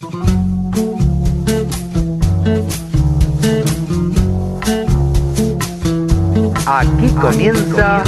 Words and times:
Aquí 0.00 0.10
comienza 7.20 8.04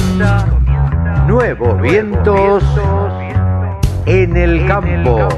Nuevos 1.26 1.82
Vientos 1.82 2.62
en 4.06 4.36
el 4.36 4.68
Campo. 4.68 5.28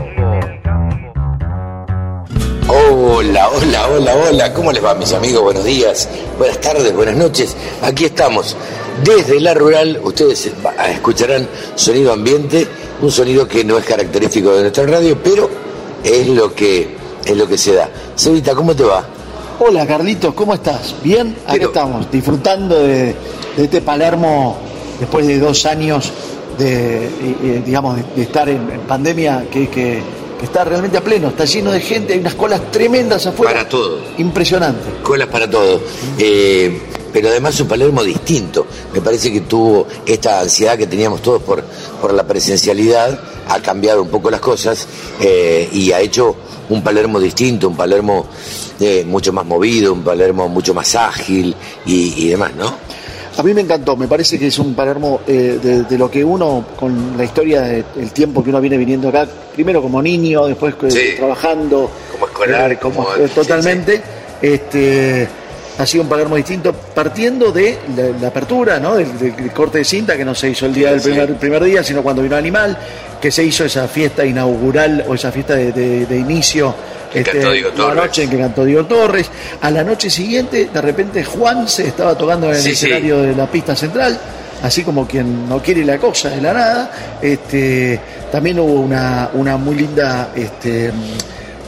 Hola, 2.69 3.49
hola, 3.49 3.89
hola, 3.89 4.15
hola. 4.15 4.53
¿Cómo 4.53 4.73
les 4.73 4.85
va, 4.85 4.95
mis 4.95 5.15
amigos? 5.15 5.43
Buenos 5.43 5.65
días, 5.65 6.07
buenas 6.37 6.61
tardes, 6.61 6.95
buenas 6.95 7.17
noches. 7.17 7.57
Aquí 7.81 8.05
estamos. 8.05 8.59
Desde 9.03 9.41
la 9.41 9.55
rural, 9.55 9.99
ustedes 10.05 10.53
escucharán 10.91 11.49
sonido 11.77 12.13
ambiente, 12.13 12.67
un 13.01 13.11
sonido 13.11 13.49
que 13.49 13.65
no 13.65 13.79
es 13.79 13.87
característico 13.87 14.55
de 14.55 14.61
nuestra 14.61 14.85
radio, 14.85 15.17
pero 15.25 15.62
es 16.05 16.29
lo 16.29 16.55
que, 16.55 16.97
es 17.25 17.37
lo 17.37 17.47
que 17.47 17.59
se 17.59 17.75
da. 17.75 17.89
Cevita, 18.17 18.55
¿cómo 18.55 18.75
te 18.75 18.85
va? 18.85 19.05
Hola 19.61 19.87
Carlitos, 19.87 20.35
¿cómo 20.35 20.55
estás? 20.55 20.95
¿Bien? 21.03 21.37
Aquí 21.47 21.59
Pero- 21.59 21.69
estamos, 21.69 22.11
disfrutando 22.11 22.79
de, 22.79 23.15
de 23.57 23.65
este 23.65 23.81
Palermo 23.81 24.57
después 24.99 25.27
de 25.27 25.39
dos 25.39 25.65
años 25.67 26.13
de, 26.59 27.07
eh, 27.07 27.63
digamos, 27.65 27.97
de, 27.97 28.05
de 28.17 28.23
estar 28.23 28.49
en, 28.49 28.71
en 28.71 28.81
pandemia 28.81 29.47
que, 29.51 29.69
que- 29.69 30.03
que 30.39 30.47
está 30.47 30.65
realmente 30.65 30.99
a 30.99 31.01
pleno, 31.01 31.29
está 31.29 31.45
lleno 31.45 31.71
de 31.71 31.79
gente, 31.81 32.15
hay 32.15 32.19
unas 32.19 32.35
colas 32.35 32.61
tremendas 32.73 33.25
afuera. 33.27 33.53
Para 33.53 33.69
todo. 33.69 34.01
Impresionante. 34.19 34.81
Colas 35.01 35.29
para 35.29 35.49
todo. 35.49 35.81
Eh, 36.19 36.81
pero 37.13 37.29
además 37.29 37.61
un 37.61 37.69
Palermo 37.69 38.03
distinto. 38.03 38.67
Me 38.93 39.01
parece 39.01 39.33
que 39.33 39.43
tuvo 39.43 39.87
esta 40.05 40.41
ansiedad 40.41 40.77
que 40.77 40.89
teníamos 40.89 41.23
todos 41.23 41.41
por, 41.43 41.63
por 42.01 42.13
la 42.13 42.25
presencialidad, 42.27 43.21
ha 43.49 43.61
cambiado 43.61 44.03
un 44.03 44.09
poco 44.09 44.31
las 44.31 44.41
cosas 44.41 44.87
eh, 45.21 45.69
y 45.73 45.93
ha 45.93 46.01
hecho 46.01 46.35
un 46.71 46.83
Palermo 46.83 47.21
distinto, 47.21 47.69
un 47.69 47.77
Palermo 47.77 48.27
eh, 48.81 49.05
mucho 49.07 49.33
más 49.33 49.45
movido, 49.45 49.93
un 49.93 50.03
Palermo 50.03 50.49
mucho 50.49 50.73
más 50.75 50.95
ágil 50.95 51.55
y, 51.87 52.25
y 52.25 52.29
demás, 52.29 52.53
¿no? 52.57 52.75
A 53.37 53.43
mí 53.43 53.55
me 53.55 53.63
encantó, 53.63 53.97
me 53.97 54.07
parece 54.09 54.39
que 54.39 54.49
es 54.49 54.59
un 54.59 54.75
Palermo 54.75 55.21
eh, 55.27 55.59
de, 55.63 55.85
de 55.85 55.99
lo 55.99 56.11
que 56.11 56.23
uno, 56.23 56.67
con 56.79 57.17
la 57.17 57.25
historia 57.25 57.63
del 57.63 58.11
tiempo 58.13 58.45
que 58.45 58.51
uno 58.51 58.61
viene 58.61 58.77
viniendo 58.77 59.09
acá, 59.09 59.27
primero 59.55 59.81
como 59.81 60.03
niño, 60.03 60.47
después 60.47 60.75
Sí. 60.89 61.15
trabajando, 61.17 61.91
Como 62.13 62.27
escolar, 62.27 62.79
como, 62.79 63.07
totalmente, 63.35 64.03
este 64.43 65.27
ha 65.79 65.87
sido 65.87 66.03
un 66.05 66.09
Palermo 66.09 66.37
distinto, 66.37 66.73
partiendo 66.73 67.51
de 67.51 67.79
la, 67.97 68.21
la 68.21 68.29
apertura, 68.29 68.79
¿no? 68.79 68.95
Del, 68.97 69.19
del 69.19 69.51
corte 69.53 69.79
de 69.79 69.85
cinta 69.85 70.17
que 70.17 70.25
no 70.25 70.35
se 70.35 70.51
hizo 70.51 70.67
el 70.67 70.75
día 70.75 70.91
del 70.91 71.01
Sí. 71.01 71.09
primer, 71.11 71.35
primer 71.37 71.65
día, 71.65 71.83
sino 71.83 72.03
cuando 72.03 72.23
vino 72.23 72.37
Animal, 72.37 72.77
que 73.21 73.31
se 73.31 73.43
hizo 73.45 73.65
esa 73.65 73.89
fiesta 73.89 74.25
inaugural 74.25 75.05
o 75.09 75.15
esa 75.15 75.33
fiesta 75.33 75.55
de, 75.55 75.73
de- 75.73 76.07
de 76.07 76.19
inicio 76.19 76.75
este, 77.15 77.43
la 77.77 77.95
noche 77.95 78.23
en 78.25 78.31
que 78.31 78.39
cantó 78.39 78.65
Diego 78.65 78.85
Torres. 78.87 79.31
A 79.61 79.71
la 79.71 79.85
noche 79.85 80.09
siguiente, 80.11 80.71
de 80.73 80.81
repente 80.81 81.23
Juan 81.25 81.69
se 81.69 81.87
estaba 81.89 82.17
tocando 82.17 82.49
en 82.49 82.57
el 82.57 82.63
sí. 82.63 82.71
escenario 82.71 83.21
de 83.23 83.35
la 83.35 83.47
pista 83.47 83.77
central, 83.77 84.19
así 84.63 84.83
como 84.83 85.07
quien 85.07 85.49
no 85.49 85.61
quiere 85.63 85.85
la 85.85 85.99
cosa 85.99 86.31
de 86.31 86.41
la 86.41 86.53
nada. 86.55 86.91
Este, 87.21 87.99
también 88.31 88.59
hubo 88.61 88.81
una, 88.81 89.31
una 89.35 89.57
muy 89.59 89.75
linda 89.77 90.31
este, 90.35 90.91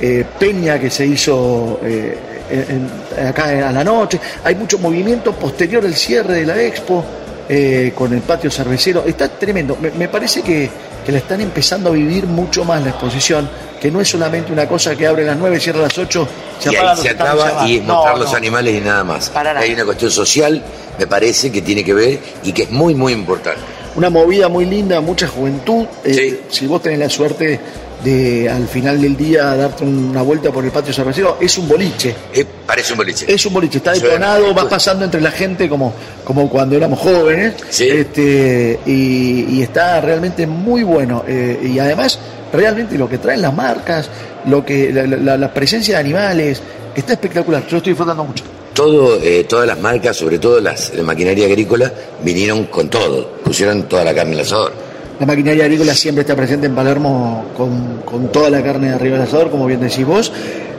eh, 0.01 0.25
peña 0.39 0.79
que 0.79 0.91
se 0.91 1.07
hizo 1.07 1.79
eh, 1.85 2.17
en- 2.51 3.27
acá 3.29 3.69
a 3.69 3.73
la 3.73 3.85
noche. 3.85 4.21
Hay 4.45 4.55
mucho 4.55 4.79
movimiento 4.79 5.33
posterior 5.33 5.85
al 5.85 5.95
cierre 5.95 6.35
de 6.41 6.47
la 6.47 6.61
expo. 6.63 7.05
eh, 7.47 7.93
con 7.95 8.11
el 8.15 8.23
patio 8.23 8.51
cervecero, 8.51 9.05
está 9.07 9.29
tremendo. 9.29 9.77
Me, 9.79 9.91
me 9.91 10.09
parece 10.09 10.41
que, 10.41 10.71
que 11.05 11.13
la 11.13 11.19
están 11.19 11.43
empezando 11.43 11.91
a 11.91 11.93
vivir 11.93 12.25
mucho 12.25 12.65
más 12.65 12.83
la 12.83 12.89
exposición, 12.89 13.47
que 13.79 13.91
no 13.91 14.01
es 14.01 14.09
solamente 14.09 14.51
una 14.51 14.67
cosa 14.67 14.97
que 14.97 15.07
abre 15.07 15.25
a 15.25 15.27
las 15.27 15.37
9, 15.37 15.61
cierra 15.61 15.81
a 15.81 15.83
las 15.83 15.99
8, 15.99 16.27
se 16.59 16.73
y 16.73 16.77
ahí 16.77 16.97
se 16.97 17.11
acaba 17.11 17.69
y 17.69 17.81
No, 17.81 17.97
mostrar 17.97 18.15
no. 18.17 18.23
los 18.25 18.33
animales 18.33 18.75
y 18.75 18.81
nada 18.81 19.05
más. 19.05 19.29
Para 19.29 19.53
nada. 19.53 19.63
Hay 19.67 19.75
una 19.75 19.85
cuestión 19.85 20.11
social, 20.11 20.63
me 20.99 21.07
parece, 21.07 21.53
que 21.53 21.61
tiene 21.61 21.85
que 21.85 21.93
ver 21.93 22.19
y 22.45 22.53
que 22.55 22.63
es 22.63 22.71
muy, 22.71 22.95
muy 22.95 23.13
importante. 23.13 23.61
Una 23.95 24.09
movida 24.09 24.49
muy 24.49 24.65
linda, 24.65 25.03
mucha 25.03 25.29
juventud. 25.29 25.85
Eh, 26.03 26.15
Sí. 26.15 26.41
Si 26.49 26.67
vos 26.67 26.81
tenés 26.81 26.99
la 26.99 27.11
suerte 27.11 27.61
de 28.05 28.49
al 28.49 28.69
final 28.69 29.01
del 29.01 29.17
día 29.17 29.57
darte 29.57 29.83
una 29.85 30.23
vuelta 30.23 30.51
por 30.53 30.65
el 30.65 30.71
patio 30.71 30.93
cervecero, 30.93 31.39
es 31.41 31.57
un 31.59 31.67
boliche. 31.67 32.15
Eh, 32.33 32.45
parece 32.67 32.93
un 32.93 32.99
boliche. 32.99 33.25
Es 33.33 33.45
un 33.47 33.55
boliche, 33.55 33.79
está 33.79 33.93
detonado, 33.93 34.53
vas 34.55 34.67
pasando 34.67 35.05
entre 35.05 35.21
la 35.21 35.31
gente 35.31 35.69
como, 35.69 35.93
como 36.25 36.49
cuando 36.51 36.77
éramos 36.77 36.99
jóvenes. 37.01 37.55
Sí. 37.71 37.89
Este, 37.89 38.79
y, 38.87 39.47
y 39.57 39.63
está 39.63 40.01
realmente 40.01 40.47
muy 40.47 40.83
bueno. 40.83 41.25
Eh, 41.27 41.71
y 41.73 41.79
además, 41.79 42.19
realmente 42.53 42.97
lo 42.99 43.09
que 43.09 43.19
traen 43.19 43.43
las 43.43 43.55
marcas, 43.55 44.09
lo 44.47 44.65
que 44.65 44.93
la, 44.93 45.07
la- 45.07 45.37
la 45.39 45.53
presencia 45.55 45.95
de 45.95 46.01
animales, 46.01 46.61
está 46.95 47.15
espectacular. 47.15 47.67
Yo 47.67 47.79
estoy 47.79 47.93
disfrutando 47.93 48.25
mucho. 48.25 48.45
Todo, 48.75 49.21
eh, 49.23 49.45
todas 49.49 49.67
las 49.69 49.79
marcas, 49.79 50.17
sobre 50.17 50.39
todo 50.41 50.61
las 50.61 50.91
de 50.93 51.03
maquinaria 51.03 51.47
agrícola, 51.47 51.93
vinieron 52.25 52.65
con 52.65 52.89
todo, 52.91 53.29
pusieron 53.45 53.85
toda 53.85 54.05
la 54.05 54.13
carne 54.13 54.33
en 54.33 54.39
el 54.41 54.45
asador. 54.45 54.73
La 55.19 55.27
maquinaria 55.27 55.65
agrícola 55.65 55.95
siempre 55.95 56.23
está 56.23 56.35
presente 56.35 56.67
en 56.67 56.75
Palermo 56.75 57.47
con, 57.57 58.03
con 58.05 58.33
toda 58.33 58.51
la 58.51 58.63
carne 58.63 58.89
de 58.89 58.95
arriba 58.95 59.17
del 59.17 59.27
asador, 59.27 59.51
como 59.51 59.67
bien 59.67 59.81
decís 59.81 60.05
vos. 60.05 60.33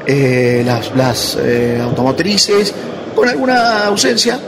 Eh, 0.07 0.61
las 0.65 0.95
las 0.95 1.37
eh, 1.41 1.79
automotrices, 1.81 2.73
con 3.15 3.27
alguna 3.27 3.85
ausencia 3.85 4.39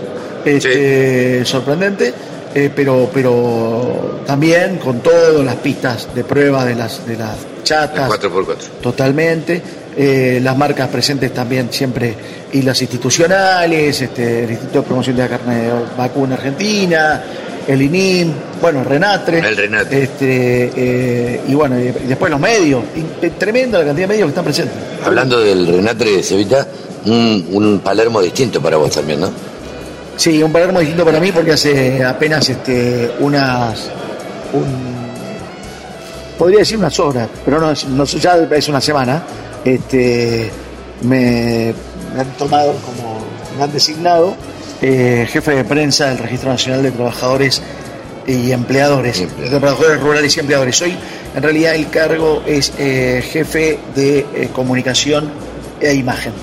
este, 0.46 1.44
sorprendente, 1.46 2.14
eh, 2.54 2.72
pero, 2.76 3.10
pero 3.14 4.22
también 4.26 4.78
con 4.78 5.00
todas 5.00 5.44
las 5.44 5.56
pistas 5.56 6.14
de 6.14 6.24
prueba 6.24 6.66
de 6.66 6.76
las, 6.76 7.06
de 7.08 7.18
las 7.18 7.38
chatas. 7.64 8.10
4x4. 8.10 8.56
Totalmente. 8.82 9.62
Eh, 10.00 10.40
las 10.44 10.56
marcas 10.56 10.90
presentes 10.90 11.34
también 11.34 11.70
siempre 11.72 12.14
y 12.54 12.62
las 12.62 12.80
institucionales, 12.82 14.00
este, 14.00 14.44
el 14.44 14.52
Instituto 14.52 14.82
de 14.82 14.88
Promoción 14.88 15.16
de 15.16 15.24
la 15.24 15.30
Carne 15.30 15.56
de 15.56 15.72
Vacuna 15.98 16.36
Argentina, 16.36 17.24
el 17.68 17.82
INIM, 17.82 18.32
bueno, 18.62 18.80
el 18.80 18.86
Renatre. 18.86 19.40
El 19.40 19.58
Renatre. 19.58 20.04
Este, 20.04 20.72
eh, 20.76 21.42
y 21.48 21.54
bueno, 21.54 21.78
y 21.80 21.92
después 21.92 22.32
los 22.32 22.40
medios. 22.40 22.82
Y, 22.96 23.28
tremenda 23.32 23.80
la 23.80 23.86
cantidad 23.86 24.08
de 24.08 24.14
medios 24.14 24.26
que 24.28 24.30
están 24.30 24.44
presentes. 24.46 24.76
Hablando 25.06 25.40
del 25.42 25.68
Renatre 25.68 26.12
de 26.12 26.24
Cevita, 26.24 26.66
un, 27.06 27.48
un 27.52 27.80
Palermo 27.80 28.22
distinto 28.22 28.62
para 28.62 28.78
vos 28.78 28.92
también, 28.92 29.20
¿no? 29.20 29.30
Sí, 30.16 30.42
un 30.42 30.52
Palermo 30.52 30.80
distinto 30.80 31.06
para 31.06 31.20
mí 31.20 31.32
porque 31.32 31.52
hace 31.54 32.04
apenas 32.04 32.50
este, 32.50 33.12
unas. 33.20 33.90
un- 34.54 34.98
podría 36.38 36.60
decir 36.60 36.78
unas 36.78 36.98
horas, 37.00 37.28
pero 37.44 37.60
no, 37.60 37.74
no 37.90 38.04
ya 38.06 38.38
es 38.52 38.68
una 38.68 38.82
semana. 38.82 39.24
Este, 39.66 40.50
me, 41.02 41.74
me 42.16 42.22
han 42.22 42.28
tomado 42.38 42.74
como. 42.86 43.20
me 43.58 43.64
han 43.64 43.72
designado 43.74 44.36
eh, 44.82 45.28
jefe 45.30 45.52
de 45.56 45.64
prensa 45.66 46.08
del 46.10 46.18
Registro 46.20 46.50
Nacional 46.52 46.84
de 46.84 46.92
Trabajadores 46.92 47.62
y 48.28 48.52
Empleadores, 48.52 49.20
de 49.40 49.48
trabajadores 49.50 50.02
rurales 50.02 50.36
y 50.36 50.40
empleadores. 50.40 50.82
Hoy, 50.82 50.96
en 51.36 51.44
realidad, 51.44 51.76
el 51.76 51.90
cargo 51.90 52.44
es 52.46 52.74
eh, 52.78 53.24
jefe 53.32 53.80
de 53.96 54.20
eh, 54.20 54.50
comunicación 54.54 55.30
e 55.80 55.94
imagen. 55.94 56.34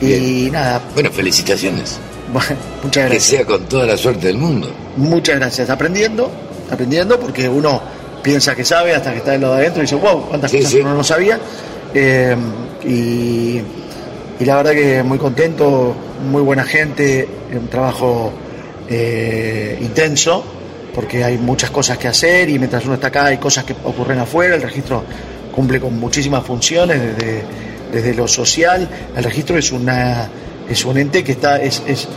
Y 0.00 0.50
nada, 0.52 0.80
Bueno, 0.94 1.10
felicitaciones. 1.10 1.98
bueno, 2.32 2.48
muchas 2.82 3.04
Que 3.04 3.10
gracias. 3.10 3.22
sea 3.24 3.44
con 3.44 3.64
toda 3.64 3.86
la 3.86 3.96
suerte 3.96 4.26
del 4.28 4.38
mundo. 4.38 4.70
Muchas 4.96 5.36
gracias. 5.36 5.70
Aprendiendo, 5.70 6.30
aprendiendo, 6.70 7.18
porque 7.18 7.48
uno 7.48 7.80
piensa 8.22 8.54
que 8.54 8.64
sabe 8.64 8.94
hasta 8.94 9.10
que 9.12 9.18
está 9.18 9.32
del 9.32 9.40
lado 9.42 9.54
de 9.54 9.60
adentro 9.60 9.82
y 9.82 9.86
dice, 9.86 9.96
wow, 9.96 10.26
cuántas 10.28 10.50
Sí, 10.50 10.58
cosas 10.58 10.70
sí. 10.72 10.76
que 10.78 10.82
uno 10.84 10.94
no 10.94 11.04
sabía. 11.04 11.38
Y, 12.84 13.60
y 14.40 14.44
la 14.44 14.56
verdad 14.56 14.72
que 14.72 15.02
muy 15.02 15.18
contento, 15.18 15.94
muy 16.30 16.42
buena 16.42 16.64
gente, 16.64 17.28
un 17.52 17.68
trabajo 17.68 18.32
eh, 18.88 19.78
intenso, 19.80 20.44
porque 20.94 21.24
hay 21.24 21.38
muchas 21.38 21.70
cosas 21.70 21.98
que 21.98 22.08
hacer 22.08 22.48
y 22.48 22.58
mientras 22.58 22.84
uno 22.84 22.94
está 22.94 23.08
acá 23.08 23.26
hay 23.26 23.38
cosas 23.38 23.64
que 23.64 23.74
ocurren 23.84 24.18
afuera. 24.18 24.54
El 24.56 24.62
registro 24.62 25.02
cumple 25.54 25.80
con 25.80 25.98
muchísimas 25.98 26.44
funciones 26.44 27.00
desde, 27.00 27.42
desde 27.92 28.14
lo 28.14 28.28
social. 28.28 28.88
El 29.16 29.24
registro 29.24 29.56
es 29.58 29.72
una 29.72 30.28
es 30.68 30.84
un 30.84 30.96
ente 30.96 31.22
que 31.22 31.32
está 31.32 31.60
es, 31.60 31.82
es 31.86 32.08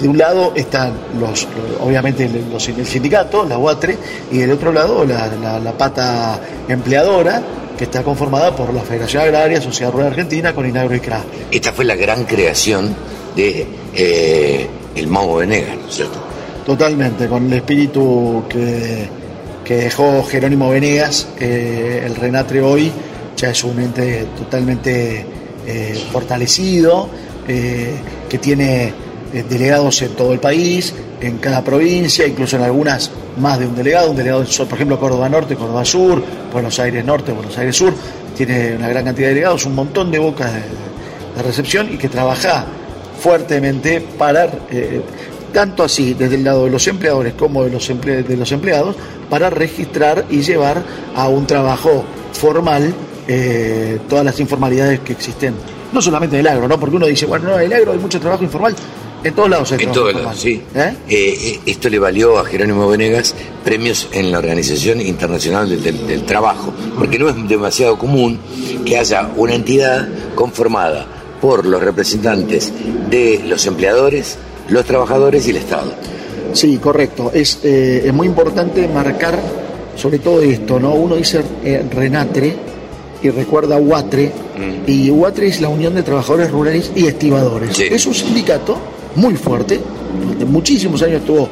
de 0.00 0.08
un 0.08 0.18
lado 0.18 0.52
están 0.54 0.92
los, 1.18 1.48
obviamente 1.80 2.28
los, 2.52 2.68
el 2.68 2.86
sindicato, 2.86 3.44
la 3.46 3.56
UATRE, 3.56 3.96
y 4.30 4.38
del 4.38 4.50
otro 4.52 4.70
lado 4.72 5.04
la, 5.06 5.26
la- 5.42 5.58
la 5.58 5.72
pata 5.72 6.38
empleadora, 6.68 7.40
que 7.78 7.84
está 7.84 8.02
conformada 8.02 8.54
por 8.54 8.74
la 8.74 8.82
Federación 8.82 9.22
Agraria, 9.22 9.60
Sociedad 9.62 9.90
Rural 9.92 10.08
Argentina, 10.08 10.54
con 10.54 10.68
Inagro 10.68 10.94
y 10.94 11.00
CRA. 11.00 11.22
Esta 11.50 11.72
fue 11.72 11.86
la 11.86 11.94
gran 11.96 12.24
creación 12.24 12.94
de 13.36 13.66
eh, 13.94 14.66
el 14.94 15.06
Mago 15.06 15.36
Venegas, 15.36 15.76
¿no 15.80 15.88
es 15.88 15.94
cierto? 15.94 16.18
Totalmente, 16.64 17.28
con 17.28 17.46
el 17.46 17.52
espíritu 17.52 18.42
que, 18.48 19.08
que 19.64 19.76
dejó 19.76 20.24
Jerónimo 20.24 20.70
Venegas, 20.70 21.28
el 21.38 22.16
Renatre 22.16 22.60
hoy 22.60 22.90
ya 23.36 23.50
es 23.50 23.62
un 23.62 23.78
ente 23.78 24.26
totalmente 24.36 25.24
eh, 25.66 26.06
fortalecido, 26.10 27.08
eh, 27.46 27.94
que 28.28 28.38
tiene 28.38 28.92
delegados 29.48 30.00
en 30.02 30.10
todo 30.16 30.32
el 30.32 30.40
país, 30.40 30.94
en 31.20 31.38
cada 31.38 31.62
provincia, 31.62 32.26
incluso 32.26 32.56
en 32.56 32.62
algunas 32.62 33.10
más 33.38 33.58
de 33.58 33.66
un 33.66 33.76
delegado, 33.76 34.10
un 34.10 34.16
delegado, 34.16 34.44
por 34.44 34.74
ejemplo, 34.74 34.98
Córdoba 34.98 35.28
Norte, 35.28 35.56
Córdoba 35.56 35.84
Sur, 35.84 36.22
Buenos 36.52 36.78
Aires 36.78 37.04
Norte, 37.04 37.32
Buenos 37.32 37.56
Aires 37.58 37.76
Sur, 37.76 37.92
tiene 38.34 38.76
una 38.76 38.88
gran 38.88 39.04
cantidad 39.04 39.28
de 39.28 39.34
delegados, 39.34 39.66
un 39.66 39.74
montón 39.74 40.10
de 40.10 40.18
bocas 40.18 40.52
de 40.54 41.42
recepción 41.42 41.92
y 41.92 41.98
que 41.98 42.08
trabaja 42.08 42.66
fuertemente 43.18 44.00
para, 44.18 44.44
eh, 44.70 45.00
tanto 45.52 45.82
así 45.84 46.14
desde 46.14 46.36
el 46.36 46.44
lado 46.44 46.64
de 46.64 46.70
los 46.70 46.86
empleadores 46.86 47.34
como 47.34 47.64
de 47.64 47.70
los, 47.70 47.90
emple- 47.90 48.24
de 48.24 48.36
los 48.36 48.50
empleados, 48.52 48.96
para 49.30 49.50
registrar 49.50 50.24
y 50.30 50.42
llevar 50.42 50.82
a 51.14 51.28
un 51.28 51.46
trabajo 51.46 52.04
formal 52.32 52.94
eh, 53.28 53.98
todas 54.08 54.24
las 54.24 54.38
informalidades 54.40 55.00
que 55.00 55.12
existen. 55.12 55.54
No 55.92 56.00
solamente 56.02 56.36
en 56.36 56.40
el 56.40 56.48
agro, 56.48 56.68
¿no? 56.68 56.78
Porque 56.78 56.96
uno 56.96 57.06
dice, 57.06 57.26
bueno, 57.26 57.48
no, 57.50 57.58
en 57.58 57.66
el 57.66 57.72
agro 57.72 57.92
hay 57.92 57.98
mucho 57.98 58.20
trabajo 58.20 58.44
informal. 58.44 58.74
En 59.24 59.34
todos 59.34 59.48
lados 59.48 59.72
En 59.72 59.90
todos 59.90 60.14
lados, 60.14 60.38
sí. 60.38 60.62
¿Eh? 60.74 60.94
Eh, 61.08 61.38
eh, 61.40 61.60
esto 61.66 61.88
le 61.88 61.98
valió 61.98 62.38
a 62.38 62.44
Jerónimo 62.44 62.86
Venegas 62.86 63.34
premios 63.64 64.08
en 64.12 64.30
la 64.30 64.38
Organización 64.38 65.00
Internacional 65.00 65.68
del, 65.68 65.82
del- 65.82 66.06
del 66.06 66.22
Trabajo, 66.24 66.72
porque 66.96 67.18
no 67.18 67.28
es 67.28 67.48
demasiado 67.48 67.98
común 67.98 68.38
que 68.84 68.96
haya 68.98 69.28
una 69.36 69.54
entidad 69.54 70.06
conformada 70.36 71.06
por 71.46 71.64
los 71.64 71.80
representantes 71.80 72.72
de 73.08 73.40
los 73.46 73.64
empleadores, 73.66 74.36
los 74.68 74.84
trabajadores 74.84 75.46
y 75.46 75.50
el 75.50 75.58
Estado. 75.58 75.92
Sí, 76.52 76.76
correcto. 76.78 77.30
Es, 77.32 77.60
eh, 77.62 78.02
es 78.04 78.12
muy 78.12 78.26
importante 78.26 78.88
marcar 78.88 79.38
sobre 79.94 80.18
todo 80.18 80.42
esto, 80.42 80.80
¿no? 80.80 80.94
Uno 80.94 81.14
dice 81.14 81.42
eh, 81.62 81.84
Renatre 81.94 82.52
y 83.22 83.30
recuerda 83.30 83.76
Huatre, 83.76 84.32
Mm. 84.56 84.90
y 84.90 85.10
Huatre 85.10 85.46
es 85.48 85.60
la 85.60 85.68
Unión 85.68 85.94
de 85.94 86.02
Trabajadores 86.02 86.50
Rurales 86.50 86.90
y 86.96 87.06
Estibadores. 87.06 87.76
Sí. 87.76 87.84
Es 87.90 88.06
un 88.06 88.14
sindicato 88.14 88.76
muy 89.14 89.36
fuerte, 89.36 89.78
durante 90.20 90.44
muchísimos 90.46 91.00
años 91.02 91.20
estuvo 91.20 91.48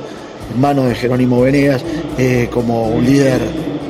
en 0.55 0.61
manos 0.61 0.89
de 0.89 0.95
Jerónimo 0.97 1.41
Venegas 1.43 1.83
eh, 2.19 2.49
como 2.51 2.89
un 2.89 3.05
líder 3.05 3.39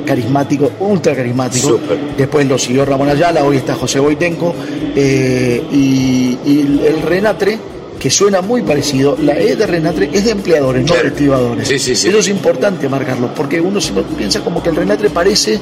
carismático, 0.05 0.71
ultra 0.79 1.15
carismático. 1.15 1.79
Después 2.17 2.47
lo 2.47 2.57
siguió 2.57 2.85
Ramón 2.85 3.09
Ayala, 3.09 3.43
hoy 3.43 3.57
está 3.57 3.75
José 3.75 3.99
Boitenco. 3.99 4.53
eh, 4.95 5.61
y, 5.71 6.37
y 6.45 6.81
el 6.87 7.01
Renatre, 7.01 7.57
que 7.99 8.09
suena 8.09 8.41
muy 8.41 8.61
parecido, 8.61 9.17
la 9.21 9.37
E 9.37 9.55
de 9.55 9.65
Renatre 9.67 10.09
es 10.13 10.25
de 10.25 10.31
empleadores, 10.31 10.85
no 10.87 10.93
de 10.95 11.07
estibadores. 11.07 11.67
Sí, 11.67 11.79
sí, 11.79 11.95
sí. 11.95 12.07
Eso 12.09 12.19
es 12.19 12.27
importante 12.29 12.87
marcarlo, 12.87 13.33
porque 13.33 13.59
uno 13.59 13.79
lo 13.95 14.03
piensa 14.03 14.41
como 14.41 14.61
que 14.61 14.69
el 14.69 14.75
Renatre 14.75 15.09
parece 15.09 15.59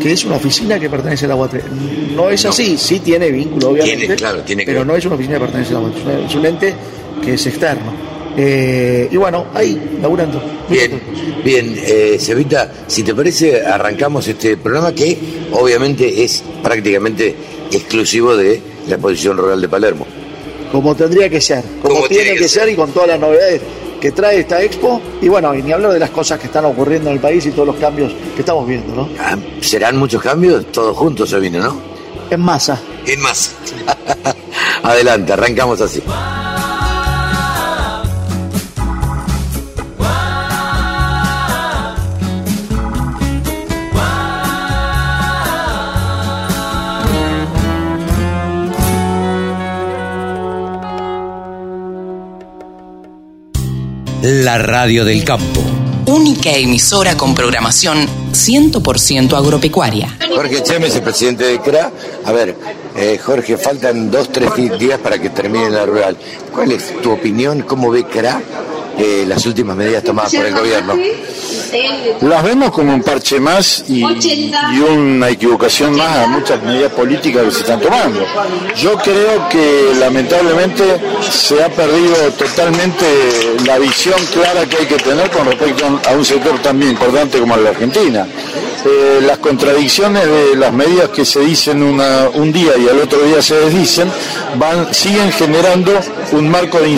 que 0.00 0.12
es 0.12 0.24
una 0.24 0.36
oficina 0.36 0.78
que 0.78 0.88
pertenece 0.88 1.24
a 1.24 1.28
la 1.28 1.34
UATRE. 1.36 1.62
No 2.14 2.30
es 2.30 2.44
No. 2.44 2.50
así, 2.50 2.76
sí 2.78 3.00
tiene 3.00 3.30
vínculo, 3.30 3.70
obviamente. 3.70 3.98
Tiene, 3.98 4.14
claro, 4.16 4.40
tiene 4.42 4.62
que 4.64 4.70
Pero 4.70 4.80
ver. 4.80 4.86
no 4.86 4.96
es 4.96 5.04
una 5.04 5.14
oficina 5.16 5.34
que 5.36 5.40
pertenece 5.44 5.70
a 5.70 5.74
la 5.74 5.80
UATRE, 5.80 6.26
es 6.26 6.34
un 6.34 6.46
ente 6.46 6.74
que 7.24 7.34
es 7.34 7.46
externo. 7.46 7.92
Eh, 8.36 9.08
y 9.10 9.16
bueno, 9.16 9.46
ahí, 9.54 9.98
laburando. 10.00 10.40
Bien, 10.68 11.00
bien, 11.44 11.74
eh, 11.78 12.16
Cevita, 12.20 12.70
si 12.86 13.02
te 13.02 13.14
parece, 13.14 13.64
arrancamos 13.64 14.26
este 14.28 14.56
programa 14.56 14.94
que 14.94 15.18
obviamente 15.52 16.22
es 16.22 16.42
prácticamente 16.62 17.34
exclusivo 17.72 18.36
de 18.36 18.60
la 18.86 18.94
exposición 18.94 19.36
rural 19.36 19.60
de 19.60 19.68
Palermo. 19.68 20.06
Como 20.72 20.94
tendría 20.94 21.28
que 21.28 21.40
ser, 21.40 21.64
como, 21.82 21.96
Como 21.96 22.08
tiene, 22.08 22.36
que 22.36 22.48
ser. 22.48 22.68
y 22.68 22.76
con 22.76 22.92
todas 22.92 23.08
las 23.08 23.18
novedades 23.20 23.60
que 24.00 24.12
trae 24.12 24.40
esta 24.40 24.62
expo. 24.62 25.00
Y 25.20 25.28
bueno, 25.28 25.54
y 25.54 25.62
ni 25.62 25.72
hablar 25.72 25.92
de 25.92 25.98
las 25.98 26.10
cosas 26.10 26.38
que 26.38 26.46
están 26.46 26.64
ocurriendo 26.64 27.10
en 27.10 27.16
el 27.16 27.20
país 27.20 27.44
y 27.46 27.50
todos 27.50 27.66
los 27.66 27.76
cambios 27.76 28.12
que 28.34 28.40
estamos 28.40 28.66
viendo, 28.66 28.94
¿no? 28.94 29.08
Ah, 29.18 29.36
¿Serán 29.60 29.96
muchos 29.96 30.22
cambios? 30.22 30.66
Todos 30.72 30.96
juntos 30.96 31.28
se 31.28 31.40
vino, 31.40 31.58
¿no? 31.58 31.80
En 32.30 32.40
masa. 32.40 32.80
En 33.04 33.20
más. 33.20 33.52
Adelante, 34.84 35.32
arrancamos 35.32 35.80
así. 35.80 36.00
La 54.22 54.58
radio 54.58 55.06
del 55.06 55.24
campo. 55.24 55.62
Única 56.04 56.50
emisora 56.50 57.16
con 57.16 57.34
programación 57.34 58.06
100% 58.32 59.32
agropecuaria. 59.32 60.14
Jorge 60.34 60.62
Chemes, 60.62 60.94
el 60.94 61.02
presidente 61.02 61.44
de 61.44 61.58
CRA. 61.58 61.90
A 62.26 62.32
ver, 62.32 62.54
eh, 62.96 63.16
Jorge, 63.16 63.56
faltan 63.56 64.10
dos, 64.10 64.30
tres 64.30 64.50
días 64.78 64.98
para 64.98 65.18
que 65.18 65.30
termine 65.30 65.70
la 65.70 65.86
rural. 65.86 66.18
¿Cuál 66.52 66.72
es 66.72 67.00
tu 67.00 67.12
opinión? 67.12 67.62
¿Cómo 67.62 67.90
ve 67.90 68.04
CRA 68.04 68.42
las 69.26 69.44
últimas 69.46 69.76
medidas 69.76 70.02
tomadas 70.04 70.34
por 70.34 70.46
el 70.46 70.54
gobierno? 70.54 70.94
Las 72.22 72.42
vemos 72.42 72.70
como 72.70 72.92
un 72.92 73.02
parche 73.02 73.38
más 73.38 73.84
y, 73.88 74.02
una 74.02 75.28
equivocación 75.28 75.96
más 75.96 76.18
a 76.18 76.26
muchas 76.26 76.62
medidas 76.62 76.92
políticas 76.92 77.44
que 77.44 77.50
se 77.50 77.60
están 77.60 77.80
tomando. 77.80 78.24
Yo 78.76 78.96
creo 78.96 79.48
que 79.48 79.92
lamentablemente 79.98 80.84
se 81.30 81.62
ha 81.62 81.68
perdido 81.68 82.16
totalmente 82.36 83.06
la 83.66 83.78
visión 83.78 84.18
clara 84.32 84.66
que 84.66 84.78
hay 84.78 84.86
que 84.86 84.96
tener 84.96 85.30
con 85.30 85.46
respecto 85.46 85.86
a 86.08 86.12
un 86.12 86.24
sector 86.24 86.58
tan 86.60 86.82
importante 86.82 87.38
como 87.38 87.56
de 87.56 87.68
Argentina. 87.68 88.26
Eh, 88.84 89.20
las 89.26 89.38
contradicciones 89.38 90.24
de 90.26 90.56
las 90.56 90.72
medidas 90.72 91.10
que 91.10 91.24
se 91.24 91.40
dicen 91.40 91.82
una- 91.82 92.28
un 92.32 92.50
día 92.52 92.72
y 92.78 92.88
al 92.88 92.98
otro 93.00 93.20
día 93.22 93.42
se 93.42 93.54
desdicen 93.56 94.10
van, 94.56 94.92
siguen 94.94 95.30
generando 95.32 95.92
un 96.32 96.48
marco 96.48 96.78
de, 96.80 96.88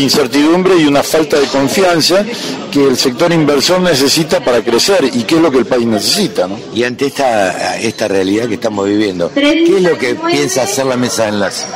incertidumbre 0.00 0.76
y 0.76 0.84
una 0.86 1.02
falta 1.02 1.38
de 1.38 1.46
confianza 1.46 2.24
que 2.70 2.86
el 2.86 2.96
sector 2.96 3.32
inversor 3.32 3.80
necesita 3.80 4.40
para 4.40 4.62
crecer 4.62 5.04
y 5.12 5.22
que 5.24 5.36
es 5.36 5.40
lo 5.42 5.50
que 5.50 5.58
el 5.58 5.66
país 5.66 5.86
necesita. 5.86 6.46
¿no? 6.46 6.58
Y 6.74 6.84
ante 6.84 7.06
esta, 7.06 7.76
esta 7.78 8.08
realidad 8.08 8.46
que 8.48 8.54
estamos 8.54 8.86
viviendo, 8.86 9.30
¿qué 9.66 9.76
es 9.76 9.82
lo 9.82 9.98
que 9.98 10.14
piensa 10.14 10.62
hacer 10.62 10.86
la 10.86 10.96
mesa 10.96 11.24
de 11.24 11.28
enlace? 11.30 11.66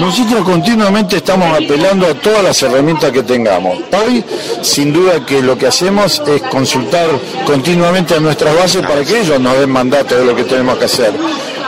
Nosotros 0.00 0.44
continuamente 0.44 1.16
estamos 1.16 1.48
apelando 1.56 2.06
a 2.06 2.14
todas 2.14 2.42
las 2.44 2.62
herramientas 2.62 3.10
que 3.12 3.22
tengamos. 3.22 3.78
Hoy, 4.06 4.24
sin 4.62 4.92
duda 4.92 5.24
que 5.24 5.42
lo 5.42 5.56
que 5.58 5.66
hacemos 5.66 6.22
es 6.26 6.42
consultar 6.42 7.08
continuamente 7.46 8.14
a 8.14 8.20
nuestras 8.50 8.56
bases 8.56 8.82
para 8.82 9.04
que 9.04 9.20
ellos 9.20 9.40
nos 9.40 9.58
den 9.58 9.70
mandato 9.70 10.16
de 10.16 10.24
lo 10.24 10.34
que 10.34 10.44
tenemos 10.44 10.78
que 10.78 10.84
hacer. 10.86 11.12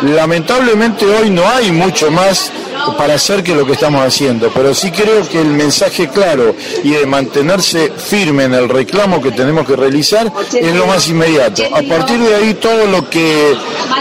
Lamentablemente 0.02 1.06
hoy 1.06 1.30
no 1.30 1.48
hay 1.48 1.70
mucho 1.70 2.10
más 2.10 2.50
para 2.98 3.14
hacer 3.14 3.44
que 3.44 3.54
lo 3.54 3.64
que 3.64 3.74
estamos 3.74 4.04
haciendo, 4.04 4.50
pero 4.52 4.74
sí 4.74 4.90
creo 4.90 5.28
que 5.28 5.40
el 5.40 5.48
mensaje 5.48 6.08
claro 6.08 6.56
y 6.82 6.90
de 6.90 7.06
mantenerse 7.06 7.92
firme 7.92 8.44
en 8.44 8.54
el 8.54 8.68
reclamo 8.68 9.22
que 9.22 9.30
tenemos 9.30 9.66
que 9.66 9.76
realizar 9.76 10.32
es 10.52 10.74
lo 10.74 10.86
más 10.86 11.08
inmediato. 11.08 11.62
A 11.72 11.82
partir 11.82 12.18
de 12.18 12.34
ahí 12.34 12.54
todo 12.54 12.86
lo 12.86 13.08
que 13.08 13.56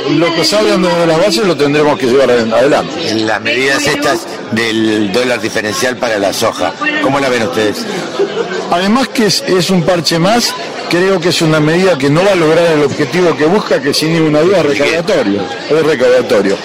lo 0.10 0.33
que 0.33 0.44
salgan 0.44 0.81
de 0.81 1.06
las 1.06 1.18
bases 1.19 1.45
lo 1.45 1.56
tendremos 1.56 2.00
que 2.00 2.07
llevar 2.07 2.31
adelante. 2.31 3.09
En 3.09 3.28
las 3.28 3.40
medidas 3.42 3.85
estas 3.85 4.26
del 4.52 5.12
dólar 5.12 5.42
diferencial 5.42 5.98
para 5.98 6.18
la 6.18 6.34
soja, 6.34 6.74
¿cómo 7.02 7.20
la 7.20 7.30
ven 7.30 7.44
ustedes? 7.44 7.86
Además 8.70 9.08
que 9.10 9.28
es, 9.28 9.42
es 9.48 9.70
un 9.70 9.84
parche 9.84 10.20
más, 10.20 10.54
creo 10.90 11.20
que 11.20 11.30
es 11.30 11.42
una 11.42 11.60
medida 11.60 11.98
que 11.98 12.10
no 12.10 12.24
va 12.24 12.31
a 12.31 12.36
lograr 12.36 12.66
el 12.66 12.84
objetivo 12.84 13.36
que 13.36 13.46
busca, 13.46 13.81
que 13.81 13.94
sin 13.94 14.14
ninguna 14.14 14.42
duda 14.42 14.60
es 14.60 14.66
recaudatorio. 14.66 15.42
Es 15.70 15.86
recaudatorio. 15.86 16.58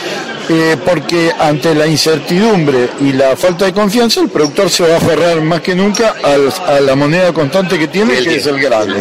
Eh, 0.49 0.77
porque 0.85 1.33
ante 1.39 1.75
la 1.75 1.87
incertidumbre 1.89 2.89
y 3.01 3.13
la 3.13 3.37
falta 3.37 3.65
de 3.65 3.73
confianza, 3.73 4.21
el 4.21 4.29
productor 4.29 4.71
se 4.71 4.85
va 4.87 4.95
a 4.95 4.97
aferrar 4.99 5.41
más 5.41 5.61
que 5.61 5.75
nunca 5.75 6.15
al- 6.23 6.53
a 6.69 6.81
la 6.81 6.95
moneda 6.95 7.33
constante 7.33 7.77
que 7.79 7.89
tiene, 7.89 8.17
El 8.19 8.25
que 8.25 8.37
es 8.37 8.47
el 8.47 8.61
claro. 8.61 8.95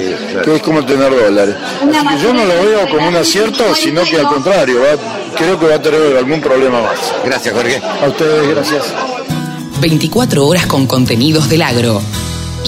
que 0.44 0.56
es 0.56 0.62
como 0.64 0.84
tener 0.86 1.12
dólares. 1.16 1.56
Así 1.82 2.08
que 2.18 2.24
yo 2.24 2.34
no 2.34 2.46
lo 2.46 2.54
veo 2.66 2.90
como 2.90 3.08
un 3.08 3.16
acierto, 3.16 3.64
sino 3.76 4.04
que 4.04 4.18
al 4.18 4.26
contrario, 4.28 4.80
va- 4.82 5.36
creo 5.38 5.60
que 5.60 5.68
va 5.68 5.76
a 5.76 5.82
tener 5.82 6.18
algún 6.18 6.42
problema 6.42 6.82
más. 6.82 6.98
Gracias, 7.24 7.54
Jorge. 7.54 7.80
A 8.04 8.08
ustedes, 8.08 8.50
gracias. 8.50 8.84
24 9.82 10.48
horas 10.48 10.66
con 10.66 10.88
contenidos 10.88 11.50
del 11.50 11.62
agro. 11.62 12.02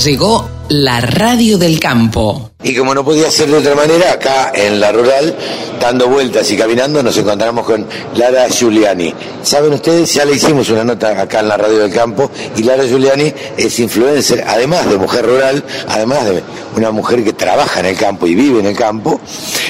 Llegó 0.03 0.50
la 0.70 1.00
radio 1.00 1.58
del 1.58 1.80
campo. 1.80 2.52
Y 2.64 2.76
como 2.76 2.94
no 2.94 3.04
podía 3.04 3.30
ser 3.32 3.50
de 3.50 3.58
otra 3.58 3.76
manera, 3.76 4.14
acá 4.14 4.52
en 4.54 4.80
la 4.80 4.92
rural, 4.92 5.36
dando 5.80 6.08
vueltas 6.08 6.50
y 6.52 6.58
caminando, 6.58 7.02
nos 7.02 7.16
encontramos 7.18 7.66
con 7.66 7.86
Lara 8.16 8.48
Giuliani. 8.50 9.14
Saben 9.44 9.74
ustedes, 9.74 10.14
ya 10.14 10.26
le 10.26 10.34
hicimos 10.34 10.70
una 10.70 10.84
nota 10.84 11.22
acá 11.22 11.40
en 11.40 11.48
la 11.48 11.58
radio 11.58 11.80
del 11.80 11.94
campo, 11.94 12.30
y 12.56 12.64
Lara 12.64 12.84
Giuliani 12.86 13.34
es 13.56 13.80
influencer, 13.80 14.44
además 14.48 14.90
de 14.90 14.98
mujer 14.98 15.26
rural, 15.26 15.64
además 15.88 16.26
de 16.26 16.44
una 16.76 16.92
mujer 16.92 17.24
que 17.24 17.34
trabaja 17.34 17.80
en 17.80 17.86
el 17.88 17.98
campo 17.98 18.28
y 18.28 18.36
vive 18.36 18.60
en 18.60 18.66
el 18.66 18.76
campo, 18.76 19.22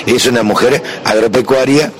es 0.05 0.25
una 0.25 0.43
mujer 0.43 0.81
agropecuaria 1.03 1.91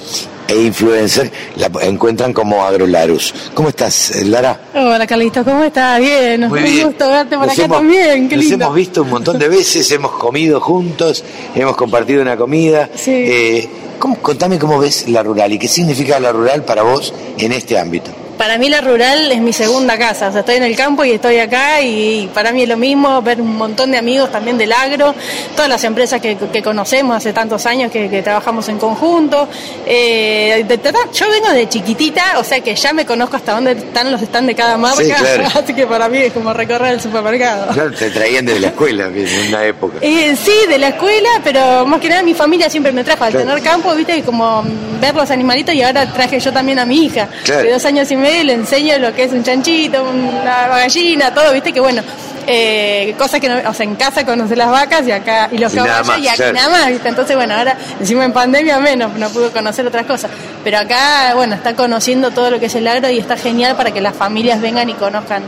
e 0.48 0.56
influencer, 0.56 1.32
la 1.58 1.70
encuentran 1.84 2.34
como 2.34 2.64
Agrolarus. 2.64 3.34
¿Cómo 3.54 3.70
estás, 3.70 4.14
Lara? 4.26 4.60
Hola 4.74 5.06
Carlito, 5.06 5.44
¿cómo 5.44 5.64
estás? 5.64 6.00
Bien, 6.00 6.48
Muy 6.48 6.60
un 6.60 6.66
bien. 6.66 6.88
gusto 6.88 7.10
verte 7.10 7.38
por 7.38 7.48
Nos 7.48 7.54
acá 7.56 7.66
hemos- 7.66 7.78
también, 7.80 8.30
qué 8.30 8.36
Nos 8.38 8.52
hemos 8.52 8.76
visto 8.76 9.02
un 9.04 9.10
montón 9.10 9.38
de 9.40 9.50
veces, 9.50 9.90
hemos 9.92 10.12
comido 10.14 10.60
juntos, 10.62 11.24
hemos 11.56 11.76
compartido 11.76 12.22
una 12.22 12.38
comida. 12.38 12.90
Sí. 12.96 13.12
Eh, 13.12 13.70
¿cómo- 14.00 14.18
contame 14.20 14.58
cómo 14.58 14.80
ves 14.80 15.08
la 15.10 15.24
rural 15.24 15.52
y 15.54 15.60
qué 15.60 15.68
significa 15.68 16.20
la 16.20 16.32
rural 16.32 16.64
para 16.64 16.84
vos 16.84 17.14
en 17.38 17.52
este 17.52 17.78
ámbito. 17.78 18.12
Para 18.38 18.58
mí 18.58 18.70
la 18.70 18.82
rural 18.82 19.32
es 19.32 19.42
mi 19.42 19.54
segunda 19.54 19.98
casa, 19.98 20.30
o 20.30 20.32
sea, 20.32 20.42
estoy 20.42 20.56
en 20.56 20.64
el 20.64 20.76
campo 20.76 21.04
y 21.04 21.12
estoy 21.12 21.40
acá 21.40 21.82
y 21.82 22.30
para 22.34 22.52
mí 22.52 22.64
es 22.64 22.70
lo 22.70 22.78
mismo, 22.78 23.22
ver 23.22 23.42
un 23.42 23.58
montón 23.58 23.92
de 23.92 23.98
amigos 23.98 24.32
también 24.32 24.58
del 24.58 24.72
agro, 24.72 25.16
todas 25.56 25.70
las 25.70 25.84
empresas 25.84 26.22
que, 26.22 26.38
conocemos 26.64 27.16
hace 27.16 27.34
tantos 27.34 27.66
años 27.66 27.92
que, 27.92 28.22
trabajamos 28.22 28.68
en 28.70 28.78
conjunto. 28.78 29.48
Eh, 29.86 30.66
yo 31.14 31.30
vengo 31.30 31.50
de 31.52 31.70
chiquitita, 31.70 32.40
o 32.40 32.44
sea 32.44 32.60
que 32.62 32.76
ya 32.76 32.94
me 32.94 33.06
conozco 33.06 33.38
hasta 33.38 33.54
dónde 33.54 33.72
están 33.72 34.12
los 34.12 34.22
stands 34.22 34.48
de 34.48 34.56
cada 34.56 34.78
marca, 34.78 35.16
así 35.56 35.74
que 35.74 35.88
para 35.88 36.10
mí 36.10 36.18
es 36.20 36.34
como 36.34 36.54
recorrer 36.54 36.94
el 36.94 37.02
supermercado. 37.02 37.74
Claro, 37.74 37.92
te 37.92 38.10
traían 38.10 38.46
de 38.46 38.60
la 38.60 38.68
escuela 38.68 39.08
en 39.08 39.48
una 39.50 39.66
época. 39.66 39.98
Eh, 40.02 40.36
sí, 40.36 40.54
de 40.68 40.78
la 40.78 40.90
escuela, 40.90 41.30
pero 41.44 41.86
más 41.86 42.00
que 42.00 42.10
nada 42.10 42.24
mi 42.24 42.34
familia 42.34 42.70
siempre 42.70 42.92
me 42.92 43.04
trajo 43.04 43.24
al 43.24 43.34
tener 43.34 43.62
campo, 43.62 43.94
viste, 43.96 44.22
como 44.24 44.64
ver 45.00 45.16
los 45.16 45.30
animalitos 45.32 45.74
y 45.74 45.82
ahora 45.82 46.12
traje 46.12 46.40
yo 46.40 46.52
también 46.52 46.80
a 46.80 46.86
mi 46.86 47.06
hija, 47.06 47.30
de 47.46 47.72
dos 47.72 47.86
años 47.86 48.10
y 48.12 48.16
medio, 48.16 48.27
le 48.44 48.54
enseño 48.54 48.98
lo 49.00 49.14
que 49.14 49.24
es 49.24 49.32
un 49.32 49.44
chanchito, 49.44 50.04
una 50.04 50.68
gallina, 50.68 51.34
todo, 51.34 51.54
viste, 51.54 51.74
que 51.74 51.80
bueno, 51.80 52.02
eh, 52.50 53.14
cosas 53.18 53.42
que 53.42 53.50
no, 53.50 53.70
o 53.70 53.74
sea, 53.74 53.84
en 53.84 53.96
casa 53.96 54.26
conoce 54.26 54.56
las 54.56 54.70
vacas 54.70 55.06
y 55.06 55.12
acá 55.12 55.50
y 55.52 55.58
los 55.58 55.74
caballos 55.74 56.18
y 56.18 56.28
aquí 56.28 56.44
nada 56.54 56.70
más, 56.70 56.88
¿viste? 56.88 57.10
Entonces, 57.10 57.36
bueno, 57.36 57.56
ahora 57.56 57.76
encima 58.00 58.24
en 58.24 58.32
pandemia 58.32 58.80
menos, 58.80 59.14
no 59.16 59.30
pudo 59.30 59.52
conocer 59.52 59.86
otras 59.86 60.06
cosas. 60.06 60.32
Pero 60.64 60.78
acá, 60.80 61.34
bueno, 61.36 61.56
está 61.56 61.76
conociendo 61.76 62.32
todo 62.32 62.50
lo 62.50 62.60
que 62.60 62.68
es 62.68 62.76
el 62.76 62.88
agro 62.88 63.10
y 63.10 63.20
está 63.20 63.36
genial 63.36 63.76
para 63.76 63.92
que 63.92 64.00
las 64.00 64.16
familias 64.16 64.62
vengan 64.62 64.90
y 64.90 64.94
conozcan 64.94 65.44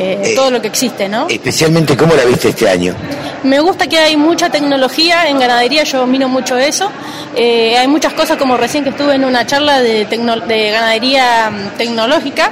eh, 0.00 0.18
eh, 0.22 0.34
todo 0.34 0.50
lo 0.50 0.62
que 0.62 0.68
existe, 0.68 1.10
¿no? 1.10 1.26
Especialmente, 1.28 1.94
¿cómo 1.94 2.14
la 2.14 2.24
viste 2.24 2.48
este 2.48 2.66
año? 2.66 2.94
Me 3.42 3.60
gusta 3.60 3.86
que 3.86 3.98
hay 3.98 4.16
mucha 4.16 4.48
tecnología 4.48 5.28
en 5.28 5.38
ganadería, 5.38 5.84
yo 5.84 6.06
miro 6.06 6.26
mucho 6.26 6.56
eso. 6.56 6.90
Eh, 7.36 7.76
hay 7.76 7.86
muchas 7.86 8.14
cosas, 8.14 8.38
como 8.38 8.56
recién 8.56 8.82
que 8.82 8.90
estuve 8.90 9.14
en 9.16 9.26
una 9.26 9.46
charla 9.46 9.82
de, 9.82 10.06
de 10.06 10.70
ganadería 10.70 11.50
mm, 11.50 11.76
tecnológica, 11.76 12.50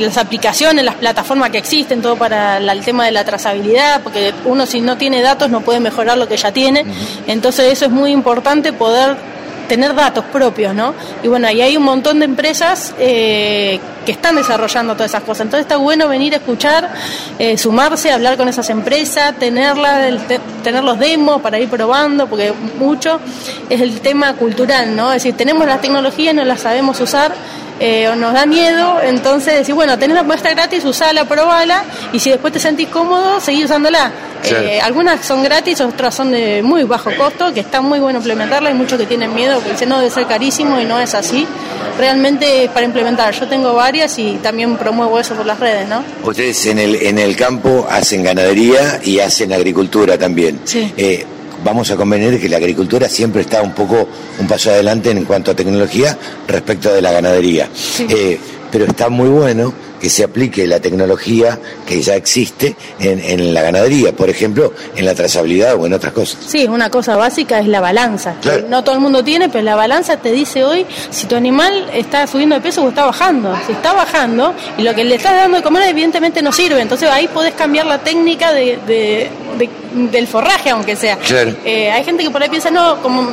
las 0.00 0.16
aplicaciones, 0.16 0.82
las 0.82 0.94
plataformas 0.94 1.50
que 1.50 1.58
existen, 1.58 2.00
todo 2.00 2.16
para 2.16 2.56
el 2.56 2.84
tema 2.84 3.04
de 3.04 3.12
la 3.12 3.24
trazabilidad, 3.24 4.00
porque 4.02 4.32
uno 4.46 4.64
si 4.64 4.80
no 4.80 4.96
tiene 4.96 5.20
datos 5.20 5.50
no 5.50 5.60
puede 5.60 5.80
mejorar 5.80 6.16
lo 6.16 6.26
que 6.26 6.38
ya 6.38 6.52
tiene. 6.52 6.86
Entonces 7.26 7.70
eso 7.70 7.84
es 7.84 7.90
muy 7.90 8.12
importante 8.12 8.72
poder 8.72 9.16
tener 9.68 9.94
datos 9.94 10.24
propios, 10.32 10.74
¿no? 10.74 10.94
Y 11.22 11.28
bueno, 11.28 11.46
ahí 11.46 11.60
hay 11.60 11.76
un 11.76 11.84
montón 11.84 12.18
de 12.18 12.24
empresas 12.24 12.94
eh, 12.98 13.78
que 14.04 14.12
están 14.12 14.36
desarrollando 14.36 14.94
todas 14.94 15.10
esas 15.10 15.22
cosas. 15.22 15.42
Entonces 15.42 15.66
está 15.66 15.76
bueno 15.76 16.08
venir 16.08 16.34
a 16.34 16.38
escuchar, 16.38 16.90
eh, 17.38 17.56
sumarse, 17.58 18.10
hablar 18.10 18.36
con 18.36 18.48
esas 18.48 18.68
empresas, 18.70 19.34
tenerla, 19.38 20.08
tener 20.64 20.82
los 20.82 20.98
demos 20.98 21.40
para 21.40 21.58
ir 21.58 21.68
probando, 21.68 22.26
porque 22.26 22.52
mucho 22.78 23.20
es 23.68 23.80
el 23.80 24.00
tema 24.00 24.32
cultural, 24.34 24.96
¿no? 24.96 25.12
Es 25.12 25.22
decir, 25.22 25.36
tenemos 25.36 25.66
las 25.66 25.80
tecnologías, 25.80 26.34
no 26.34 26.44
las 26.44 26.60
sabemos 26.60 27.00
usar 27.00 27.32
eh, 27.80 28.08
o 28.08 28.16
nos 28.16 28.32
da 28.32 28.46
miedo, 28.46 29.00
entonces 29.02 29.54
decir, 29.54 29.74
bueno, 29.74 29.98
tenés 29.98 30.16
la 30.16 30.22
muestra 30.22 30.50
gratis, 30.50 30.84
usala, 30.84 31.24
probala, 31.24 31.84
y 32.12 32.18
si 32.18 32.30
después 32.30 32.52
te 32.52 32.58
sentís 32.58 32.88
cómodo, 32.88 33.40
seguí 33.40 33.64
usándola. 33.64 34.10
Eh, 34.44 34.80
algunas 34.80 35.24
son 35.26 35.42
gratis, 35.42 35.80
otras 35.80 36.14
son 36.14 36.30
de 36.30 36.62
muy 36.62 36.84
bajo 36.84 37.10
costo, 37.16 37.52
que 37.52 37.60
está 37.60 37.80
muy 37.80 37.98
bueno 37.98 38.18
implementarla, 38.18 38.68
hay 38.68 38.74
muchos 38.74 38.98
que 38.98 39.06
tienen 39.06 39.34
miedo 39.34 39.56
porque 39.56 39.72
dicen, 39.72 39.88
no, 39.88 39.98
debe 39.98 40.10
ser 40.10 40.26
carísimo 40.26 40.80
y 40.80 40.84
no 40.84 40.98
es 40.98 41.14
así. 41.14 41.46
Realmente 41.98 42.70
para 42.72 42.86
implementar, 42.86 43.34
yo 43.34 43.46
tengo 43.48 43.74
varias 43.74 44.18
y 44.18 44.38
también 44.42 44.76
promuevo 44.76 45.18
eso 45.18 45.34
por 45.34 45.44
las 45.44 45.58
redes, 45.58 45.88
¿no? 45.88 46.02
Ustedes 46.22 46.66
en 46.66 46.78
el, 46.78 46.94
en 46.94 47.18
el 47.18 47.36
campo 47.36 47.86
hacen 47.90 48.22
ganadería 48.22 49.00
y 49.02 49.18
hacen 49.18 49.52
agricultura 49.52 50.16
también. 50.16 50.60
Sí. 50.64 50.92
Eh, 50.96 51.26
vamos 51.64 51.90
a 51.90 51.96
convenir 51.96 52.40
que 52.40 52.48
la 52.48 52.56
agricultura 52.56 53.08
siempre 53.08 53.42
está 53.42 53.62
un 53.62 53.72
poco 53.72 54.08
un 54.38 54.46
paso 54.46 54.70
adelante 54.70 55.10
en 55.10 55.24
cuanto 55.24 55.50
a 55.50 55.54
tecnología 55.54 56.16
respecto 56.46 56.92
de 56.92 57.02
la 57.02 57.12
ganadería. 57.12 57.68
Eh, 58.08 58.38
pero 58.70 58.84
está 58.84 59.08
muy 59.08 59.28
bueno 59.28 59.72
que 60.00 60.08
se 60.10 60.24
aplique 60.24 60.66
la 60.66 60.80
tecnología 60.80 61.58
que 61.86 62.00
ya 62.00 62.14
existe 62.14 62.76
en, 63.00 63.52
la 63.52 63.62
ganadería, 63.62 64.14
por 64.14 64.30
ejemplo, 64.30 64.72
en 64.96 65.04
la 65.04 65.14
trazabilidad 65.14 65.74
o 65.74 65.86
en 65.86 65.92
otras 65.92 66.12
cosas. 66.12 66.38
Sí, 66.46 66.66
una 66.66 66.90
cosa 66.90 67.16
básica 67.16 67.58
es 67.58 67.66
la 67.66 67.80
balanza. 67.80 68.34
no 68.68 68.84
todo 68.84 68.94
el 68.94 69.00
mundo 69.00 69.24
tiene, 69.24 69.48
pero 69.48 69.64
la 69.64 69.76
balanza 69.76 70.16
te 70.16 70.32
dice 70.32 70.64
hoy 70.64 70.86
si 71.10 71.26
tu 71.26 71.36
animal 71.36 71.90
está 71.92 72.26
subiendo 72.26 72.54
de 72.54 72.60
peso 72.60 72.84
o 72.84 72.88
está 72.88 73.04
bajando. 73.04 73.56
Si 73.66 73.72
está 73.72 73.92
bajando 73.92 74.54
y 74.76 74.82
lo 74.82 74.94
que 74.94 75.04
le 75.04 75.16
estás 75.16 75.32
dando 75.32 75.56
de 75.56 75.62
comer 75.62 75.88
evidentemente 75.88 76.42
no 76.42 76.52
sirve, 76.52 76.80
entonces 76.80 77.08
ahí 77.08 77.28
podés 77.28 77.54
cambiar 77.54 77.86
la 77.86 77.98
técnica 77.98 78.52
de, 78.52 79.28
del 79.58 80.26
forraje, 80.26 80.70
aunque 80.70 80.96
sea. 80.96 81.18
Eh, 81.64 81.90
hay 81.90 82.04
gente 82.04 82.22
que 82.22 82.30
por 82.30 82.42
ahí 82.42 82.48
piensa, 82.48 82.70
no, 82.70 82.96
como 83.02 83.28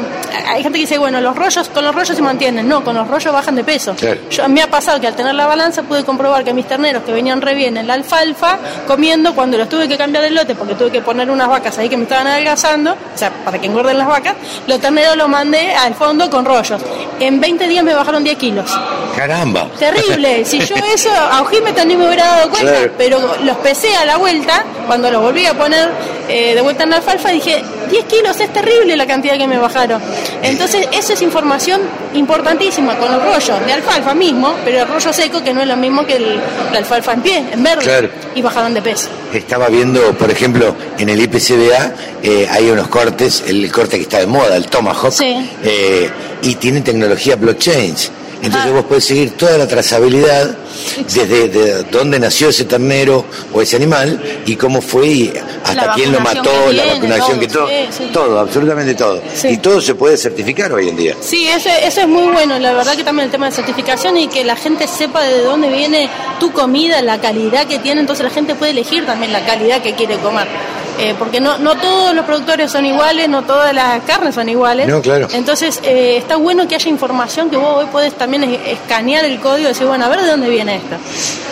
hay 0.48 0.64
gente 0.64 0.78
que 0.78 0.84
dice, 0.84 0.98
bueno, 0.98 1.22
los 1.22 1.36
rollos, 1.36 1.70
con 1.70 1.84
los 1.84 1.94
rollos 1.94 2.16
se 2.16 2.22
mantienen, 2.22 2.68
no, 2.68 2.84
con 2.84 2.96
los 2.96 3.08
rollos 3.08 3.34
bajan 3.34 3.56
de 3.56 3.64
peso. 3.64 3.96
Yo, 4.30 4.48
me 4.50 4.62
ha 4.62 4.70
pasado 4.70 5.00
que 5.00 5.08
al 5.08 5.16
tener 5.16 5.36
la 5.36 5.48
balanza 5.48 5.84
pude 5.84 6.04
comprobar 6.04 6.44
que 6.44 6.54
mis 6.54 6.68
terneros 6.68 7.04
que 7.04 7.12
venían 7.12 7.42
re 7.42 7.56
bien 7.56 7.78
en 7.78 7.88
la 7.88 7.94
alfalfa, 7.94 8.58
comiendo, 8.88 9.34
cuando 9.34 9.58
los 9.58 9.70
tuve 9.70 9.88
que 9.88 9.98
cambiar 9.98 10.24
el 10.26 10.36
lote, 10.36 10.56
porque 10.56 10.76
tuve 10.76 10.92
que 10.92 11.02
poner 11.02 11.30
unas 11.30 11.48
vacas 11.48 11.78
ahí 11.78 11.90
que 11.90 11.98
me 11.98 12.04
estaban 12.04 12.28
adelgazando, 12.28 12.92
o 12.92 13.18
sea, 13.18 13.32
para 13.44 13.60
que 13.60 13.68
engorden 13.68 13.98
las 13.98 14.08
vacas, 14.08 14.36
los 14.68 14.80
terneros 14.80 15.16
los 15.18 15.28
mandé 15.28 15.74
al 15.74 15.94
fondo 15.96 16.30
con 16.30 16.46
rollos. 16.46 16.82
En 17.20 17.40
20 17.40 17.68
días 17.68 17.84
me 17.84 17.94
bajaron 17.94 18.24
10 18.24 18.38
kilos. 18.38 18.72
Caramba. 19.16 19.68
Terrible. 19.80 20.44
Si 20.56 20.60
yo 20.60 20.76
eso, 20.94 21.10
a 21.12 21.42
Ojímetro 21.42 21.74
también 21.74 22.00
me 22.00 22.08
hubiera 22.08 22.26
dado 22.26 22.50
cuenta, 22.50 22.90
pero 22.98 23.20
los 23.44 23.58
pesé 23.58 23.96
a 23.96 24.06
la 24.06 24.18
vuelta, 24.18 24.64
cuando 24.86 25.10
los 25.10 25.22
volví 25.22 25.46
a 25.46 25.54
poner 25.54 25.90
eh, 26.28 26.56
de 26.56 26.62
vuelta 26.62 26.84
en 26.84 26.90
la 26.90 26.98
alfalfa, 26.98 27.30
dije, 27.30 27.64
10 27.90 28.06
kilos, 28.06 28.40
es 28.40 28.52
terrible 28.52 28.96
la 28.96 29.06
cantidad 29.06 29.38
que 29.38 29.48
me 29.48 29.58
bajaron. 29.58 30.02
Entonces, 30.42 30.88
eso 30.92 31.14
es 31.14 31.22
información 31.22 31.82
importantísima 32.14 32.98
con 32.98 33.12
los 33.12 33.24
rollos 33.24 33.66
de 33.66 33.74
alfalfa 33.74 34.14
mismo, 34.14 34.56
pero 34.64 34.82
el 34.82 34.88
rollo 34.88 35.14
seco 35.14 35.44
que 35.44 35.54
no 35.54 35.62
es 35.62 35.68
lo 35.68 35.78
mismo 35.78 36.06
que 36.06 36.16
el, 36.16 36.40
la 36.72 36.78
alfalfa 36.80 37.14
en 37.14 37.22
pie, 37.22 37.44
en 37.52 37.64
verde, 37.64 38.10
y 38.34 38.42
bajaron 38.42 38.74
de 38.74 38.82
peso. 38.82 39.10
Estaba 39.34 39.68
viendo, 39.68 40.14
por 40.14 40.32
ejemplo, 40.32 40.76
en 40.98 41.10
el 41.10 41.22
IPCBA 41.22 41.94
eh, 42.24 42.48
hay 42.50 42.70
unos 42.70 42.88
cortes, 42.88 43.44
el 43.48 43.72
corte 43.72 43.98
que 43.98 44.04
está 44.04 44.20
de 44.20 44.28
moda, 44.28 44.56
el 44.56 44.68
Tomahawk, 44.68 45.14
eh, 45.22 46.10
y 46.42 46.56
tiene 46.56 46.82
tecnología 46.82 47.36
blockchain. 47.36 47.96
Entonces 48.42 48.72
vos 48.72 48.86
podés 48.86 49.06
seguir 49.06 49.32
toda 49.32 49.58
la 49.58 49.68
trazabilidad 49.68 50.56
desde 50.98 51.50
de 51.50 51.84
dónde 51.84 52.20
nació 52.20 52.50
ese 52.50 52.66
ternero 52.66 53.26
o 53.54 53.62
ese 53.62 53.76
animal 53.76 54.42
y 54.46 54.56
cómo 54.56 54.82
fue 54.82 55.08
y 55.08 55.34
hasta 55.64 55.94
quién 55.94 56.12
lo 56.12 56.20
mató, 56.20 56.72
la 56.72 56.86
vacunación 56.86 57.40
que 57.40 57.48
todo, 57.48 57.68
todo, 58.14 58.40
absolutamente 58.40 58.96
todo. 58.96 59.22
Y 59.44 59.58
todo 59.58 59.82
se 59.82 59.96
puede 59.96 60.18
certificar 60.18 60.72
hoy 60.74 60.90
en 60.90 60.96
día. 60.96 61.16
Sí, 61.22 61.48
eso, 61.48 61.70
eso 61.70 62.02
es 62.02 62.08
muy 62.08 62.32
bueno, 62.32 62.60
la 62.60 62.74
verdad 62.74 62.96
que 62.96 63.04
también 63.04 63.26
el 63.26 63.32
tema 63.32 63.48
de 63.48 63.52
certificación 63.54 64.18
y 64.18 64.28
que 64.28 64.44
la 64.44 64.56
gente 64.56 64.88
sepa 64.88 65.24
de 65.24 65.42
dónde 65.42 65.70
viene 65.70 66.10
tu 66.40 66.52
comida, 66.52 67.02
la 67.02 67.20
calidad 67.20 67.68
que 67.68 67.80
tiene, 67.80 68.02
entonces 68.02 68.24
la 68.24 68.32
gente 68.32 68.56
puede 68.56 68.72
elegir 68.72 69.06
también 69.06 69.32
la 69.32 69.46
calidad 69.46 69.82
que 69.82 69.94
quiere 69.94 70.18
comer. 70.18 70.48
Eh, 70.98 71.14
porque 71.20 71.42
no, 71.42 71.58
no 71.58 71.76
todos 71.76 72.16
los 72.16 72.26
productores 72.26 72.72
son 72.72 72.86
iguales, 72.86 73.28
no 73.28 73.44
todas 73.44 73.74
las 73.74 74.02
carnes 74.04 74.36
son 74.36 74.48
iguales. 74.48 74.88
No, 74.88 75.02
claro. 75.02 75.28
Entonces, 75.34 75.80
eh, 75.84 76.16
está 76.18 76.38
bueno 76.38 76.68
que 76.68 76.76
haya 76.76 76.90
información 76.90 77.50
que 77.50 77.58
vos 77.58 77.84
hoy 77.84 77.86
podés 77.92 78.14
también 78.14 78.44
escanear 78.44 79.26
el 79.26 79.40
código 79.40 79.66
y 79.66 79.74
decir, 79.74 79.86
bueno, 79.88 80.06
a 80.06 80.10
ver 80.10 80.22
de 80.22 80.28
dónde 80.28 80.50
viene 80.50 80.78
esto. 80.78 80.96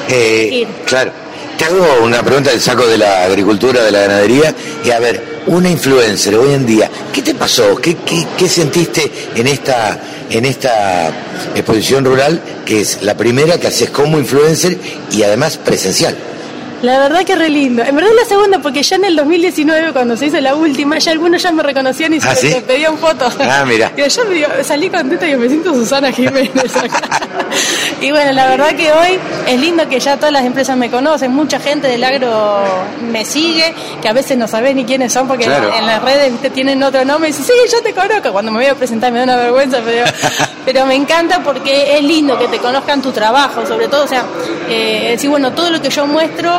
Eh, 0.09 0.65
claro. 0.85 1.11
Te 1.57 1.65
hago 1.65 1.85
una 2.03 2.23
pregunta 2.23 2.49
del 2.49 2.59
saco 2.59 2.87
de 2.87 2.97
la 2.97 3.25
agricultura, 3.25 3.83
de 3.83 3.91
la 3.91 4.01
ganadería, 4.01 4.55
y 4.83 4.89
a 4.89 4.99
ver, 4.99 5.41
una 5.47 5.69
influencer 5.69 6.35
hoy 6.35 6.53
en 6.53 6.65
día, 6.65 6.89
¿qué 7.11 7.21
te 7.21 7.35
pasó? 7.35 7.75
¿Qué, 7.75 7.97
qué, 7.97 8.25
qué 8.35 8.49
sentiste 8.49 9.11
en 9.35 9.45
esta, 9.45 9.99
en 10.31 10.45
esta 10.45 11.09
exposición 11.53 12.05
rural, 12.05 12.41
que 12.65 12.81
es 12.81 13.03
la 13.03 13.15
primera 13.15 13.59
que 13.59 13.67
haces 13.67 13.91
como 13.91 14.17
influencer 14.17 14.77
y 15.11 15.21
además 15.21 15.57
presencial? 15.57 16.17
La 16.83 16.99
verdad 16.99 17.23
que 17.23 17.33
re 17.37 17.47
lindo. 17.47 17.81
En 17.81 17.95
verdad 17.95 18.09
la 18.13 18.25
segunda, 18.25 18.59
porque 18.59 18.83
ya 18.83 18.97
en 18.97 19.05
el 19.05 19.15
2019, 19.15 19.93
cuando 19.93 20.17
se 20.17 20.25
hizo 20.25 20.41
la 20.41 20.53
última, 20.53 20.97
ya 20.97 21.13
algunos 21.13 21.41
ya 21.41 21.53
me 21.53 21.63
reconocían 21.63 22.13
y 22.13 22.19
se 22.19 22.27
¿Ah, 22.27 22.61
pedían 22.67 22.97
fotos. 22.97 23.35
Ah, 23.39 23.63
mira. 23.65 23.93
Y 23.97 24.01
yo 24.01 24.21
salí 24.63 24.89
contenta 24.89 25.25
y 25.25 25.37
me 25.37 25.47
siento 25.47 25.73
Susana 25.73 26.11
Jiménez 26.11 26.75
acá. 26.75 27.21
y 28.01 28.11
bueno, 28.11 28.33
la 28.33 28.49
verdad 28.49 28.75
que 28.75 28.91
hoy 28.91 29.17
es 29.47 29.61
lindo 29.61 29.87
que 29.87 29.97
ya 29.97 30.17
todas 30.17 30.33
las 30.33 30.43
empresas 30.43 30.75
me 30.75 30.91
conocen, 30.91 31.31
mucha 31.31 31.57
gente 31.57 31.87
del 31.87 32.03
agro 32.03 32.65
me 33.09 33.23
sigue, 33.23 33.73
que 34.01 34.09
a 34.09 34.13
veces 34.13 34.37
no 34.37 34.49
sabés 34.49 34.75
ni 34.75 34.83
quiénes 34.83 35.13
son 35.13 35.25
porque 35.25 35.45
en, 35.45 35.51
las 35.87 36.01
redes 36.01 36.33
tienen 36.53 36.83
otro 36.83 37.05
nombre 37.05 37.29
y 37.29 37.31
dicen, 37.31 37.45
sí, 37.45 37.71
yo 37.71 37.81
te 37.81 37.93
conozco. 37.93 38.33
Cuando 38.33 38.51
me 38.51 38.57
voy 38.57 38.67
a 38.67 38.75
presentar 38.75 39.09
me 39.09 39.19
da 39.19 39.23
una 39.23 39.37
vergüenza, 39.37 39.79
pero, 39.85 40.05
pero 40.65 40.85
me 40.85 40.95
encanta 40.95 41.43
porque 41.43 41.97
es 41.97 42.03
lindo 42.03 42.37
que 42.37 42.47
te 42.47 42.59
conozcan 42.59 43.01
tu 43.01 43.11
trabajo, 43.11 43.65
sobre 43.65 43.87
todo, 43.87 44.03
o 44.03 44.07
sea, 44.07 44.25
eh, 44.69 45.09
decir, 45.11 45.29
bueno, 45.29 45.51
todo 45.51 45.69
lo 45.69 45.81
que 45.81 45.89
yo 45.89 46.05
muestro 46.07 46.51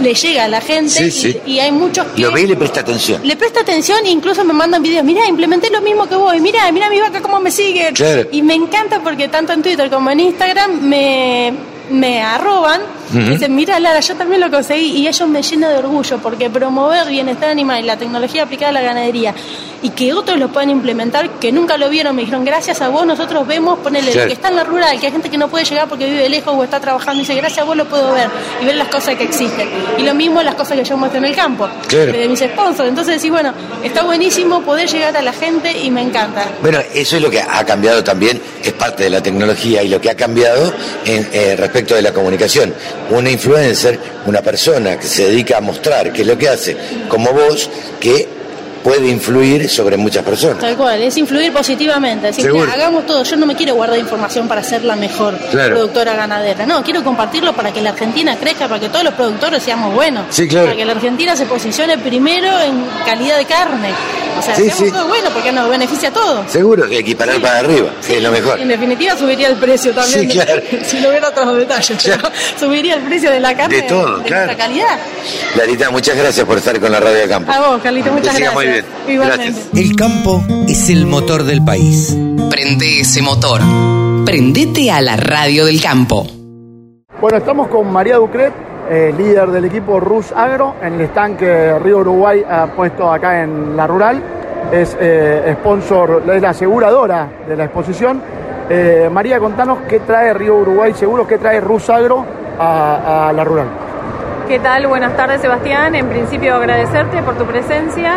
le 0.00 0.14
llega 0.14 0.44
a 0.44 0.48
la 0.48 0.60
gente 0.60 1.12
Y, 1.46 1.58
hay 1.58 1.72
muchos 1.72 2.06
que... 2.06 2.22
Lo 2.22 2.32
ve 2.32 2.42
y 2.42 2.46
le 2.46 2.56
presta 2.56 2.80
atención. 2.80 3.20
Le 3.22 3.36
presta 3.36 3.60
atención 3.60 4.04
e 4.04 4.10
incluso 4.10 4.44
me 4.44 4.52
mandan 4.52 4.82
videos, 4.82 5.04
mira, 5.04 5.26
implementé 5.26 5.70
lo 5.70 5.80
mismo 5.80 6.08
que 6.08 6.16
vos, 6.16 6.34
mira, 6.40 6.70
mira 6.72 6.88
mi 6.88 7.00
vaca 7.00 7.20
cómo 7.20 7.40
me 7.40 7.50
sigue. 7.50 7.92
Y 8.32 8.42
me 8.42 8.54
encanta 8.54 9.00
porque 9.00 9.28
tanto 9.28 9.52
en 9.52 9.62
Twitter 9.62 9.90
como 9.90 10.10
en 10.10 10.20
Instagram 10.20 10.80
me, 10.80 11.52
me 11.90 12.22
arroban 12.22 12.80
Dicen, 13.12 13.54
mira 13.54 13.80
Lara, 13.80 14.00
yo 14.00 14.14
también 14.14 14.40
lo 14.40 14.50
conseguí 14.50 14.98
y 14.98 15.08
ellos 15.08 15.28
me 15.28 15.42
llenan 15.42 15.72
de 15.72 15.78
orgullo 15.78 16.18
porque 16.18 16.48
promover 16.48 17.08
bienestar 17.08 17.48
animal 17.48 17.82
y 17.82 17.86
la 17.86 17.96
tecnología 17.96 18.44
aplicada 18.44 18.70
a 18.70 18.72
la 18.72 18.82
ganadería 18.82 19.34
y 19.82 19.90
que 19.90 20.12
otros 20.12 20.38
lo 20.38 20.48
puedan 20.48 20.70
implementar, 20.70 21.38
que 21.38 21.52
nunca 21.52 21.76
lo 21.76 21.88
vieron, 21.88 22.14
me 22.14 22.22
dijeron, 22.22 22.44
gracias 22.44 22.80
a 22.80 22.88
vos 22.88 23.06
nosotros 23.06 23.46
vemos, 23.46 23.78
ponele, 23.78 24.12
que 24.12 24.32
está 24.32 24.48
en 24.48 24.56
la 24.56 24.64
rural, 24.64 25.00
que 25.00 25.06
hay 25.06 25.12
gente 25.12 25.30
que 25.30 25.38
no 25.38 25.48
puede 25.48 25.64
llegar 25.64 25.88
porque 25.88 26.06
vive 26.06 26.28
lejos 26.28 26.54
o 26.54 26.62
está 26.62 26.80
trabajando, 26.80 27.18
y 27.18 27.20
dice, 27.20 27.34
gracias 27.34 27.60
a 27.60 27.64
vos 27.64 27.76
lo 27.76 27.86
puedo 27.86 28.12
ver 28.12 28.28
y 28.60 28.66
ver 28.66 28.76
las 28.76 28.88
cosas 28.88 29.16
que 29.16 29.24
existen. 29.24 29.68
Y 29.98 30.02
lo 30.02 30.14
mismo 30.14 30.42
las 30.42 30.54
cosas 30.54 30.76
que 30.78 30.84
yo 30.84 30.96
muestro 30.96 31.18
en 31.18 31.24
el 31.26 31.34
campo, 31.34 31.68
de 31.88 32.28
mis 32.28 32.40
sponsors. 32.40 32.88
Entonces 32.88 33.16
decís, 33.16 33.30
bueno, 33.30 33.52
está 33.82 34.02
buenísimo 34.02 34.60
poder 34.62 34.88
llegar 34.88 35.16
a 35.16 35.22
la 35.22 35.32
gente 35.32 35.76
y 35.78 35.90
me 35.90 36.02
encanta. 36.02 36.46
Bueno, 36.60 36.78
eso 36.92 37.16
es 37.16 37.22
lo 37.22 37.30
que 37.30 37.40
ha 37.40 37.64
cambiado 37.64 38.04
también, 38.04 38.40
es 38.62 38.72
parte 38.72 39.04
de 39.04 39.10
la 39.10 39.22
tecnología 39.22 39.82
y 39.82 39.88
lo 39.88 40.00
que 40.00 40.10
ha 40.10 40.16
cambiado 40.16 40.72
en, 41.04 41.28
eh, 41.32 41.56
respecto 41.56 41.94
de 41.94 42.02
la 42.02 42.12
comunicación. 42.12 42.74
Una 43.10 43.30
influencer, 43.30 43.98
una 44.26 44.40
persona 44.40 44.98
que 44.98 45.06
se 45.06 45.26
dedica 45.26 45.58
a 45.58 45.60
mostrar 45.60 46.12
qué 46.12 46.22
es 46.22 46.26
lo 46.26 46.38
que 46.38 46.48
hace, 46.48 46.76
como 47.08 47.32
vos, 47.32 47.68
que 47.98 48.39
puede 48.82 49.08
influir 49.08 49.68
sobre 49.68 49.96
muchas 49.96 50.24
personas. 50.24 50.58
Tal 50.58 50.76
cual, 50.76 51.00
es 51.02 51.16
influir 51.16 51.52
positivamente. 51.52 52.28
Así 52.28 52.42
que 52.42 52.48
hagamos 52.48 53.06
todo. 53.06 53.22
Yo 53.22 53.36
no 53.36 53.46
me 53.46 53.54
quiero 53.54 53.74
guardar 53.74 53.98
información 53.98 54.48
para 54.48 54.62
ser 54.62 54.84
la 54.84 54.96
mejor 54.96 55.36
productora 55.36 56.14
ganadera. 56.14 56.66
No, 56.66 56.82
quiero 56.82 57.02
compartirlo 57.04 57.52
para 57.54 57.72
que 57.72 57.80
la 57.80 57.90
Argentina 57.90 58.36
crezca, 58.36 58.68
para 58.68 58.80
que 58.80 58.88
todos 58.88 59.04
los 59.04 59.14
productores 59.14 59.62
seamos 59.62 59.94
buenos. 59.94 60.24
Para 60.52 60.74
que 60.74 60.84
la 60.84 60.92
Argentina 60.92 61.36
se 61.36 61.46
posicione 61.46 61.98
primero 61.98 62.48
en 62.60 62.84
calidad 63.04 63.38
de 63.38 63.44
carne. 63.44 63.90
O 64.38 64.42
sea, 64.42 64.54
seamos 64.54 64.92
todos 64.92 65.08
buenos 65.08 65.32
porque 65.32 65.52
nos 65.52 65.68
beneficia 65.68 66.08
a 66.08 66.12
todos. 66.12 66.50
Seguro 66.50 66.88
que 66.88 66.98
equiparar 66.98 67.40
para 67.40 67.58
arriba, 67.58 67.90
que 68.06 68.16
es 68.16 68.22
lo 68.22 68.30
mejor. 68.30 68.58
En 68.58 68.68
definitiva 68.68 69.16
subiría 69.16 69.48
el 69.48 69.56
precio 69.56 69.92
también. 69.92 70.30
si 70.84 71.00
no 71.00 71.10
hubiera 71.10 71.28
otros 71.28 71.56
detalles. 71.56 72.10
Subiría 72.58 72.94
el 72.94 73.02
precio 73.02 73.30
de 73.30 73.40
la 73.40 73.54
carne. 73.54 73.76
De 73.76 73.82
todo, 73.82 74.18
de 74.18 74.24
claro. 74.24 74.56
calidad. 74.56 74.98
Larita, 75.56 75.90
muchas 75.90 76.16
gracias 76.16 76.46
por 76.46 76.58
estar 76.58 76.78
con 76.80 76.90
la 76.90 77.00
radio 77.00 77.18
de 77.18 77.28
campo. 77.28 77.52
A 77.52 77.60
vos, 77.60 77.82
Carlito, 77.82 78.12
muchas 78.12 78.38
gracias. 78.38 78.69
El 79.74 79.96
campo 79.96 80.44
es 80.68 80.90
el 80.90 81.06
motor 81.06 81.42
del 81.42 81.64
país. 81.64 82.16
Prende 82.48 83.00
ese 83.00 83.20
motor. 83.20 83.60
Prendete 84.24 84.90
a 84.92 85.00
la 85.00 85.16
radio 85.16 85.64
del 85.64 85.82
campo. 85.82 86.24
Bueno, 87.20 87.38
estamos 87.38 87.68
con 87.68 87.92
María 87.92 88.16
Ducret, 88.16 88.52
eh, 88.88 89.12
líder 89.16 89.50
del 89.50 89.64
equipo 89.64 89.98
Rus 89.98 90.32
Agro, 90.32 90.76
en 90.82 90.94
el 90.94 91.00
estanque 91.02 91.78
Río 91.80 91.98
Uruguay 91.98 92.44
ha 92.48 92.66
puesto 92.68 93.12
acá 93.12 93.42
en 93.42 93.76
la 93.76 93.86
rural. 93.86 94.22
Es 94.72 94.96
eh, 95.00 95.56
sponsor, 95.58 96.22
es 96.32 96.40
la 96.40 96.50
aseguradora 96.50 97.28
de 97.48 97.56
la 97.56 97.64
exposición. 97.64 98.22
Eh, 98.68 99.08
María, 99.10 99.40
contanos 99.40 99.78
qué 99.88 99.98
trae 100.00 100.32
Río 100.32 100.56
Uruguay 100.58 100.94
Seguros, 100.94 101.26
qué 101.26 101.38
trae 101.38 101.60
Rus 101.60 101.90
Agro 101.90 102.24
a 102.58 103.32
la 103.34 103.42
rural. 103.42 103.89
¿Qué 104.50 104.58
tal? 104.58 104.88
Buenas 104.88 105.16
tardes, 105.16 105.42
Sebastián. 105.42 105.94
En 105.94 106.08
principio 106.08 106.56
agradecerte 106.56 107.22
por 107.22 107.36
tu 107.38 107.44
presencia. 107.44 108.14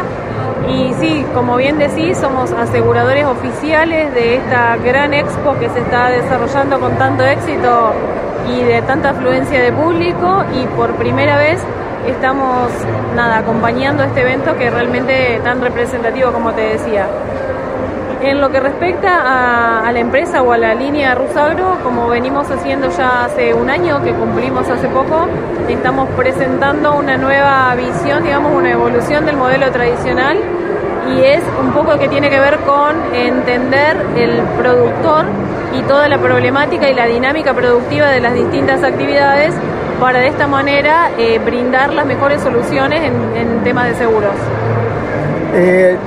Y 0.67 0.91
sí, 0.95 1.23
como 1.31 1.57
bien 1.57 1.77
decís, 1.77 2.17
somos 2.17 2.51
aseguradores 2.51 3.27
oficiales 3.27 4.11
de 4.15 4.37
esta 4.37 4.75
gran 4.77 5.13
expo 5.13 5.55
que 5.59 5.69
se 5.69 5.77
está 5.77 6.09
desarrollando 6.09 6.79
con 6.79 6.97
tanto 6.97 7.23
éxito 7.23 7.93
y 8.49 8.63
de 8.63 8.81
tanta 8.81 9.11
afluencia 9.11 9.61
de 9.61 9.71
público 9.71 10.43
y 10.59 10.65
por 10.75 10.95
primera 10.95 11.37
vez 11.37 11.61
estamos 12.07 12.71
nada 13.15 13.37
acompañando 13.37 14.01
este 14.01 14.21
evento 14.21 14.57
que 14.57 14.69
es 14.69 14.73
realmente 14.73 15.39
tan 15.43 15.61
representativo 15.61 16.31
como 16.31 16.51
te 16.53 16.61
decía. 16.61 17.05
En 18.23 18.39
lo 18.39 18.49
que 18.49 18.61
respecta 18.61 19.85
a, 19.85 19.91
la 19.91 19.99
empresa 19.99 20.41
o 20.41 20.53
a 20.53 20.57
la 20.57 20.73
línea 20.73 21.13
Rusagro, 21.13 21.77
como 21.83 22.07
venimos 22.07 22.49
haciendo 22.49 22.89
ya 22.89 23.25
hace 23.25 23.53
un 23.53 23.69
año, 23.69 24.01
que 24.01 24.13
cumplimos 24.13 24.69
hace 24.69 24.87
poco, 24.87 25.27
estamos 25.67 26.07
presentando 26.15 26.95
una 26.95 27.17
nueva 27.17 27.75
visión, 27.75 28.23
digamos, 28.23 28.53
una 28.55 28.71
evolución 28.71 29.25
del 29.25 29.35
modelo 29.35 29.69
tradicional 29.71 30.37
y 31.13 31.21
es 31.21 31.43
un 31.59 31.73
poco 31.73 31.99
que 31.99 32.07
tiene 32.07 32.29
que 32.29 32.39
ver 32.39 32.59
con 32.59 32.95
entender 33.13 33.97
el 34.15 34.41
productor 34.57 35.25
y 35.77 35.81
toda 35.81 36.07
la 36.07 36.17
problemática 36.17 36.89
y 36.89 36.93
la 36.93 37.07
dinámica 37.07 37.53
productiva 37.53 38.07
de 38.07 38.21
las 38.21 38.33
distintas 38.33 38.83
actividades 38.83 39.53
para 39.99 40.19
de 40.19 40.27
esta 40.27 40.47
manera 40.47 41.11
eh, 41.17 41.39
brindar 41.39 41.93
las 41.93 42.05
mejores 42.05 42.41
soluciones 42.41 43.01
en, 43.03 43.63
temas 43.65 43.89
de 43.89 43.95
seguros. 43.95 44.31
Eh, 45.53 45.97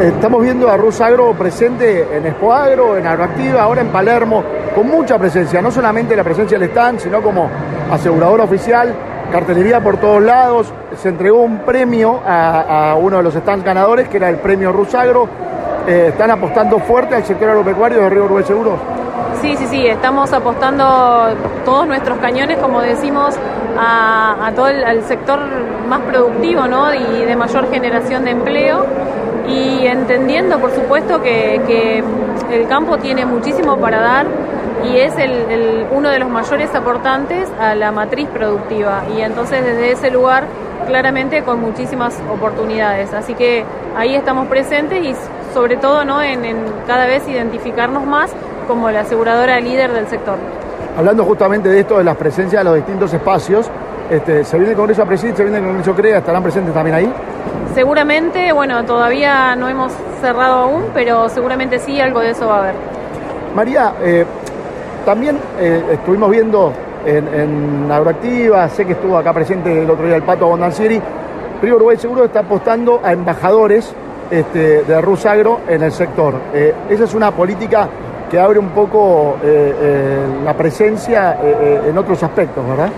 Estamos 0.00 0.42
viendo 0.42 0.70
a 0.70 0.76
Rus 0.76 1.00
Agro 1.00 1.32
presente 1.32 2.06
en 2.14 2.26
Expo 2.26 2.52
Agro, 2.52 2.98
en 2.98 3.06
Agroactiva, 3.06 3.62
ahora 3.62 3.80
en 3.80 3.88
Palermo, 3.88 4.44
con 4.74 4.86
mucha 4.88 5.18
presencia, 5.18 5.62
no 5.62 5.70
solamente 5.70 6.14
la 6.14 6.22
presencia 6.22 6.58
del 6.58 6.68
stand, 6.68 6.98
sino 6.98 7.22
como 7.22 7.48
asegurador 7.90 8.42
oficial, 8.42 8.94
cartelería 9.32 9.80
por 9.80 9.96
todos 9.96 10.22
lados. 10.22 10.70
Se 10.98 11.08
entregó 11.08 11.40
un 11.40 11.60
premio 11.60 12.20
a, 12.26 12.94
uno 13.00 13.16
de 13.16 13.22
los 13.22 13.32
stands 13.32 13.64
ganadores, 13.64 14.06
que 14.10 14.18
era 14.18 14.28
el 14.28 14.36
premio 14.36 14.70
Rus 14.70 14.94
Agro. 14.94 15.30
Eh, 15.88 16.08
¿Están 16.08 16.30
apostando 16.30 16.78
fuerte 16.80 17.14
al 17.14 17.24
sector 17.24 17.48
agropecuario 17.48 17.98
de 18.02 18.10
Río 18.10 18.24
Uruguay 18.24 18.44
Seguros? 18.44 18.78
Sí, 19.40 19.56
sí, 19.56 19.66
sí, 19.66 19.86
estamos 19.86 20.30
apostando 20.30 21.28
todos 21.64 21.86
nuestros 21.86 22.18
cañones, 22.18 22.58
como 22.58 22.82
decimos, 22.82 23.34
a, 23.78 24.52
todo 24.54 24.68
el 24.68 25.02
sector 25.04 25.40
más 25.88 26.00
productivo 26.00 26.66
¿no? 26.66 26.92
y 26.92 27.24
de 27.24 27.34
mayor 27.34 27.70
generación 27.70 28.24
de 28.24 28.32
empleo 28.32 28.84
y 29.48 29.86
entendiendo, 29.86 30.58
por 30.58 30.72
supuesto, 30.72 31.22
que, 31.22 32.02
el 32.50 32.68
campo 32.68 32.96
tiene 32.98 33.26
muchísimo 33.26 33.76
para 33.78 34.00
dar 34.00 34.26
y 34.84 34.98
es 34.98 35.16
el, 35.18 35.86
uno 35.90 36.10
de 36.10 36.20
los 36.20 36.28
mayores 36.28 36.72
aportantes 36.74 37.48
a 37.58 37.74
la 37.74 37.90
matriz 37.90 38.28
productiva 38.28 39.02
y 39.16 39.20
entonces 39.20 39.64
desde 39.64 39.92
ese 39.92 40.10
lugar 40.10 40.44
claramente 40.86 41.42
con 41.42 41.60
muchísimas 41.60 42.16
oportunidades. 42.30 43.12
Así 43.12 43.34
que 43.34 43.64
ahí 43.96 44.14
estamos 44.14 44.46
presentes 44.46 45.04
y 45.04 45.14
sobre 45.52 45.76
todo 45.76 46.04
¿no? 46.04 46.22
en, 46.22 46.56
cada 46.86 47.06
vez 47.06 47.26
identificarnos 47.28 48.06
más 48.06 48.30
como 48.68 48.90
la 48.90 49.00
aseguradora 49.00 49.58
líder 49.60 49.92
del 49.92 50.06
sector. 50.06 50.36
Hablando 50.96 51.24
justamente 51.24 51.68
de 51.68 51.80
esto, 51.80 51.98
de 51.98 52.04
las 52.04 52.16
presencias 52.16 52.60
de 52.60 52.64
los 52.64 52.76
distintos 52.76 53.12
espacios, 53.12 53.68
este, 54.08 54.44
¿se 54.44 54.56
viene 54.56 54.70
el 54.70 54.76
Congreso 54.76 55.02
a 55.02 55.06
presidir, 55.06 55.34
se 55.34 55.42
viene 55.42 55.58
el 55.58 55.64
Congreso 55.64 55.94
CREA, 55.94 56.18
estarán 56.18 56.42
presentes 56.42 56.72
también 56.72 56.96
ahí? 56.96 57.12
Seguramente, 57.76 58.54
bueno, 58.54 58.86
todavía 58.86 59.54
no 59.54 59.68
hemos 59.68 59.92
cerrado 60.22 60.60
aún, 60.60 60.84
pero 60.94 61.28
seguramente 61.28 61.78
sí, 61.78 62.00
algo 62.00 62.20
de 62.20 62.30
eso 62.30 62.46
va 62.46 62.56
a 62.56 62.58
haber. 62.60 62.74
María, 63.54 63.92
eh, 64.00 64.24
también 65.04 65.38
eh, 65.60 65.82
estuvimos 65.92 66.30
viendo 66.30 66.72
en, 67.04 67.28
en, 67.28 67.92
Agroactiva, 67.92 68.66
sé 68.70 68.86
que 68.86 68.92
estuvo 68.92 69.18
acá 69.18 69.34
presente 69.34 69.82
el 69.82 69.90
otro 69.90 70.06
día 70.06 70.16
el 70.16 70.22
Pato 70.22 70.46
Bondancieri, 70.46 71.02
Río 71.60 71.76
Uruguay 71.76 71.98
Seguro 71.98 72.24
está 72.24 72.40
apostando 72.40 73.02
a 73.04 73.12
embajadores 73.12 73.94
este, 74.30 74.84
de 74.84 75.00
Rusagro 75.02 75.60
en 75.68 75.82
el 75.82 75.92
sector. 75.92 76.32
Eh, 76.54 76.72
esa 76.88 77.04
es 77.04 77.12
una 77.12 77.30
política 77.32 77.90
que 78.30 78.40
abre 78.40 78.58
un 78.58 78.70
poco 78.70 79.36
la 80.44 80.54
presencia 80.54 81.38
en 81.42 81.96
otros 81.96 82.22
aspectos, 82.22 82.66
¿verdad? 82.66 82.88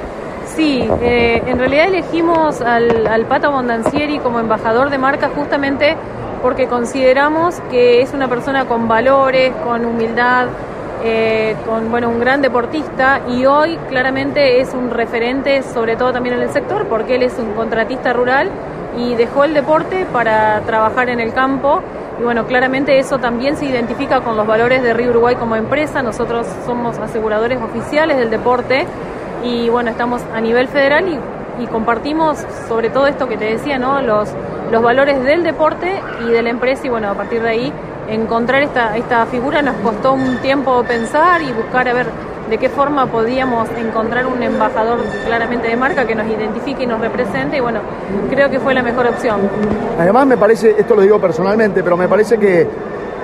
Sí, 0.58 0.84
eh, 1.02 1.40
en 1.46 1.56
realidad 1.56 1.86
elegimos 1.86 2.60
al, 2.62 3.06
al 3.06 3.26
Pato 3.26 3.52
Bondancieri 3.52 4.18
como 4.18 4.40
embajador 4.40 4.90
de 4.90 4.98
marca 4.98 5.30
justamente 5.32 5.94
porque 6.42 6.66
consideramos 6.66 7.60
que 7.70 8.02
es 8.02 8.12
una 8.12 8.26
persona 8.26 8.64
con 8.64 8.88
valores, 8.88 9.52
con 9.64 9.84
humildad, 9.84 10.48
eh, 11.04 11.54
con 11.64 11.92
bueno 11.92 12.08
un 12.08 12.18
gran 12.18 12.42
deportista 12.42 13.20
y 13.28 13.46
hoy 13.46 13.78
claramente 13.88 14.60
es 14.60 14.74
un 14.74 14.90
referente 14.90 15.62
sobre 15.62 15.94
todo 15.94 16.12
también 16.12 16.34
en 16.34 16.42
el 16.42 16.50
sector 16.50 16.86
porque 16.88 17.14
él 17.14 17.22
es 17.22 17.38
un 17.38 17.52
contratista 17.52 18.12
rural 18.12 18.50
y 18.98 19.14
dejó 19.14 19.44
el 19.44 19.54
deporte 19.54 20.06
para 20.12 20.60
trabajar 20.62 21.08
en 21.08 21.20
el 21.20 21.32
campo. 21.32 21.82
Y 22.18 22.24
bueno 22.24 22.46
claramente 22.48 22.98
eso 22.98 23.18
también 23.18 23.56
se 23.56 23.66
identifica 23.66 24.22
con 24.22 24.36
los 24.36 24.44
valores 24.44 24.82
de 24.82 24.92
Río 24.92 25.10
Uruguay 25.10 25.36
como 25.36 25.54
empresa. 25.54 26.02
Nosotros 26.02 26.48
somos 26.66 26.98
aseguradores 26.98 27.62
oficiales 27.62 28.16
del 28.16 28.30
deporte 28.30 28.88
y 29.44 29.68
bueno, 29.68 29.90
estamos 29.90 30.22
a 30.34 30.40
nivel 30.40 30.68
federal 30.68 31.08
y, 31.08 31.18
compartimos 31.72 32.38
sobre 32.68 32.88
todo 32.88 33.08
esto 33.08 33.26
que 33.26 33.36
te 33.36 33.46
decía, 33.46 33.80
¿no? 33.80 34.00
Los, 34.00 34.28
los 34.70 34.80
valores 34.80 35.24
del 35.24 35.42
deporte 35.42 36.00
y 36.24 36.30
de 36.30 36.40
la 36.40 36.50
empresa 36.50 36.86
y 36.86 36.88
bueno, 36.88 37.10
a 37.10 37.14
partir 37.14 37.42
de 37.42 37.48
ahí 37.48 37.72
encontrar 38.08 38.62
esta, 38.62 38.96
esta 38.96 39.26
figura 39.26 39.60
nos 39.60 39.74
costó 39.76 40.12
un 40.12 40.36
tiempo 40.36 40.84
pensar 40.84 41.42
y 41.42 41.52
buscar 41.52 41.88
a 41.88 41.92
ver 41.94 42.06
de 42.48 42.58
qué 42.58 42.68
forma 42.68 43.06
podíamos 43.06 43.68
encontrar 43.76 44.26
un 44.26 44.42
embajador 44.42 45.00
claramente 45.26 45.68
de 45.68 45.76
marca 45.76 46.06
que 46.06 46.14
nos 46.14 46.26
identifique 46.26 46.84
y 46.84 46.86
nos 46.86 47.00
represente 47.00 47.58
y 47.58 47.60
bueno, 47.60 47.80
creo 48.30 48.50
que 48.50 48.58
fue 48.58 48.74
la 48.74 48.82
mejor 48.82 49.06
opción. 49.06 49.40
Además 49.98 50.26
me 50.26 50.36
parece, 50.36 50.74
esto 50.78 50.94
lo 50.94 51.02
digo 51.02 51.20
personalmente, 51.20 51.82
pero 51.82 51.96
me 51.96 52.08
parece 52.08 52.38
que, 52.38 52.66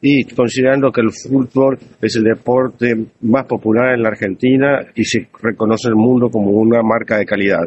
y 0.00 0.26
considerando 0.26 0.92
que 0.92 1.00
el 1.00 1.10
fútbol 1.10 1.76
es 2.00 2.14
el 2.14 2.22
deporte 2.22 2.96
más 3.22 3.46
popular 3.46 3.94
en 3.94 4.04
la 4.04 4.10
Argentina 4.10 4.78
y 4.94 5.02
se 5.02 5.28
reconoce 5.42 5.88
en 5.88 5.94
el 5.94 5.96
mundo 5.96 6.30
como 6.30 6.52
una 6.52 6.84
marca 6.84 7.18
de 7.18 7.26
calidad. 7.26 7.66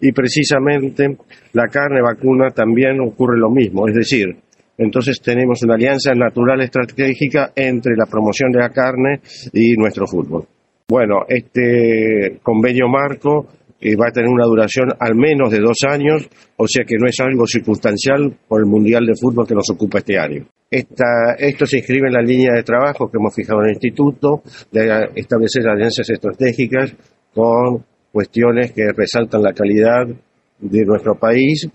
Y 0.00 0.12
precisamente 0.12 1.16
la 1.52 1.68
carne 1.68 2.02
vacuna 2.02 2.50
también 2.50 3.00
ocurre 3.00 3.38
lo 3.38 3.50
mismo, 3.50 3.88
es 3.88 3.94
decir, 3.94 4.36
entonces 4.78 5.20
tenemos 5.20 5.62
una 5.62 5.74
alianza 5.74 6.12
natural 6.14 6.60
estratégica 6.60 7.52
entre 7.56 7.96
la 7.96 8.04
promoción 8.06 8.52
de 8.52 8.58
la 8.58 8.70
carne 8.70 9.20
y 9.52 9.74
nuestro 9.76 10.06
fútbol. 10.06 10.44
Bueno, 10.88 11.24
este 11.28 12.38
convenio 12.42 12.86
marco 12.88 13.48
eh, 13.80 13.96
va 13.96 14.08
a 14.08 14.12
tener 14.12 14.28
una 14.28 14.46
duración 14.46 14.88
al 14.98 15.14
menos 15.14 15.50
de 15.50 15.60
dos 15.60 15.78
años, 15.88 16.28
o 16.56 16.66
sea 16.66 16.84
que 16.84 16.96
no 16.98 17.06
es 17.08 17.18
algo 17.20 17.46
circunstancial 17.46 18.36
por 18.46 18.60
el 18.60 18.66
Mundial 18.66 19.04
de 19.06 19.14
Fútbol 19.20 19.46
que 19.46 19.54
nos 19.54 19.68
ocupa 19.70 19.98
este 19.98 20.18
año. 20.18 20.46
esto 20.70 21.66
se 21.66 21.78
inscribe 21.78 22.08
en 22.08 22.14
la 22.14 22.22
línea 22.22 22.52
de 22.54 22.62
trabajo 22.62 23.10
que 23.10 23.16
hemos 23.18 23.34
fijado 23.34 23.60
en 23.60 23.66
el 23.66 23.72
Instituto, 23.74 24.42
de 24.70 25.08
establecer 25.14 25.66
alianzas 25.68 26.08
estratégicas 26.08 26.94
con 27.34 27.84
cuestiones 28.16 28.72
que 28.72 28.92
resaltan 28.96 29.42
la 29.42 29.52
calidad 29.52 30.06
de 30.58 30.84
nuestro 30.86 31.16
país. 31.16 31.68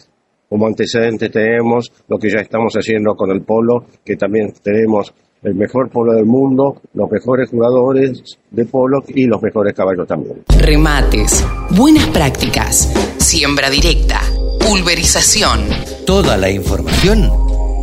Como 0.49 0.65
antecedente 0.65 1.30
tenemos 1.30 1.91
lo 2.08 2.17
que 2.17 2.32
ya 2.32 2.39
estamos 2.39 2.73
haciendo 2.73 3.13
con 3.15 3.30
el 3.30 3.43
polo, 3.43 3.86
que 4.04 4.15
también 4.15 4.51
tenemos 4.63 5.13
el 5.43 5.54
mejor 5.54 5.91
polo 5.91 6.13
del 6.13 6.25
mundo, 6.25 6.82
los 6.95 7.12
mejores 7.12 7.47
jugadores 7.47 8.39
de 8.49 8.65
polo 8.65 9.04
y 9.10 9.27
los 9.27 9.39
mejores 9.39 9.75
caballos 9.75 10.08
también. 10.08 10.41
Remates, 10.60 11.45
buenas 11.77 12.08
prácticas, 12.08 12.91
siembra 13.19 13.69
directa, 13.69 14.21
pulverización. 14.67 15.60
Toda 16.08 16.38
la 16.38 16.49
información 16.49 17.30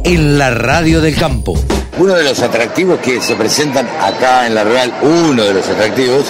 en 0.04 0.36
la 0.36 0.50
radio 0.50 1.00
del 1.00 1.14
campo. 1.14 1.54
Uno 2.00 2.14
de 2.14 2.24
los 2.24 2.42
atractivos 2.42 2.98
que 2.98 3.20
se 3.20 3.36
presentan 3.36 3.86
acá 4.00 4.48
en 4.48 4.56
la 4.56 4.64
Real, 4.64 4.92
uno 5.02 5.44
de 5.44 5.54
los 5.54 5.68
atractivos, 5.68 6.26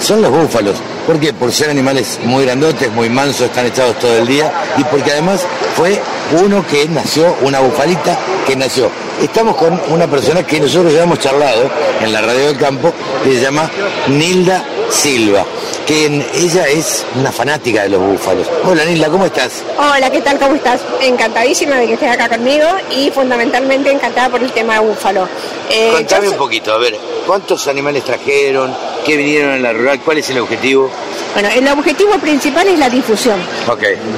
son 0.00 0.22
los 0.22 0.30
búfalos. 0.30 0.89
¿Por 1.10 1.18
qué? 1.18 1.32
Por 1.32 1.50
ser 1.50 1.70
animales 1.70 2.20
muy 2.22 2.44
grandotes, 2.44 2.88
muy 2.92 3.08
mansos, 3.08 3.46
están 3.46 3.66
echados 3.66 3.98
todo 3.98 4.16
el 4.18 4.28
día 4.28 4.52
y 4.76 4.84
porque 4.84 5.10
además 5.10 5.44
fue 5.74 6.00
uno 6.40 6.64
que 6.64 6.86
nació, 6.88 7.36
una 7.42 7.58
bufalita 7.58 8.16
que 8.46 8.54
nació 8.54 8.88
estamos 9.22 9.56
con 9.56 9.80
una 9.88 10.06
persona 10.06 10.46
que 10.46 10.60
nosotros 10.60 10.92
ya 10.92 11.02
hemos 11.02 11.18
charlado 11.18 11.70
en 12.00 12.12
la 12.12 12.20
radio 12.20 12.46
del 12.46 12.56
campo, 12.56 12.92
que 13.22 13.34
se 13.34 13.40
llama 13.40 13.70
Nilda 14.08 14.64
Silva, 14.88 15.44
que 15.86 16.06
ella 16.34 16.68
es 16.68 17.04
una 17.14 17.30
fanática 17.30 17.82
de 17.82 17.90
los 17.90 18.00
búfalos. 18.00 18.46
Hola 18.64 18.84
Nilda, 18.84 19.08
¿cómo 19.08 19.26
estás? 19.26 19.62
Hola, 19.78 20.10
¿qué 20.10 20.20
tal? 20.20 20.38
¿Cómo 20.38 20.54
estás? 20.54 20.80
Encantadísima 21.00 21.76
de 21.76 21.86
que 21.86 21.94
estés 21.94 22.10
acá 22.10 22.28
conmigo 22.28 22.66
y 22.90 23.10
fundamentalmente 23.10 23.90
encantada 23.90 24.28
por 24.30 24.42
el 24.42 24.52
tema 24.52 24.74
de 24.74 24.80
búfalo. 24.80 25.28
Eh, 25.70 25.90
Contame 25.92 26.28
un 26.30 26.36
poquito, 26.36 26.72
a 26.72 26.78
ver, 26.78 26.96
¿cuántos 27.26 27.66
animales 27.68 28.04
trajeron? 28.04 28.74
¿Qué 29.04 29.16
vinieron 29.16 29.54
en 29.54 29.62
la 29.62 29.72
rural? 29.72 30.00
¿Cuál 30.04 30.18
es 30.18 30.30
el 30.30 30.38
objetivo? 30.38 30.90
Bueno, 31.32 31.48
el 31.54 31.68
objetivo 31.68 32.12
principal 32.18 32.66
es 32.66 32.78
la 32.78 32.90
difusión. 32.90 33.38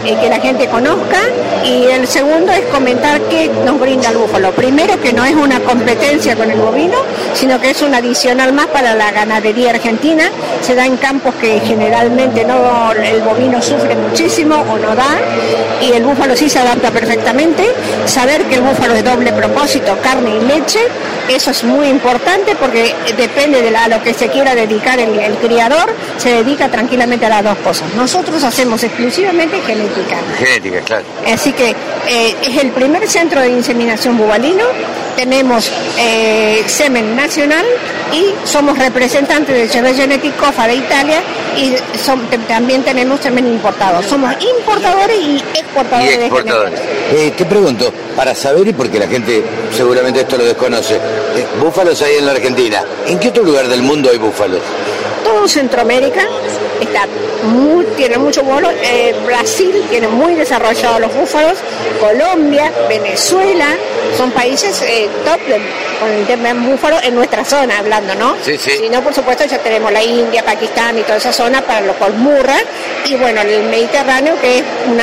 Eh, 0.04 0.16
que 0.20 0.28
la 0.28 0.40
gente 0.40 0.66
conozca 0.68 1.20
y 1.62 1.84
el 1.84 2.08
segundo 2.08 2.52
es 2.52 2.62
comentar 2.66 3.20
qué 3.22 3.50
nos 3.64 3.78
brinda 3.78 4.08
el 4.08 4.16
búfalo. 4.16 4.52
Primero 4.52 4.98
que 5.00 5.12
no 5.12 5.24
es 5.24 5.34
una 5.34 5.60
competencia 5.60 6.34
con 6.36 6.50
el 6.50 6.58
bovino, 6.58 6.96
sino 7.34 7.60
que 7.60 7.70
es 7.70 7.82
un 7.82 7.94
adicional 7.94 8.52
más 8.54 8.66
para 8.68 8.94
la 8.94 9.12
ganadería 9.12 9.70
argentina. 9.70 10.30
Se 10.62 10.74
da 10.74 10.86
en 10.86 10.96
campos 10.96 11.34
que 11.34 11.60
generalmente 11.60 12.44
no 12.44 12.92
el 12.92 13.20
bovino 13.20 13.60
sufre 13.60 13.94
muchísimo 13.94 14.56
o 14.56 14.78
no 14.78 14.94
da 14.94 15.18
y 15.82 15.92
el 15.92 16.04
búfalo 16.04 16.34
sí 16.34 16.48
se 16.48 16.60
adapta 16.60 16.90
perfectamente. 16.90 17.70
Saber 18.06 18.42
que 18.44 18.54
el 18.54 18.62
búfalo 18.62 18.94
es 18.94 19.04
doble 19.04 19.32
propósito, 19.32 19.98
carne 20.02 20.30
y 20.36 20.46
leche, 20.46 20.80
eso 21.28 21.50
es 21.50 21.62
muy 21.62 21.88
importante 21.88 22.56
porque 22.56 22.94
depende 23.16 23.60
de 23.60 23.72
a 23.76 23.88
lo 23.88 24.02
que 24.02 24.14
se 24.14 24.28
quiera 24.28 24.54
dedicar 24.54 24.98
el, 25.00 25.18
el 25.18 25.36
criador, 25.36 25.92
se 26.18 26.30
dedica 26.30 26.68
tranquilamente 26.68 27.01
a 27.02 27.28
las 27.28 27.44
dos 27.44 27.58
cosas. 27.58 27.92
Nosotros 27.94 28.42
hacemos 28.44 28.82
exclusivamente 28.82 29.60
genética. 29.66 30.16
Genética, 30.38 30.80
claro. 30.80 31.04
Así 31.32 31.52
que 31.52 31.70
eh, 32.08 32.36
es 32.42 32.56
el 32.58 32.70
primer 32.70 33.08
centro 33.08 33.40
de 33.40 33.50
inseminación 33.50 34.16
bubalino. 34.16 34.64
Tenemos 35.16 35.70
eh, 35.98 36.62
semen 36.66 37.14
nacional 37.14 37.66
y 38.12 38.32
somos 38.46 38.78
representantes 38.78 39.54
del 39.54 39.70
Chevet 39.70 39.96
Genetic 39.96 40.36
COFA 40.36 40.68
de 40.68 40.76
Italia 40.76 41.22
y 41.56 41.74
también 42.48 42.82
tenemos 42.82 43.20
semen 43.20 43.46
importado. 43.46 44.02
Somos 44.02 44.34
importadores 44.58 45.18
y 45.18 45.36
exportadores. 45.36 46.18
Y 46.18 46.20
exportadores. 46.20 46.80
Eh, 47.12 47.32
te 47.36 47.44
pregunto, 47.44 47.92
para 48.16 48.34
saber 48.34 48.68
y 48.68 48.72
porque 48.72 48.98
la 48.98 49.06
gente 49.06 49.42
seguramente 49.76 50.20
esto 50.20 50.38
lo 50.38 50.44
desconoce, 50.44 50.98
búfalos 51.60 52.00
hay 52.02 52.16
en 52.16 52.26
la 52.26 52.32
Argentina. 52.32 52.82
¿En 53.06 53.18
qué 53.18 53.28
otro 53.28 53.42
lugar 53.42 53.68
del 53.68 53.82
mundo 53.82 54.08
hay 54.10 54.18
búfalos? 54.18 54.60
Todo 55.32 55.48
Centroamérica, 55.48 56.26
está 56.78 57.06
muy, 57.44 57.86
tiene 57.96 58.18
mucho 58.18 58.42
vuelo. 58.42 58.68
Eh, 58.82 59.14
Brasil 59.24 59.82
tiene 59.88 60.06
muy 60.06 60.34
desarrollados 60.34 61.00
los 61.00 61.14
búfalos, 61.14 61.56
Colombia, 61.98 62.70
Venezuela, 62.86 63.64
son 64.14 64.30
países 64.32 64.82
eh, 64.82 65.08
top 65.24 65.40
con 65.98 66.10
el 66.10 66.26
tema 66.26 66.52
de 66.52 66.54
búfalo 66.54 66.98
en 67.02 67.14
nuestra 67.14 67.46
zona, 67.46 67.78
hablando, 67.78 68.14
¿no? 68.14 68.36
Sí, 68.42 68.58
sí. 68.58 68.72
Si 68.72 68.88
no, 68.90 69.02
por 69.02 69.14
supuesto, 69.14 69.46
ya 69.46 69.56
tenemos 69.56 69.90
la 69.90 70.02
India, 70.02 70.44
Pakistán 70.44 70.98
y 70.98 71.02
toda 71.02 71.16
esa 71.16 71.32
zona 71.32 71.62
para 71.62 71.80
los 71.80 71.96
murra 72.18 72.56
y 73.08 73.16
bueno, 73.16 73.40
el 73.40 73.64
Mediterráneo, 73.64 74.34
que 74.40 74.58
es 74.58 74.64
un 74.86 74.98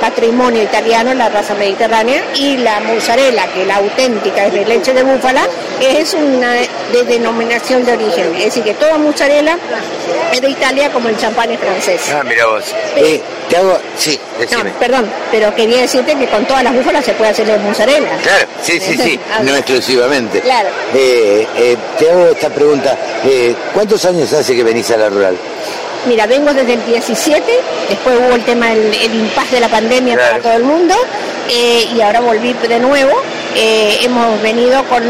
patrimonio 0.00 0.62
italiano, 0.62 1.12
la 1.14 1.28
raza 1.28 1.54
mediterránea, 1.54 2.22
y 2.34 2.56
la 2.56 2.80
mozzarella, 2.80 3.46
que 3.52 3.66
la 3.66 3.76
auténtica 3.76 4.46
es 4.46 4.52
de 4.54 4.64
leche 4.64 4.92
de 4.92 5.02
búfala, 5.02 5.46
es 5.80 6.14
una 6.14 6.52
de 6.54 7.04
denominación 7.06 7.84
de 7.84 7.92
origen. 7.92 8.34
Es 8.36 8.46
decir, 8.46 8.64
que 8.64 8.74
toda 8.74 8.98
mozzarella 8.98 9.58
de 10.40 10.48
Italia 10.48 10.90
como 10.90 11.08
el 11.08 11.16
champán 11.16 11.50
es 11.50 11.60
francés. 11.60 12.00
Ah, 12.12 12.22
mira 12.24 12.46
vos. 12.46 12.64
Eh, 12.96 13.20
te 13.48 13.56
hago, 13.56 13.78
sí, 13.96 14.18
decime. 14.38 14.64
No, 14.64 14.78
perdón, 14.78 15.10
pero 15.30 15.54
quería 15.54 15.82
decirte 15.82 16.14
que 16.16 16.26
con 16.26 16.44
todas 16.46 16.64
las 16.64 16.74
búfalas 16.74 17.04
se 17.04 17.12
puede 17.12 17.30
hacer 17.30 17.46
la 17.46 17.58
mozzarella. 17.58 18.16
Claro, 18.22 18.46
sí, 18.62 18.80
sí, 18.80 18.96
sí, 18.96 19.20
no 19.42 19.54
exclusivamente. 19.54 20.40
Claro. 20.40 20.68
Eh, 20.94 21.46
eh, 21.56 21.76
te 21.98 22.10
hago 22.10 22.28
esta 22.28 22.50
pregunta. 22.50 22.96
Eh, 23.24 23.54
¿Cuántos 23.72 24.04
años 24.04 24.32
hace 24.32 24.56
que 24.56 24.64
venís 24.64 24.90
a 24.90 24.96
la 24.96 25.10
rural? 25.10 25.36
Mira, 26.06 26.26
vengo 26.26 26.52
desde 26.52 26.74
el 26.74 26.84
17, 26.84 27.42
después 27.88 28.18
hubo 28.18 28.34
el 28.34 28.44
tema 28.44 28.68
del 28.68 28.92
el 28.94 29.14
impasse 29.14 29.54
de 29.54 29.60
la 29.60 29.68
pandemia 29.68 30.16
para 30.16 30.38
todo 30.38 30.52
el 30.52 30.64
mundo 30.64 30.94
y 31.48 32.00
ahora 32.00 32.20
volví 32.20 32.52
de 32.52 32.78
nuevo. 32.78 33.22
hemos 33.54 34.42
venido 34.42 34.84
con, 34.84 35.02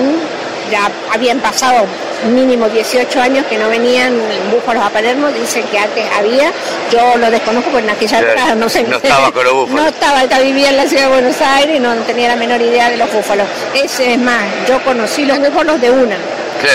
ya 0.70 0.90
habían 1.12 1.40
pasado 1.40 1.86
mínimo 2.32 2.68
18 2.68 3.20
años 3.20 3.44
que 3.46 3.58
no 3.58 3.68
venían 3.68 4.14
búfalos 4.50 4.84
a 4.84 4.90
Palermo, 4.90 5.28
dicen 5.28 5.64
que 5.70 5.78
antes 5.78 6.04
había, 6.16 6.52
yo 6.90 7.16
lo 7.18 7.30
desconozco 7.30 7.70
porque 7.70 7.84
en 7.84 7.90
aquella 7.90 8.20
época 8.20 8.54
no 8.54 8.68
sé. 8.68 8.82
No 8.84 8.96
estaba 8.96 9.30
con 9.30 9.44
los 9.44 9.54
búfalos. 9.54 9.74
No 9.84 9.88
estaba, 9.88 10.38
vivía 10.40 10.70
en 10.70 10.76
la 10.76 10.86
ciudad 10.86 11.04
de 11.04 11.08
Buenos 11.08 11.40
Aires 11.40 11.76
y 11.76 11.80
no 11.80 11.94
tenía 12.06 12.28
la 12.28 12.36
menor 12.36 12.60
idea 12.60 12.90
de 12.90 12.96
los 12.96 13.12
búfalos. 13.12 13.46
Ese 13.74 14.12
es 14.12 14.18
más, 14.18 14.42
yo 14.68 14.82
conocí 14.84 15.24
los 15.24 15.38
búfalos 15.38 15.80
de 15.80 15.90
una. 15.90 16.16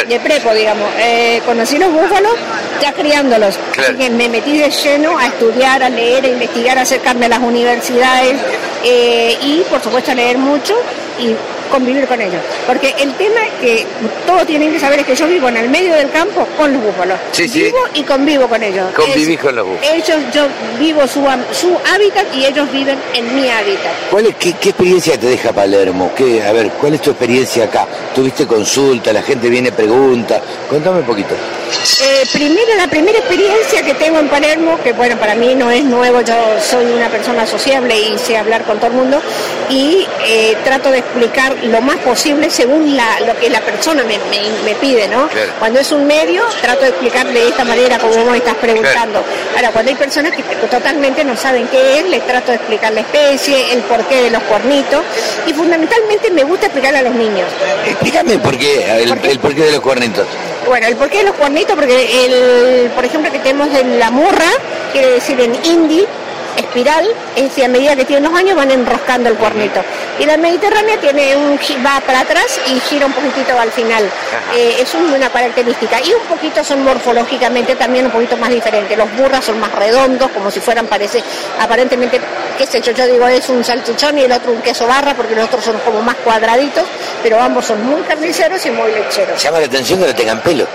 De 0.08 0.20
prepo, 0.20 0.54
digamos. 0.54 0.88
Eh, 1.00 1.42
conocí 1.46 1.78
los 1.78 1.92
búfalos 1.92 2.34
ya 2.82 2.94
criándolos. 2.94 3.58
Así 3.78 3.94
que 3.96 4.10
me 4.10 4.30
metí 4.30 4.58
de 4.58 4.70
lleno 4.70 5.18
a 5.18 5.28
estudiar, 5.28 5.82
a 5.84 5.90
leer, 5.90 6.26
a 6.26 6.28
investigar, 6.28 6.78
a 6.78 6.82
acercarme 6.82 7.26
a 7.26 7.30
las 7.30 7.40
universidades 7.40 8.36
eh, 8.84 9.38
y, 9.42 9.62
por 9.70 9.82
supuesto, 9.82 10.12
a 10.12 10.16
leer 10.16 10.38
mucho. 10.38 10.76
Y 11.20 11.36
convivir 11.70 12.08
con 12.08 12.20
ellos. 12.20 12.42
Porque 12.66 12.96
el 12.98 13.14
tema 13.14 13.42
que 13.62 13.86
todos 14.26 14.48
tienen 14.48 14.72
que 14.74 14.80
saber 14.80 15.02
es 15.02 15.06
que 15.06 15.16
yo 15.16 15.28
vivo 15.28 15.50
en 15.50 15.58
el 15.58 15.70
medio 15.70 15.94
del 15.94 16.10
campo 16.10 16.48
con 16.58 16.74
los 16.74 16.82
búfalos. 16.82 17.20
Sí, 17.32 17.48
sí. 17.48 17.64
Vivo 17.64 17.78
y 17.94 18.02
convivo 18.04 18.48
con 18.48 18.64
ellos. 18.64 18.86
Convivís 18.96 19.30
Es- 19.38 19.40
con 19.40 19.56
los 19.56 19.68
búfalos. 19.68 19.94
Ellos, 19.94 20.18
yo 20.34 20.48
vivo 20.80 21.06
su, 21.06 21.20
su 21.52 21.78
hábitat 21.94 22.26
y 22.34 22.46
ellos 22.46 22.72
viven 22.72 22.98
en 23.14 23.36
mi 23.36 23.50
hábitat. 23.52 23.92
¿Cuál 24.10 24.28
es, 24.28 24.36
qué, 24.38 24.54
qué 24.54 24.70
experiencia 24.70 25.16
te 25.20 25.28
deja 25.28 25.52
Palermo? 25.52 26.12
¿Qué, 26.16 26.42
a 26.42 26.52
ver, 26.54 26.70
¿cuál 26.72 26.96
es 26.96 27.02
tu 27.02 27.12
experiencia 27.12 27.66
acá? 27.66 27.86
¿Tuviste 28.16 28.48
consulta? 28.48 29.14
¿La 29.14 29.22
gente 29.22 29.48
viene, 29.50 29.69
pregunta? 29.72 30.42
Contame 30.70 31.00
un 31.00 31.06
poquito. 31.06 31.36
Eh, 32.02 32.26
primero, 32.34 32.76
la 32.78 32.88
primera 32.88 33.18
experiencia 33.20 33.84
que 33.84 33.94
tengo 33.94 34.20
en 34.20 34.28
Palermo, 34.28 34.78
que 34.84 34.92
bueno, 34.94 35.18
para 35.18 35.36
mí 35.36 35.54
no 35.56 35.70
es 35.72 35.84
nuevo, 35.84 36.22
yo 36.22 36.36
soy 36.62 36.86
una 36.86 37.10
persona 37.10 37.46
sociable 37.46 37.96
y 38.00 38.18
sé 38.18 38.38
hablar 38.38 38.64
con 38.64 38.78
todo 38.78 38.88
el 38.88 38.94
mundo 38.94 39.22
y 39.70 40.06
eh, 40.26 40.58
trato 40.64 40.92
de 40.92 41.00
explicar 41.00 41.56
lo 41.64 41.82
más 41.82 41.98
posible 41.98 42.50
según 42.50 42.96
la- 42.98 43.20
lo 43.22 43.38
que 43.40 43.50
la 43.50 43.62
persona 43.62 44.04
me, 44.04 44.18
me- 44.18 44.64
me 44.66 44.76
pide, 44.76 45.08
¿no? 45.08 45.28
Claro. 45.28 45.52
Cuando 45.60 45.80
es 45.80 45.92
un 45.92 46.06
medio, 46.08 46.44
trato 46.62 46.82
de 46.82 46.90
explicar 46.90 47.28
de 47.28 47.48
esta 47.48 47.64
manera 47.64 47.98
como 48.00 48.16
vos 48.16 48.32
me 48.32 48.38
estás 48.38 48.56
preguntando. 48.56 49.24
Ahora, 49.56 49.70
cuando 49.72 49.92
hay 49.92 49.98
personas 49.98 50.34
que 50.34 50.44
totalmente 50.68 51.24
no 51.24 51.36
saben 51.38 51.68
qué 51.68 52.00
es, 52.00 52.06
les 52.10 52.26
trato 52.26 52.52
de 52.52 52.58
explicar 52.58 52.92
la 52.94 53.02
especie, 53.02 53.74
el 53.74 53.80
porqué 53.82 54.24
de 54.24 54.32
los 54.32 54.42
cuernitos 54.44 55.04
y 55.48 55.54
fundamentalmente 55.54 56.32
me 56.32 56.44
gusta 56.44 56.66
explicarle 56.66 57.00
a 57.00 57.04
los 57.04 57.14
niños. 57.16 57.48
Explícame 57.86 58.38
por 58.40 58.58
qué, 58.58 59.02
el, 59.04 59.10
¿Por 59.10 59.20
qué? 59.20 59.32
el 59.32 59.40
porqué 59.40 59.59
de 59.66 59.72
los 59.72 59.82
cuernitos. 59.82 60.26
Bueno, 60.68 60.88
el 60.88 60.96
porqué 60.96 61.20
de 61.20 61.24
los 61.26 61.36
cuernitos, 61.36 61.76
porque 61.76 62.26
el, 62.26 62.92
por 62.92 63.06
ejemplo, 63.06 63.32
que 63.32 63.40
tenemos 63.40 63.74
en 63.74 64.00
la 64.00 64.12
murra, 64.12 64.50
quiere 64.92 65.12
decir 65.12 65.40
en 65.40 65.56
hindi, 65.66 66.06
espiral, 66.58 67.08
es 67.36 67.44
decir, 67.44 67.66
a 67.66 67.68
medida 67.68 67.96
que 67.96 68.06
tienen 68.06 68.30
los 68.30 68.40
años 68.40 68.56
van 68.56 68.72
enroscando 68.72 69.30
el 69.30 69.36
cuernito. 69.36 69.82
Y 70.20 70.26
la 70.26 70.38
mediterránea 70.38 70.98
tiene 71.00 71.36
un 71.36 71.58
va 71.86 72.02
para 72.02 72.22
atrás 72.22 72.60
y 72.68 72.80
gira 72.80 73.06
un 73.06 73.14
poquitito 73.14 73.58
al 73.58 73.72
final. 73.72 74.04
Eh, 74.56 74.78
es 74.80 74.94
una 74.94 75.30
característica. 75.30 76.00
Y 76.02 76.14
un 76.14 76.24
poquito 76.24 76.64
son 76.64 76.84
morfológicamente 76.84 77.76
también 77.76 78.06
un 78.06 78.12
poquito 78.12 78.38
más 78.38 78.50
diferentes. 78.50 78.98
Los 78.98 79.12
burras 79.16 79.46
son 79.46 79.60
más 79.60 79.72
redondos, 79.72 80.30
como 80.32 80.52
si 80.52 80.60
fueran, 80.60 80.88
parece, 80.88 81.24
aparentemente, 81.60 82.20
qué 82.58 82.66
sé 82.66 82.82
yo, 82.82 82.92
yo 82.92 83.08
digo 83.08 83.28
es 83.28 83.48
un 83.50 83.64
salchichón 83.64 84.18
y 84.18 84.24
el 84.24 84.32
otro 84.32 84.52
un 84.52 84.62
queso 84.62 84.88
barra, 84.88 85.14
porque 85.14 85.36
los 85.36 85.46
otros 85.46 85.64
son 85.64 85.78
como 85.80 86.02
más 86.02 86.16
cuadraditos, 86.16 86.86
pero 87.24 87.40
ambos 87.40 87.66
son 87.66 87.86
muy 87.86 88.02
carniceros 88.02 88.66
y 88.66 88.72
muy 88.72 88.92
lecheros. 88.92 89.42
Llama 89.42 89.60
la 89.60 89.66
atención 89.66 90.00
que 90.00 90.08
no 90.08 90.16
tengan 90.16 90.40
pelo. 90.42 90.68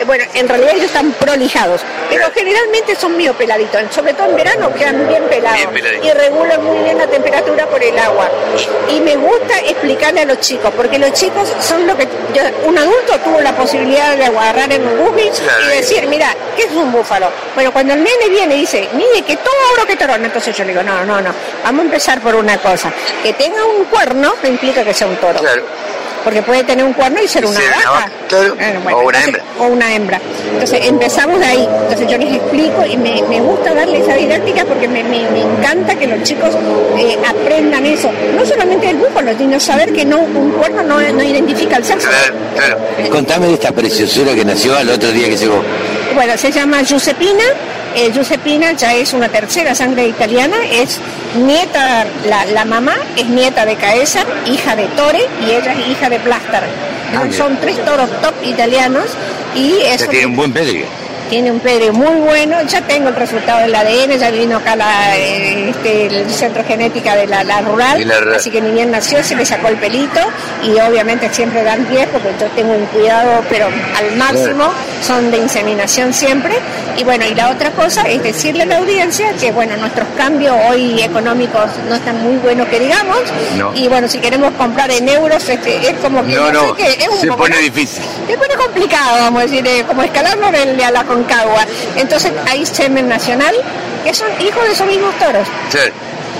Eh, 0.00 0.04
Bueno, 0.04 0.24
en 0.34 0.48
realidad 0.48 0.72
ellos 0.72 0.86
están 0.86 1.12
prolijados, 1.12 1.82
pero 2.08 2.30
generalmente 2.34 2.96
son 2.96 3.16
medio 3.16 3.34
peladitos, 3.34 3.82
sobre 3.94 4.14
todo 4.14 4.30
en 4.30 4.36
verano 4.36 4.72
quedan 4.74 5.06
bien 5.06 5.22
pelados 5.24 5.72
Bien 5.72 6.00
y 6.02 6.10
regulan 6.10 6.64
muy 6.64 6.78
bien 6.84 6.98
la 6.98 7.06
temperatura 7.06 7.66
por 7.66 7.82
el 7.82 7.96
agua. 7.98 8.28
Y 8.88 9.00
me 9.00 9.16
gusta 9.16 9.58
explicarle 9.58 10.22
a 10.22 10.24
los 10.24 10.40
chicos, 10.40 10.72
porque 10.76 10.98
los 10.98 11.12
chicos 11.12 11.52
son 11.60 11.86
lo 11.86 11.96
que 11.96 12.08
yo- 12.34 12.42
un 12.68 12.76
adulto 12.78 13.18
tuvo 13.24 13.40
la 13.40 13.52
posibilidad 13.54 14.16
de 14.16 14.24
agarrar 14.24 14.72
en 14.72 14.86
un 14.86 14.98
Google 15.04 15.30
Claro. 15.30 15.64
y 15.72 15.76
decir, 15.76 16.06
mira, 16.08 16.34
¿qué 16.56 16.64
es 16.64 16.72
un 16.72 16.90
búfalo? 16.92 17.28
Bueno, 17.54 17.72
cuando 17.72 17.94
el 17.94 18.02
nene 18.02 18.28
viene 18.28 18.56
y 18.56 18.60
dice, 18.60 18.88
mire, 18.94 19.22
que 19.22 19.36
todo 19.36 19.54
oro 19.74 19.86
que 19.86 19.96
torón, 19.96 20.24
entonces 20.24 20.56
yo 20.56 20.64
le 20.64 20.70
digo, 20.72 20.82
no, 20.82 21.04
no, 21.04 21.20
no, 21.20 21.30
vamos 21.62 21.80
a 21.82 21.84
empezar 21.84 22.20
por 22.20 22.34
una 22.34 22.56
cosa, 22.58 22.90
que 23.22 23.32
tenga 23.34 23.64
un 23.64 23.84
cuerno 23.84 24.34
no 24.42 24.48
implica 24.48 24.82
que 24.82 24.94
sea 24.94 25.06
un 25.06 25.16
toro. 25.16 25.40
Claro. 25.40 25.62
Porque 26.24 26.42
puede 26.42 26.62
tener 26.64 26.84
un 26.84 26.92
cuerno 26.92 27.18
y 27.22 27.26
ser 27.28 27.46
una 27.46 27.58
vaca. 27.58 27.90
vaca, 27.90 28.10
claro. 28.28 28.54
Bueno, 28.82 28.98
O 28.98 29.06
una 29.08 29.18
entonces- 29.18 29.24
hembra. 29.26 29.44
O 29.58 29.64
una 29.68 29.94
hembra. 29.94 30.20
Entonces 30.52 30.80
empezamos 30.86 31.40
de 31.40 31.46
ahí. 31.46 31.68
Entonces 31.82 32.06
yo 32.08 32.18
les 32.18 32.34
explico 32.36 32.84
y 32.84 32.96
me, 32.98 33.22
me 33.22 33.40
gusta 33.40 33.72
darle 33.74 33.98
esa 34.00 34.14
didáctica 34.14 34.64
porque 34.66 34.86
me, 34.86 35.02
me- 35.02 35.28
me 35.30 35.40
encanta 35.40 35.94
que 35.94 36.06
los 36.06 36.22
chicos 36.22 36.50
eh, 36.98 37.16
aprendan 37.26 37.86
eso. 37.86 38.10
No 38.36 38.44
solamente 38.44 38.86
del 38.88 38.96
búfalo, 38.96 39.32
sino 39.38 39.58
saber 39.58 39.92
que 39.92 40.04
no 40.04 40.18
un 40.18 40.50
cuerno 40.52 40.82
no, 40.82 41.00
no 41.00 41.22
identifica 41.22 41.76
el 41.76 41.84
sexo. 41.84 42.08
Claro, 42.08 42.34
claro. 42.54 43.10
Contame 43.10 43.46
de 43.46 43.54
esta 43.54 43.72
preciosura 43.72 44.34
que 44.34 44.44
nació 44.44 44.76
al 44.76 44.90
otro 44.90 45.10
día 45.12 45.28
que 45.28 45.36
llegó. 45.36 45.62
Bueno, 46.14 46.36
se 46.36 46.50
llama 46.52 46.82
Giuseppina. 46.82 47.44
Eh, 47.94 48.10
Giuseppina 48.12 48.72
ya 48.72 48.94
es 48.94 49.12
una 49.12 49.28
tercera 49.28 49.74
sangre 49.74 50.06
italiana, 50.06 50.56
es 50.70 51.00
nieta, 51.36 52.06
la, 52.28 52.44
la 52.46 52.64
mamá 52.64 52.96
es 53.16 53.26
nieta 53.26 53.64
de 53.66 53.76
Caesar, 53.76 54.26
hija 54.46 54.76
de 54.76 54.86
Tore 54.88 55.26
y 55.46 55.50
ella 55.50 55.72
es 55.72 55.88
hija 55.88 56.08
de. 56.08 56.20
Ah, 57.12 57.24
mira. 57.24 57.36
Son 57.36 57.56
tres 57.60 57.84
toros 57.84 58.08
top 58.22 58.34
italianos 58.44 59.06
y 59.54 59.78
eso 59.82 60.06
tiene 60.06 60.26
un 60.26 60.36
buen 60.36 60.52
pedigree. 60.52 60.86
Tiene 61.30 61.50
un 61.52 61.60
pedre 61.60 61.90
muy 61.92 62.16
bueno, 62.20 62.60
ya 62.66 62.82
tengo 62.82 63.08
el 63.08 63.14
resultado 63.16 63.60
del 63.60 63.74
ADN, 63.74 64.18
ya 64.18 64.30
vino 64.30 64.56
acá 64.58 64.74
la, 64.76 65.16
este, 65.16 66.06
el 66.06 66.28
centro 66.30 66.64
genética 66.64 67.14
de 67.16 67.26
la, 67.28 67.44
la 67.44 67.60
rural, 67.62 68.06
la 68.06 68.36
así 68.36 68.50
que 68.50 68.60
ni 68.60 68.70
bien 68.72 68.90
nació, 68.90 69.22
se 69.22 69.36
le 69.36 69.46
sacó 69.46 69.68
el 69.68 69.76
pelito 69.76 70.20
y 70.62 70.72
obviamente 70.80 71.32
siempre 71.32 71.62
dan 71.62 71.88
10 71.88 72.08
porque 72.08 72.28
yo 72.40 72.46
tengo 72.48 72.74
un 72.74 72.84
cuidado, 72.86 73.42
pero 73.48 73.66
al 73.66 74.16
máximo, 74.16 74.70
son 75.06 75.30
de 75.30 75.38
inseminación 75.38 76.12
siempre. 76.12 76.54
Y 76.98 77.04
bueno, 77.04 77.24
y 77.24 77.34
la 77.34 77.50
otra 77.50 77.70
cosa 77.70 78.02
es 78.02 78.22
decirle 78.22 78.64
a 78.64 78.66
la 78.66 78.78
audiencia 78.78 79.32
que 79.40 79.52
bueno, 79.52 79.76
nuestros 79.76 80.06
cambios 80.18 80.54
hoy 80.68 81.00
económicos 81.00 81.70
no 81.88 81.94
están 81.94 82.20
muy 82.22 82.36
buenos 82.38 82.68
que 82.68 82.80
digamos, 82.80 83.18
No. 83.56 83.72
y 83.74 83.86
bueno, 83.88 84.08
si 84.08 84.18
queremos 84.18 84.52
comprar 84.54 84.90
en 84.90 85.08
euros, 85.08 85.48
este, 85.48 85.88
es 85.88 85.94
como 86.02 86.26
que 86.26 86.34
No, 86.34 86.74
sé 86.76 86.98
es 87.04 87.08
un 87.08 87.20
se 87.20 87.26
poco- 87.28 87.44
pone 87.44 87.56
difícil. 87.58 88.02
se 88.26 88.36
pone 88.36 88.54
complicado, 88.56 89.16
vamos 89.20 89.40
a 89.40 89.46
decir, 89.46 89.66
eh, 89.66 89.84
como 89.86 90.02
escalarlo 90.02 90.50
de 90.50 90.84
a 90.84 90.90
la 90.90 91.04
Concagua. 91.24 91.66
Entonces 91.96 92.32
hay 92.48 92.64
semen 92.66 93.08
nacional, 93.08 93.54
que 94.04 94.14
son 94.14 94.28
hijos 94.40 94.64
de 94.64 94.72
esos 94.72 94.86
mismos 94.86 95.14
toros. 95.18 95.46
Sí. 95.70 95.78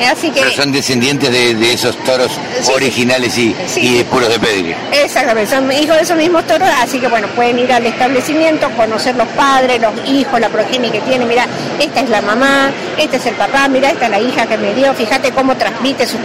Eh, 0.00 0.06
Así 0.06 0.30
que, 0.30 0.40
Pero 0.40 0.52
son 0.52 0.72
descendientes 0.72 1.30
de, 1.30 1.54
de 1.54 1.74
esos 1.74 1.94
toros 2.04 2.30
Sí. 2.62 2.72
originales 2.72 3.36
y, 3.36 3.54
Sí. 3.66 3.98
y 3.98 4.04
puros 4.04 4.30
de 4.30 4.38
pedigree. 4.38 4.74
exactamente, 4.92 5.50
son 5.54 5.70
hijos 5.72 5.94
de 5.96 6.02
esos 6.02 6.16
mismos 6.16 6.46
toros, 6.46 6.66
así 6.78 6.98
que 6.98 7.06
bueno, 7.08 7.26
pueden 7.36 7.58
ir 7.58 7.70
al 7.70 7.84
establecimiento, 7.84 8.70
conocer 8.78 9.14
los 9.16 9.28
padres, 9.28 9.78
los 9.82 9.92
hijos, 10.08 10.40
la 10.40 10.48
progenie 10.48 10.90
que 10.90 11.00
tiene. 11.00 11.26
Mira, 11.26 11.46
esta 11.78 12.00
es 12.00 12.08
la 12.08 12.22
mamá, 12.22 12.70
este 12.96 13.18
es 13.18 13.26
el 13.26 13.34
papá, 13.34 13.68
mira, 13.68 13.90
esta 13.90 14.06
es 14.06 14.10
la 14.10 14.20
hija 14.20 14.46
que 14.46 14.56
me 14.56 14.72
dio, 14.72 14.94
fíjate 14.94 15.32
cómo 15.32 15.54
transmite 15.56 16.06
su... 16.06 16.16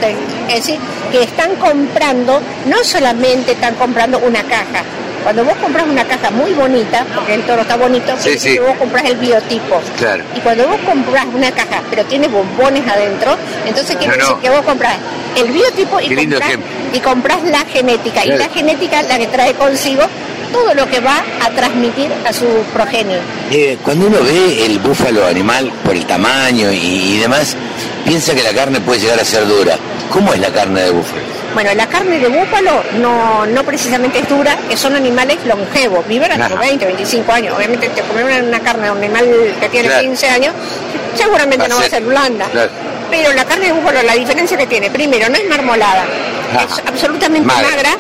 Es 0.48 0.56
decir, 0.56 0.80
que 1.12 1.24
están 1.24 1.54
comprando, 1.58 2.42
no 2.68 2.82
solamente 2.86 3.52
están 3.54 3.76
comprando 3.76 4.20
una 4.20 4.42
caja, 4.44 4.84
cuando 5.26 5.44
vos 5.44 5.56
compras 5.58 5.86
una 5.90 6.06
caja 6.06 6.30
muy 6.32 6.54
bonita, 6.54 7.04
porque 7.16 7.34
el 7.34 7.42
toro 7.44 7.64
está 7.64 7.76
bonito, 7.76 8.14
Sí, 8.18 8.22
quiere 8.24 8.32
decir 8.36 8.52
sí. 8.52 8.58
que 8.60 8.64
vos 8.64 8.78
compras 8.78 9.04
el 9.06 9.18
biotipo. 9.18 9.82
Claro. 9.98 10.24
Y 10.38 10.40
cuando 10.42 10.68
vos 10.68 10.78
compras 10.86 11.26
una 11.34 11.52
caja, 11.52 11.82
pero 11.90 12.06
tiene 12.06 12.28
bombones 12.28 12.88
adentro, 12.88 13.36
entonces 13.66 13.96
quiere 13.98 14.16
No, 14.18 14.24
no. 14.24 14.30
decir 14.30 14.42
que 14.44 14.50
vos 14.56 14.62
compras 14.66 14.94
el 15.36 15.52
biotipo 15.52 16.00
y 16.00 16.16
compras, 16.16 16.42
ejemplo. 16.42 16.70
y 16.94 17.00
compras 17.00 17.44
la 17.44 17.60
genética. 17.66 18.24
Y 18.24 18.30
la 18.38 18.48
genética 18.50 19.02
la 19.02 19.18
que 19.18 19.26
trae 19.28 19.54
consigo 19.56 20.04
todo 20.54 20.74
lo 20.76 20.88
que 20.90 21.00
va 21.02 21.22
a 21.44 21.50
transmitir 21.50 22.10
a 22.26 22.32
su 22.32 22.46
progenie. 22.72 23.18
Eh, 23.52 23.78
cuando 23.84 24.06
uno 24.08 24.20
ve 24.24 24.66
el 24.66 24.78
búfalo 24.80 25.26
animal 25.26 25.72
por 25.84 25.96
el 25.96 26.06
tamaño 26.06 26.72
y, 26.72 26.78
y 26.78 27.18
demás, 27.18 27.58
piensa 28.06 28.34
que 28.36 28.44
la 28.44 28.54
carne 28.54 28.80
puede 28.80 29.00
llegar 29.02 29.20
a 29.20 29.26
ser 29.26 29.46
dura. 29.48 29.76
¿Cómo 30.12 30.34
es 30.34 30.40
la 30.40 30.50
carne 30.52 30.84
de 30.84 30.92
búfalo? 30.92 31.22
Bueno, 31.56 31.74
la 31.74 31.88
carne 31.88 32.20
de 32.20 32.28
búfalo 32.28 32.84
no, 33.00 33.46
no 33.48 33.64
precisamente 33.64 34.20
es 34.20 34.28
dura, 34.30 34.56
que 34.70 34.76
son 34.78 34.94
animales 34.96 35.38
longevos, 35.46 36.06
viven 36.08 36.32
hasta 36.32 36.50
los 36.50 36.60
20, 36.60 36.86
25 36.86 37.32
años. 37.32 37.56
Obviamente, 37.58 37.88
te 37.90 38.02
comer 38.02 38.44
una, 38.44 38.60
carne 38.60 38.84
de 38.86 38.92
un 38.92 38.98
animal 38.98 39.26
que 39.60 39.70
tiene 39.70 39.88
Claro. 39.88 40.02
15 40.04 40.28
años, 40.30 40.54
seguramente 41.16 41.64
Va 41.64 41.68
no 41.70 41.78
va 41.80 41.86
a 41.86 41.90
ser- 41.90 42.04
blanda. 42.04 42.46
claro. 42.52 42.70
Pero 43.10 43.32
la 43.34 43.46
carne 43.46 43.68
de 43.68 43.72
búfalo, 43.72 44.04
la 44.04 44.14
diferencia 44.16 44.58
que 44.58 44.68
tiene, 44.68 44.90
primero, 44.92 45.30
no 45.30 45.36
es 45.38 45.48
marmolada, 45.48 46.06
Ajá. 46.54 46.66
es 46.66 46.84
absolutamente 46.88 47.48
magra. 47.48 47.96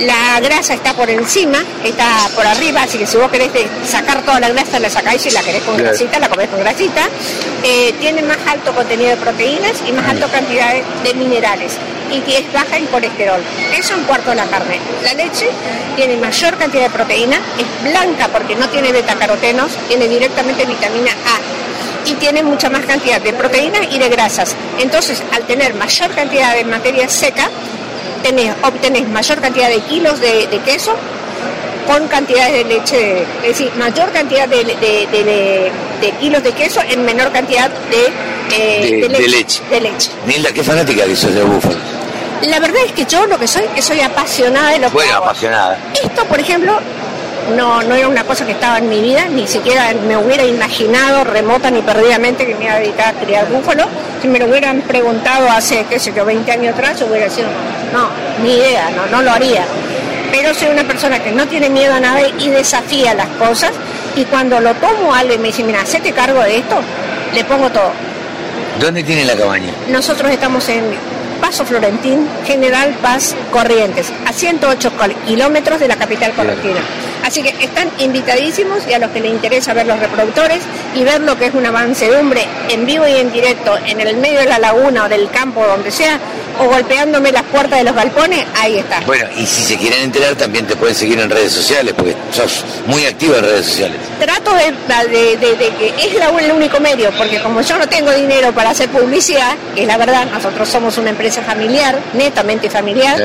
La 0.00 0.40
grasa 0.40 0.74
está 0.74 0.94
por 0.94 1.10
encima, 1.10 1.62
está 1.84 2.28
por 2.34 2.46
arriba, 2.46 2.82
así 2.82 2.96
que 2.96 3.06
si 3.06 3.18
vos 3.18 3.30
querés 3.30 3.50
sacar 3.86 4.22
toda 4.22 4.40
la 4.40 4.48
grasa, 4.48 4.78
la 4.80 4.88
sacáis 4.88 5.26
y 5.26 5.30
la 5.30 5.42
querés 5.42 5.62
con 5.62 5.76
grasita, 5.76 6.18
la 6.18 6.28
comés 6.28 6.48
con 6.48 6.58
grasita. 6.60 7.08
Eh, 7.62 7.94
tiene 8.00 8.22
más 8.22 8.38
alto 8.46 8.74
contenido 8.74 9.10
de 9.10 9.16
proteínas 9.16 9.82
y 9.86 9.92
más 9.92 10.08
alta 10.08 10.26
cantidad 10.28 10.72
de, 10.72 10.82
de 11.04 11.14
minerales. 11.14 11.74
Y 12.10 12.20
que 12.20 12.38
es 12.38 12.52
baja 12.52 12.78
en 12.78 12.86
colesterol. 12.86 13.42
Eso 13.76 13.94
en 13.94 14.04
cuarto 14.04 14.30
de 14.30 14.36
la 14.36 14.46
carne. 14.46 14.80
La 15.04 15.12
leche 15.12 15.48
tiene 15.96 16.16
mayor 16.16 16.56
cantidad 16.56 16.84
de 16.84 16.90
proteína, 16.90 17.38
es 17.58 17.90
blanca 17.90 18.28
porque 18.28 18.56
no 18.56 18.68
tiene 18.70 18.92
betacarotenos, 18.92 19.72
tiene 19.86 20.08
directamente 20.08 20.64
vitamina 20.64 21.12
A 21.12 22.08
y 22.08 22.14
tiene 22.14 22.42
mucha 22.42 22.70
más 22.70 22.86
cantidad 22.86 23.20
de 23.20 23.32
proteínas 23.34 23.82
y 23.90 23.98
de 23.98 24.08
grasas. 24.08 24.56
Entonces, 24.78 25.22
al 25.32 25.42
tener 25.42 25.74
mayor 25.74 26.10
cantidad 26.14 26.54
de 26.54 26.64
materia 26.64 27.08
seca, 27.08 27.50
tenés, 28.22 28.54
obtenés 28.62 29.08
mayor 29.08 29.40
cantidad 29.40 29.68
de 29.68 29.80
kilos 29.80 30.20
de, 30.20 30.46
de 30.46 30.58
queso 30.60 30.92
con 31.86 32.06
cantidades 32.08 32.52
de 32.52 32.64
leche, 32.64 33.22
es 33.42 33.48
decir, 33.48 33.72
mayor 33.76 34.10
cantidad 34.12 34.46
de, 34.48 34.64
de- 34.64 35.06
de- 35.10 35.24
de- 35.24 35.72
de 36.00 36.10
kilos 36.20 36.42
de 36.42 36.52
queso 36.52 36.80
en 36.88 37.04
menor 37.04 37.32
cantidad 37.32 37.68
de, 37.90 38.06
eh, 38.56 39.00
De- 39.02 39.08
de 39.08 39.28
leche. 39.28 39.60
de 39.70 39.80
leche. 39.80 40.10
Nilda, 40.26 40.52
qué 40.52 40.62
fanática 40.62 41.04
que 41.04 41.16
sos 41.16 41.34
de 41.34 41.42
búfalo. 41.42 41.76
La 42.42 42.58
verdad 42.60 42.80
es 42.86 42.92
que 42.92 43.04
yo 43.04 43.26
lo 43.26 43.38
que 43.38 43.46
soy, 43.46 43.64
que 43.74 43.82
soy 43.82 44.00
apasionada 44.00 44.70
de 44.70 44.78
lo 44.78 44.88
que 44.88 44.94
Bueno, 44.94 45.14
apasionada. 45.16 45.78
Esto, 46.02 46.24
por 46.24 46.40
ejemplo, 46.40 46.78
no, 47.56 47.82
no 47.82 47.94
era 47.94 48.08
una 48.08 48.24
cosa 48.24 48.46
que 48.46 48.52
estaba 48.52 48.78
en 48.78 48.88
mi 48.88 49.00
vida, 49.00 49.26
ni 49.26 49.46
siquiera 49.46 49.92
me 50.06 50.16
hubiera 50.16 50.44
imaginado 50.44 51.24
remota 51.24 51.70
ni 51.70 51.82
perdidamente 51.82 52.46
que 52.46 52.54
me 52.54 52.64
iba 52.64 52.74
a 52.74 52.78
dedicar 52.78 53.14
a 53.14 53.18
criar 53.18 53.48
búfalos. 53.48 53.86
Si 54.20 54.28
me 54.28 54.38
lo 54.38 54.46
hubieran 54.46 54.82
preguntado 54.82 55.48
hace, 55.50 55.84
qué 55.88 55.98
sé 55.98 56.12
yo, 56.14 56.24
20 56.24 56.50
años 56.50 56.74
atrás, 56.74 57.02
hubiera 57.02 57.30
sido, 57.30 57.48
no, 57.92 58.08
ni 58.42 58.54
idea, 58.54 58.90
no, 58.90 59.06
no 59.06 59.22
lo 59.22 59.30
haría. 59.30 59.64
Pero 60.30 60.54
soy 60.54 60.68
una 60.68 60.84
persona 60.84 61.18
que 61.22 61.32
no 61.32 61.46
tiene 61.46 61.70
miedo 61.70 61.94
a 61.94 62.00
nada 62.00 62.20
y 62.38 62.48
desafía 62.48 63.14
las 63.14 63.28
cosas. 63.30 63.72
Y 64.14 64.24
cuando 64.24 64.60
lo 64.60 64.74
tomo 64.74 65.14
algo 65.14 65.34
y 65.34 65.38
me 65.38 65.48
dice, 65.48 65.62
mira, 65.64 65.82
hacete 65.82 66.12
cargo 66.12 66.42
de 66.42 66.58
esto, 66.58 66.76
le 67.34 67.44
pongo 67.44 67.70
todo. 67.70 67.92
¿Dónde 68.80 69.02
tiene 69.02 69.24
la 69.24 69.34
cabaña? 69.34 69.72
Nosotros 69.88 70.30
estamos 70.30 70.68
en 70.68 70.84
Paso 71.40 71.64
Florentín, 71.64 72.28
General 72.46 72.94
Paz 73.02 73.34
Corrientes, 73.50 74.12
a 74.26 74.32
108 74.32 74.92
kilómetros 75.26 75.80
de 75.80 75.88
la 75.88 75.96
capital 75.96 76.32
correntina. 76.32 76.80
Así 77.24 77.42
que 77.42 77.50
están 77.62 77.88
invitadísimos 77.98 78.86
y 78.88 78.94
a 78.94 78.98
los 78.98 79.10
que 79.10 79.20
les 79.20 79.30
interesa 79.30 79.74
ver 79.74 79.86
los 79.86 79.98
reproductores 79.98 80.60
y 80.94 81.04
ver 81.04 81.20
lo 81.20 81.36
que 81.36 81.46
es 81.46 81.54
una 81.54 81.70
mansedumbre 81.70 82.46
en 82.68 82.86
vivo 82.86 83.06
y 83.06 83.12
en 83.12 83.32
directo 83.32 83.76
en 83.86 84.00
el 84.00 84.16
medio 84.16 84.40
de 84.40 84.46
la 84.46 84.58
laguna 84.58 85.04
o 85.04 85.08
del 85.08 85.30
campo, 85.30 85.64
donde 85.66 85.90
sea, 85.90 86.18
o 86.60 86.68
golpeándome 86.68 87.32
las 87.32 87.42
puertas 87.44 87.78
de 87.78 87.84
los 87.84 87.94
galpones, 87.94 88.44
ahí 88.54 88.78
está. 88.78 89.00
Bueno, 89.06 89.26
y 89.36 89.46
si 89.46 89.62
se 89.62 89.78
quieren 89.78 90.02
enterar 90.02 90.34
también 90.36 90.66
te 90.66 90.76
pueden 90.76 90.94
seguir 90.94 91.18
en 91.18 91.30
redes 91.30 91.52
sociales, 91.52 91.94
porque 91.96 92.14
sos 92.32 92.64
muy 92.86 93.06
activo 93.06 93.34
en 93.36 93.44
redes 93.44 93.66
sociales. 93.66 93.96
Trato 94.18 94.52
de, 94.54 95.38
que 95.78 95.94
es 95.98 96.14
el 96.44 96.52
único 96.52 96.78
medio, 96.80 97.10
porque 97.16 97.40
como 97.40 97.62
yo 97.62 97.78
no 97.78 97.88
tengo 97.88 98.12
dinero 98.12 98.52
para 98.52 98.70
hacer 98.70 98.90
publicidad, 98.90 99.54
que 99.74 99.82
es 99.82 99.86
la 99.86 99.96
verdad, 99.96 100.26
nosotros 100.30 100.68
somos 100.68 100.98
una 100.98 101.10
empresa 101.10 101.42
familiar, 101.42 101.98
netamente 102.12 102.68
familiar, 102.68 103.18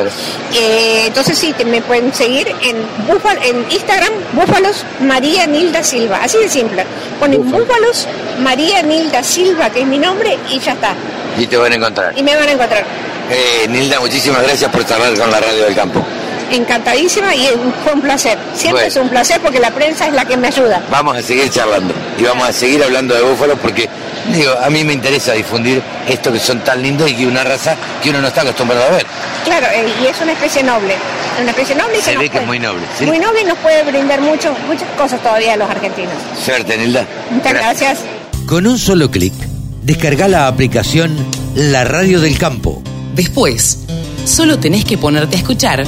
eh, 0.53 1.03
entonces 1.07 1.37
sí, 1.37 1.53
me 1.65 1.81
pueden 1.81 2.13
seguir 2.13 2.47
en, 2.47 2.77
en 2.77 3.65
Instagram, 3.69 4.13
Búfalos 4.33 4.85
María 5.01 5.45
Nilda 5.45 5.83
Silva, 5.83 6.19
así 6.23 6.37
de 6.37 6.47
simple. 6.47 6.85
Ponen 7.19 7.51
Búfalos 7.51 8.07
María 8.39 8.81
Nilda 8.81 9.23
Silva, 9.23 9.69
que 9.69 9.81
es 9.81 9.87
mi 9.87 9.97
nombre, 9.97 10.37
y 10.49 10.59
ya 10.59 10.71
está. 10.73 10.93
Y 11.37 11.47
te 11.47 11.57
van 11.57 11.73
a 11.73 11.75
encontrar. 11.75 12.17
Y 12.17 12.23
me 12.23 12.35
van 12.35 12.47
a 12.47 12.51
encontrar. 12.53 12.85
Eh, 13.29 13.67
Nilda, 13.67 13.99
muchísimas 13.99 14.43
gracias 14.43 14.69
por 14.71 14.81
estar 14.81 14.99
con 14.99 15.31
la 15.31 15.39
radio 15.39 15.65
del 15.65 15.75
campo. 15.75 16.03
Encantadísima 16.51 17.33
y 17.33 17.47
fue 17.83 17.93
un 17.93 18.01
placer. 18.01 18.38
Siempre 18.53 18.85
es 18.85 18.95
un 18.97 19.09
placer 19.09 19.41
porque 19.41 19.59
la 19.59 19.71
prensa 19.71 20.07
es 20.07 20.13
la 20.13 20.25
que 20.25 20.38
me 20.38 20.47
ayuda. 20.47 20.81
Vamos 20.91 21.17
a 21.17 21.21
seguir 21.21 21.49
charlando 21.49 21.93
y 22.19 22.23
vamos 22.23 22.47
a 22.47 22.53
seguir 22.53 22.83
hablando 22.83 23.15
de 23.15 23.21
búfalos 23.21 23.57
porque 23.59 23.89
digo, 24.31 24.51
a 24.61 24.69
mí 24.69 24.83
me 24.83 24.93
interesa 24.93 25.33
difundir 25.33 25.81
esto 26.07 26.31
que 26.31 26.39
son 26.39 26.59
tan 26.63 26.83
lindos 26.83 27.09
y 27.09 27.15
que 27.15 27.25
una 27.25 27.43
raza 27.43 27.75
que 28.01 28.11
uno 28.11 28.21
no 28.21 28.27
está 28.27 28.41
acostumbrado 28.41 28.85
a 28.85 28.89
ver. 28.91 29.05
Claro, 29.43 29.67
eh, 29.73 29.91
y 30.03 30.05
es 30.05 30.21
una 30.21 30.33
especie 30.33 30.61
noble. 30.61 30.95
Una 31.41 31.49
especie 31.49 31.75
noble 31.75 31.97
y 31.97 32.01
Se 32.01 32.15
ve 32.15 32.29
que 32.29 32.38
es 32.38 32.45
muy 32.45 32.59
noble. 32.59 32.83
Muy 33.01 33.19
noble 33.19 33.41
y 33.41 33.45
nos 33.45 33.57
puede 33.57 33.83
brindar 33.83 34.21
mucho, 34.21 34.55
muchas 34.67 34.89
cosas 34.97 35.21
todavía 35.21 35.53
a 35.53 35.57
los 35.57 35.69
argentinos. 35.69 36.13
Suerte, 36.43 36.77
Nilda. 36.77 37.05
Muchas 37.31 37.53
gracias. 37.53 37.99
Con 38.45 38.67
un 38.67 38.77
solo 38.77 39.09
clic, 39.09 39.33
descarga 39.81 40.27
la 40.27 40.47
aplicación 40.47 41.17
La 41.55 41.83
Radio 41.83 42.21
del 42.21 42.38
Campo 42.38 42.83
Después, 43.15 43.80
solo 44.25 44.60
tenés 44.60 44.84
que 44.84 44.97
ponerte 44.97 45.38
a 45.38 45.39
escuchar 45.39 45.86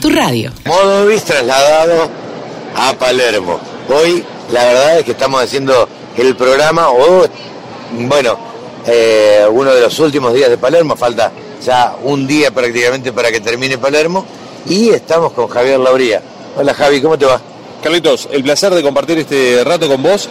tu 0.00 0.10
radio. 0.10 0.50
Modo 0.64 1.08
trasladado 1.24 2.10
a 2.74 2.92
Palermo. 2.94 3.60
Hoy 3.88 4.24
la 4.50 4.64
verdad 4.64 4.98
es 4.98 5.04
que 5.04 5.12
estamos 5.12 5.40
haciendo 5.40 5.88
el 6.16 6.34
programa, 6.34 6.90
o 6.90 7.28
bueno, 7.92 8.36
eh, 8.88 9.46
uno 9.48 9.72
de 9.72 9.82
los 9.82 9.96
últimos 10.00 10.34
días 10.34 10.50
de 10.50 10.58
Palermo, 10.58 10.96
falta 10.96 11.30
ya 11.64 11.94
un 12.02 12.26
día 12.26 12.50
prácticamente 12.50 13.12
para 13.12 13.30
que 13.30 13.40
termine 13.40 13.78
Palermo, 13.78 14.26
y 14.66 14.88
estamos 14.88 15.32
con 15.32 15.46
Javier 15.46 15.78
Lauría. 15.78 16.22
Hola 16.56 16.74
Javi, 16.74 17.00
¿cómo 17.00 17.16
te 17.16 17.26
va? 17.26 17.40
Carlitos, 17.84 18.28
el 18.32 18.42
placer 18.42 18.74
de 18.74 18.82
compartir 18.82 19.18
este 19.18 19.62
rato 19.62 19.86
con 19.86 20.02
vos 20.02 20.28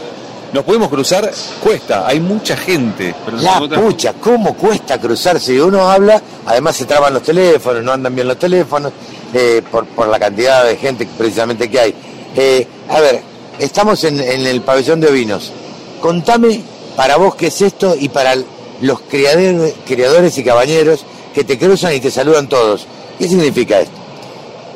nos 0.54 0.64
podemos 0.64 0.88
cruzar, 0.90 1.32
cuesta, 1.62 2.08
hay 2.08 2.20
mucha 2.20 2.56
gente. 2.56 3.16
la 3.40 3.60
pucha, 3.60 4.14
¿cómo 4.14 4.56
cuesta 4.56 5.00
cruzar? 5.00 5.40
Si 5.40 5.60
uno 5.60 5.90
habla, 5.90 6.22
además 6.46 6.76
se 6.76 6.86
traban 6.86 7.14
los 7.14 7.24
teléfonos, 7.24 7.84
no 7.84 7.92
andan 7.92 8.14
bien 8.14 8.28
los 8.28 8.38
teléfonos, 8.38 8.94
eh, 9.34 9.64
por, 9.70 10.08
la 10.08 10.20
cantidad 10.20 10.64
de 10.64 10.78
gente 10.78 11.08
precisamente 11.18 11.70
que 11.70 11.80
hay. 11.80 11.96
Eh, 12.36 12.68
a 12.88 13.00
ver, 13.00 13.22
estamos 13.58 14.04
en, 14.04 14.20
el 14.20 14.62
pabellón 14.62 15.00
de 15.00 15.08
ovinos. 15.08 15.52
Contame 16.00 16.62
para 16.96 17.18
vos 17.18 17.34
qué 17.34 17.48
es 17.48 17.62
esto 17.62 17.96
y 18.00 18.10
para 18.10 18.36
los 18.82 19.00
criadores, 19.02 19.74
criadores 19.88 20.38
y 20.38 20.44
cabañeros 20.44 21.04
que 21.34 21.44
te 21.44 21.58
cruzan 21.58 21.96
y 21.96 22.00
te 22.00 22.12
saludan 22.12 22.48
todos. 22.48 22.86
¿Qué 23.18 23.28
significa 23.28 23.80
esto? 23.80 23.96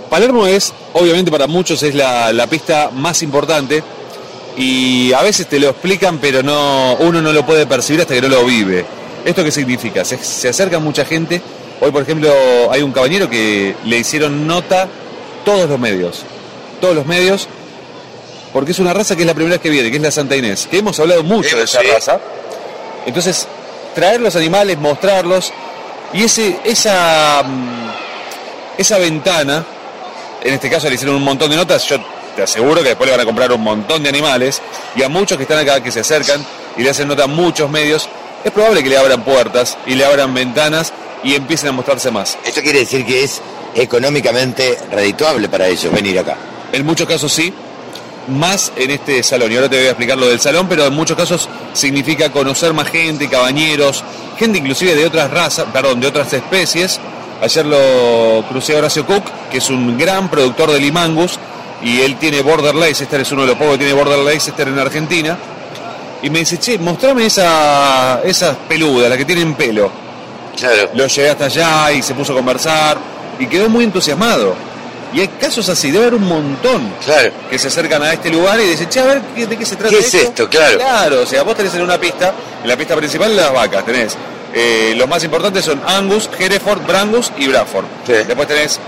Palermo 0.10 0.48
es, 0.48 0.74
obviamente 0.94 1.30
para 1.30 1.46
muchos, 1.46 1.84
es 1.84 1.94
la, 1.94 2.34
la 2.34 2.48
pista 2.48 2.90
más 2.92 3.22
importante 3.22 3.84
y 4.58 5.14
a 5.14 5.22
veces 5.22 5.48
te 5.48 5.60
lo 5.60 5.70
explican, 5.70 6.18
pero 6.18 6.42
no, 6.42 6.96
uno 6.96 7.22
no 7.22 7.32
lo 7.32 7.46
puede 7.46 7.68
percibir 7.68 8.02
hasta 8.02 8.16
que 8.16 8.22
no 8.22 8.28
lo 8.28 8.44
vive. 8.44 8.86
¿Esto 9.24 9.44
qué 9.44 9.52
significa? 9.52 10.04
Se, 10.04 10.50
acerca 10.50 10.80
mucha 10.80 11.06
gente. 11.06 11.42
Hoy, 11.80 11.92
por 11.92 12.02
ejemplo, 12.02 12.32
hay 12.72 12.82
un 12.82 12.92
caballero 12.92 13.30
que 13.30 13.76
le 13.86 13.98
hicieron 14.00 14.48
nota 14.48 14.88
todos 15.46 15.70
los 15.70 15.80
medios. 15.80 16.24
Todos 16.82 16.96
los 16.96 17.06
medios, 17.06 17.48
porque 18.52 18.72
es 18.72 18.80
una 18.80 18.94
raza 18.94 19.16
que 19.16 19.22
es 19.22 19.28
la 19.28 19.36
primera 19.36 19.56
vez 19.56 19.62
que 19.62 19.70
viene, 19.70 19.92
que 19.92 19.98
es 19.98 20.02
la 20.02 20.12
Santa 20.12 20.36
Inés, 20.36 20.68
que 20.70 20.80
hemos 20.80 21.00
hablado 21.00 21.24
mucho 21.24 21.56
de 21.56 21.64
esa 21.64 21.82
raza. 21.84 22.20
Entonces, 23.06 23.48
traer 23.94 24.22
los 24.22 24.36
animales, 24.36 24.78
mostrarlos, 24.80 25.54
y 26.14 26.24
ese, 26.24 26.60
esa, 26.64 27.44
mm, 27.44 27.90
esa 28.78 28.98
ventana, 28.98 29.64
en 30.44 30.54
este 30.54 30.70
caso 30.70 30.88
le 30.90 30.96
hicieron 30.96 31.16
un 31.16 31.24
montón 31.24 31.50
de 31.50 31.58
notas, 31.58 31.88
yo 31.88 31.98
te 32.38 32.44
aseguro 32.44 32.84
que 32.84 32.90
después 32.90 33.08
le 33.10 33.18
van 33.18 33.22
a 33.22 33.26
comprar 33.26 33.52
un 33.52 33.62
montón 33.62 34.04
de 34.04 34.10
animales 34.10 34.62
y 34.96 35.02
a 35.02 35.10
muchos 35.10 35.38
que 35.38 35.44
están 35.44 35.58
acá, 35.58 35.82
que 35.82 35.92
se 35.92 36.02
acercan 36.02 36.46
y 36.78 36.84
le 36.84 36.92
hacen 36.92 37.08
nota 37.08 37.24
a 37.24 37.28
muchos 37.28 37.68
medios, 37.68 38.08
es 38.44 38.52
probable 38.52 38.84
que 38.84 38.90
le 38.90 38.98
abran 38.98 39.24
puertas 39.24 39.76
y 39.88 39.96
le 39.96 40.06
abran 40.06 40.32
ventanas 40.36 40.94
y 41.24 41.34
empiecen 41.34 41.70
a 41.70 41.72
mostrarse 41.72 42.12
más. 42.12 42.38
Esto 42.46 42.62
quiere 42.62 42.80
decir 42.80 43.04
que 43.08 43.24
es 43.24 43.42
económicamente 43.74 44.78
redituable 44.92 45.50
para 45.50 45.68
ellos 45.68 45.92
venir 45.92 46.20
acá. 46.20 46.38
En 46.72 46.86
muchos 46.86 47.08
casos 47.08 47.34
sí, 47.34 47.52
más 48.28 48.72
en 48.76 48.92
este 48.92 49.24
salón. 49.24 49.52
Y 49.52 49.56
ahora 49.56 49.70
te 49.70 49.78
voy 49.78 49.88
a 49.88 49.90
explicar 49.90 50.20
lo 50.20 50.28
del 50.28 50.40
salón, 50.40 50.68
pero 50.70 50.86
en 50.86 50.94
muchos 50.94 51.18
casos 51.18 51.50
significa 51.74 52.32
conocer 52.32 52.72
más 52.72 52.88
gente, 52.90 53.28
cabañeros, 53.28 54.04
gente 54.38 54.60
inclusive 54.60 54.94
de 54.94 55.08
otras 55.08 55.32
razas, 55.32 55.66
perdón, 55.74 56.00
de 56.02 56.08
otras 56.08 56.32
especies. 56.34 57.00
Ayer 57.42 57.66
lo 57.66 58.46
crucé 58.48 58.76
a 58.76 58.80
Horacio 58.80 59.08
Cook, 59.08 59.24
que 59.50 59.58
es 59.58 59.70
un 59.72 59.98
gran 59.98 60.30
productor 60.30 60.72
de 60.72 60.80
limangus, 60.80 61.40
y 61.82 62.02
él 62.02 62.18
tiene 62.18 62.42
Border 62.42 62.76
Leicester, 62.76 63.22
es 63.22 63.32
uno 63.32 63.42
de 63.42 63.50
los 63.50 63.58
pocos 63.58 63.74
que 63.74 63.80
tiene 63.80 63.94
Border 63.94 64.20
Leicester 64.20 64.68
en 64.68 64.80
Argentina. 64.80 65.38
Y 66.22 66.30
me 66.30 66.40
dice, 66.40 66.58
che, 66.58 66.78
mostrame 66.80 67.28
esa, 67.28 68.22
esas 68.24 68.56
peludas, 68.68 69.10
las 69.10 69.18
que 69.18 69.26
tienen 69.26 69.54
pelo. 69.54 69.92
Claro. 70.58 70.90
Lo 70.96 71.06
llevé 71.06 71.30
hasta 71.30 71.46
allá 71.46 71.92
y 71.92 72.02
se 72.02 72.16
puso 72.16 72.34
a 72.34 72.36
conversar 72.36 72.98
y 73.38 73.46
quedó 73.46 73.70
muy 73.70 73.84
entusiasmado. 73.84 74.56
Y 75.14 75.22
hay 75.22 75.28
casos 75.30 75.70
así, 75.70 75.92
debe 75.92 76.08
haber 76.08 76.16
un 76.16 76.28
montón 76.28 76.92
claro. 77.06 77.32
que 77.50 77.58
se 77.58 77.70
acercan 77.70 78.02
a 78.04 78.14
este 78.14 78.30
lugar 78.30 78.60
y 78.60 78.64
dicen, 78.64 78.90
che, 78.90 79.00
a 79.00 79.06
ver, 79.06 79.22
¿de 79.22 79.56
qué 79.56 79.66
se 79.66 79.76
trata 79.76 79.96
¿Qué 79.96 80.00
es 80.00 80.14
esto? 80.14 80.50
Claro. 80.50 80.80
Claro, 80.80 81.22
o 81.22 81.26
sea, 81.26 81.44
vos 81.44 81.56
tenés 81.56 81.74
en 81.76 81.84
una 81.84 81.98
pista, 81.98 82.34
en 82.62 82.68
la 82.68 82.76
pista 82.76 82.96
principal 82.96 83.36
las 83.36 83.54
vacas, 83.54 83.86
tenés. 83.86 84.18
Eh, 84.54 84.96
los 84.98 85.08
más 85.08 85.24
importantes 85.24 85.64
son 85.64 85.82
Angus, 85.86 86.30
Hereford, 86.38 86.86
Brangus 86.86 87.32
y 87.38 87.48
Bradford. 87.48 87.86
Después 88.08 88.48
tenés 88.48 88.80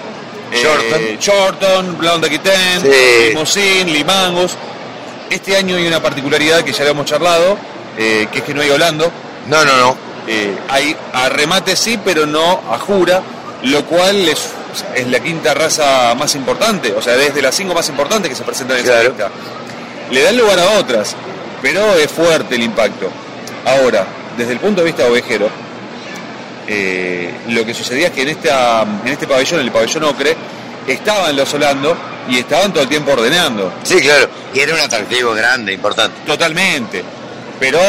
eh, 0.52 1.18
Shorton, 1.20 1.98
Blonde 1.98 2.28
Aquitaine, 2.28 2.82
sí. 2.82 3.30
Limousin, 3.30 3.92
Limangus. 3.92 4.54
Este 5.30 5.56
año 5.56 5.76
hay 5.76 5.88
una 5.88 6.02
particularidad 6.02 6.64
que 6.64 6.72
ya 6.72 6.82
habíamos 6.82 7.06
charlado, 7.06 7.58
eh, 7.98 8.28
que 8.32 8.40
es 8.40 8.44
que 8.44 8.54
no 8.54 8.62
hay 8.62 8.70
Holando. 8.70 9.12
No, 9.48 9.64
no, 9.64 9.78
no. 9.78 9.98
Eh, 10.28 10.56
hay 10.70 10.96
a 11.14 11.30
remate 11.30 11.76
sí, 11.76 12.00
pero 12.04 12.26
no 12.26 12.62
a 12.70 12.78
jura, 12.78 13.22
lo 13.64 13.86
cual 13.86 14.28
es, 14.28 14.50
es 14.96 15.08
la 15.08 15.20
quinta 15.20 15.54
raza 15.54 16.14
más 16.16 16.36
importante, 16.36 16.94
o 16.94 17.02
sea, 17.02 17.16
desde 17.16 17.42
las 17.42 17.56
cinco 17.56 17.74
más 17.74 17.90
importantes 17.90 18.30
que 18.30 18.36
se 18.36 18.44
presentan 18.44 18.78
en 18.78 18.84
esa 18.84 19.04
lista. 19.04 19.30
Le 20.12 20.22
dan 20.22 20.38
lugar 20.38 20.60
a 20.60 20.80
otras, 20.80 21.16
pero 21.62 21.96
es 21.96 22.12
fuerte 22.12 22.56
el 22.56 22.64
impacto. 22.64 23.10
Ahora, 23.66 24.06
desde 24.38 24.54
el 24.54 24.60
punto 24.60 24.82
de 24.82 24.88
vista 24.88 25.06
ovejero, 25.06 25.50
eh, 26.72 27.34
lo 27.48 27.66
que 27.66 27.74
sucedía 27.74 28.08
es 28.08 28.14
que 28.14 28.22
en, 28.22 28.30
esta, 28.30 28.84
en 28.84 29.12
este 29.12 29.26
pabellón, 29.26 29.60
en 29.60 29.66
el 29.66 29.72
pabellón 29.72 30.04
Ocre, 30.04 30.38
estaban 30.88 31.36
los 31.36 31.52
Holando 31.52 31.98
y 32.30 32.38
estaban 32.38 32.72
todo 32.72 32.84
el 32.84 32.90
tiempo 32.90 33.12
ordenando. 33.12 33.74
Sí, 33.82 34.00
claro, 34.00 34.30
y 34.54 34.60
era 34.60 34.76
un 34.76 34.80
atractivo 34.80 35.34
grande, 35.34 35.74
importante. 35.74 36.22
Totalmente. 36.28 37.04
Pero, 37.60 37.80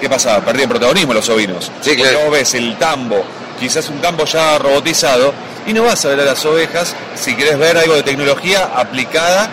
¿qué 0.00 0.08
pasaba? 0.08 0.42
Perdían 0.42 0.70
protagonismo 0.70 1.12
los 1.12 1.28
ovinos. 1.28 1.70
Sí, 1.82 1.94
claro. 1.94 2.12
Porque 2.12 2.24
vos 2.24 2.32
ves 2.32 2.54
el 2.54 2.76
tambo, 2.78 3.22
quizás 3.60 3.88
un 3.90 4.00
tambo 4.00 4.24
ya 4.24 4.58
robotizado, 4.58 5.34
y 5.66 5.74
no 5.74 5.84
vas 5.84 6.02
a 6.06 6.08
ver 6.08 6.20
a 6.20 6.24
las 6.24 6.44
ovejas 6.46 6.96
si 7.14 7.34
querés 7.36 7.58
ver 7.58 7.76
algo 7.76 7.94
de 7.94 8.02
tecnología 8.02 8.70
aplicada 8.74 9.50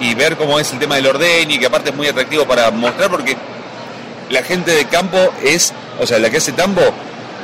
y 0.00 0.14
ver 0.14 0.36
cómo 0.36 0.58
es 0.58 0.72
el 0.72 0.78
tema 0.78 0.96
del 0.96 1.06
orden 1.06 1.50
y 1.50 1.58
que 1.58 1.66
aparte 1.66 1.90
es 1.90 1.96
muy 1.96 2.08
atractivo 2.08 2.46
para 2.46 2.70
mostrar 2.70 3.10
porque 3.10 3.36
la 4.30 4.42
gente 4.42 4.70
de 4.70 4.86
campo 4.86 5.18
es, 5.42 5.74
o 6.00 6.06
sea, 6.06 6.18
la 6.18 6.30
que 6.30 6.38
hace 6.38 6.52
tambo 6.52 6.80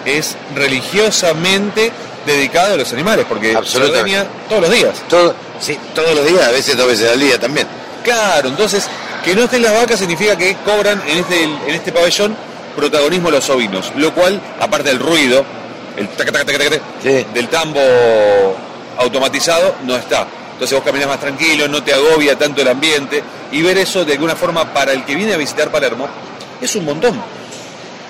es 0.06 0.36
religiosamente 0.54 1.92
dedicado 2.24 2.74
a 2.74 2.76
los 2.76 2.92
animales, 2.92 3.26
porque 3.28 3.52
se 3.64 3.78
todos 4.48 4.62
los 4.62 4.72
días. 4.72 4.94
sí, 5.60 5.78
todos 5.94 6.14
los 6.14 6.26
días, 6.26 6.46
a 6.46 6.52
veces 6.52 6.76
dos 6.76 6.86
veces 6.86 7.10
al 7.10 7.20
día 7.20 7.38
también. 7.38 7.66
Claro, 8.02 8.48
entonces 8.48 8.88
que 9.24 9.34
no 9.34 9.44
estén 9.44 9.62
las 9.62 9.72
vacas 9.72 9.98
significa 9.98 10.36
que 10.36 10.56
cobran 10.64 11.02
en 11.08 11.18
este, 11.18 11.42
en 11.42 11.70
este 11.70 11.92
pabellón 11.92 12.36
protagonismo 12.76 13.30
los 13.30 13.48
ovinos, 13.50 13.92
lo 13.96 14.14
cual, 14.14 14.40
aparte 14.60 14.90
del 14.90 15.00
ruido, 15.00 15.44
el 15.96 16.08
taca, 16.10 16.30
taca, 16.30 16.44
taca, 16.44 16.58
taca, 16.58 16.82
del 17.02 17.48
tambo 17.48 17.80
automatizado, 18.98 19.76
no 19.84 19.96
está. 19.96 20.26
Entonces 20.52 20.76
vos 20.76 20.84
caminas 20.84 21.08
más 21.08 21.20
tranquilo, 21.20 21.68
no 21.68 21.82
te 21.82 21.92
agobia 21.92 22.38
tanto 22.38 22.62
el 22.62 22.68
ambiente 22.68 23.22
y 23.52 23.62
ver 23.62 23.76
eso 23.78 24.04
de 24.04 24.12
alguna 24.12 24.36
forma 24.36 24.72
para 24.72 24.92
el 24.92 25.04
que 25.04 25.14
viene 25.14 25.34
a 25.34 25.36
visitar 25.36 25.70
Palermo 25.70 26.08
es 26.60 26.74
un 26.76 26.84
montón. 26.84 27.20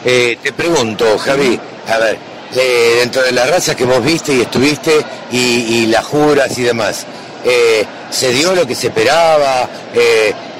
Eh, 0.04 0.38
te 0.42 0.52
pregunto, 0.52 1.18
Javi, 1.18 1.58
a 1.88 1.98
ver, 1.98 2.18
eh, 2.54 2.96
dentro 3.00 3.22
de 3.22 3.32
las 3.32 3.50
razas 3.50 3.74
que 3.74 3.84
vos 3.84 4.02
viste 4.04 4.34
y 4.34 4.42
estuviste 4.42 5.04
y, 5.32 5.38
y 5.38 5.86
las 5.86 6.04
juras 6.04 6.56
y 6.58 6.62
demás, 6.62 7.06
eh, 7.44 7.84
¿se 8.10 8.30
dio 8.30 8.54
lo 8.54 8.66
que 8.66 8.74
se 8.74 8.88
esperaba? 8.88 9.68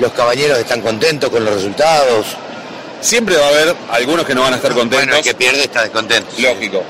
¿Los 0.01 0.13
caballeros 0.13 0.59
están 0.59 0.81
contentos 0.81 1.31
con 1.31 1.45
los 1.45 1.55
resultados? 1.55 2.27
Siempre 3.01 3.37
va 3.37 3.47
a 3.47 3.49
haber 3.49 3.77
algunos 3.91 4.25
que 4.25 4.35
no 4.35 4.43
van 4.43 4.55
a 4.55 4.57
estar 4.57 4.73
contentos. 4.73 5.07
Bueno, 5.07 5.17
el 5.17 5.25
que 5.25 5.35
pierde 5.35 5.63
está 5.63 5.83
descontento. 5.83 6.31
Lógico. 6.39 6.83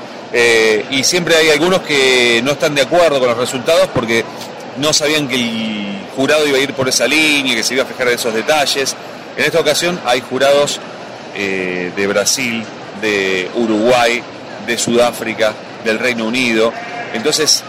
Y 0.89 1.03
siempre 1.03 1.35
hay 1.35 1.49
algunos 1.49 1.81
que 1.81 2.41
no 2.43 2.51
están 2.51 2.75
de 2.75 2.81
acuerdo 2.81 3.19
con 3.19 3.29
los 3.29 3.37
resultados 3.37 3.89
porque 3.93 4.23
no 4.77 4.93
sabían 4.93 5.27
que 5.27 5.35
el 5.35 5.99
jurado 6.15 6.47
iba 6.47 6.57
a 6.57 6.61
ir 6.61 6.73
por 6.73 6.87
esa 6.89 7.07
línea, 7.07 7.55
que 7.55 7.63
se 7.63 7.73
iba 7.73 7.83
a 7.83 7.85
fijar 7.85 8.07
en 8.07 8.15
esos 8.15 8.33
detalles. 8.33 8.95
En 9.35 9.45
esta 9.45 9.59
ocasión 9.59 9.99
hay 10.05 10.21
jurados 10.21 10.79
eh, 11.37 11.91
de 11.95 12.07
Brasil, 12.07 12.63
de 12.99 13.49
Uruguay, 13.55 14.23
de 14.65 14.77
Sudáfrica, 14.77 15.53
del 15.83 15.99
Reino 15.99 16.25
Unido. 16.25 16.73
Entonces. 17.13 17.63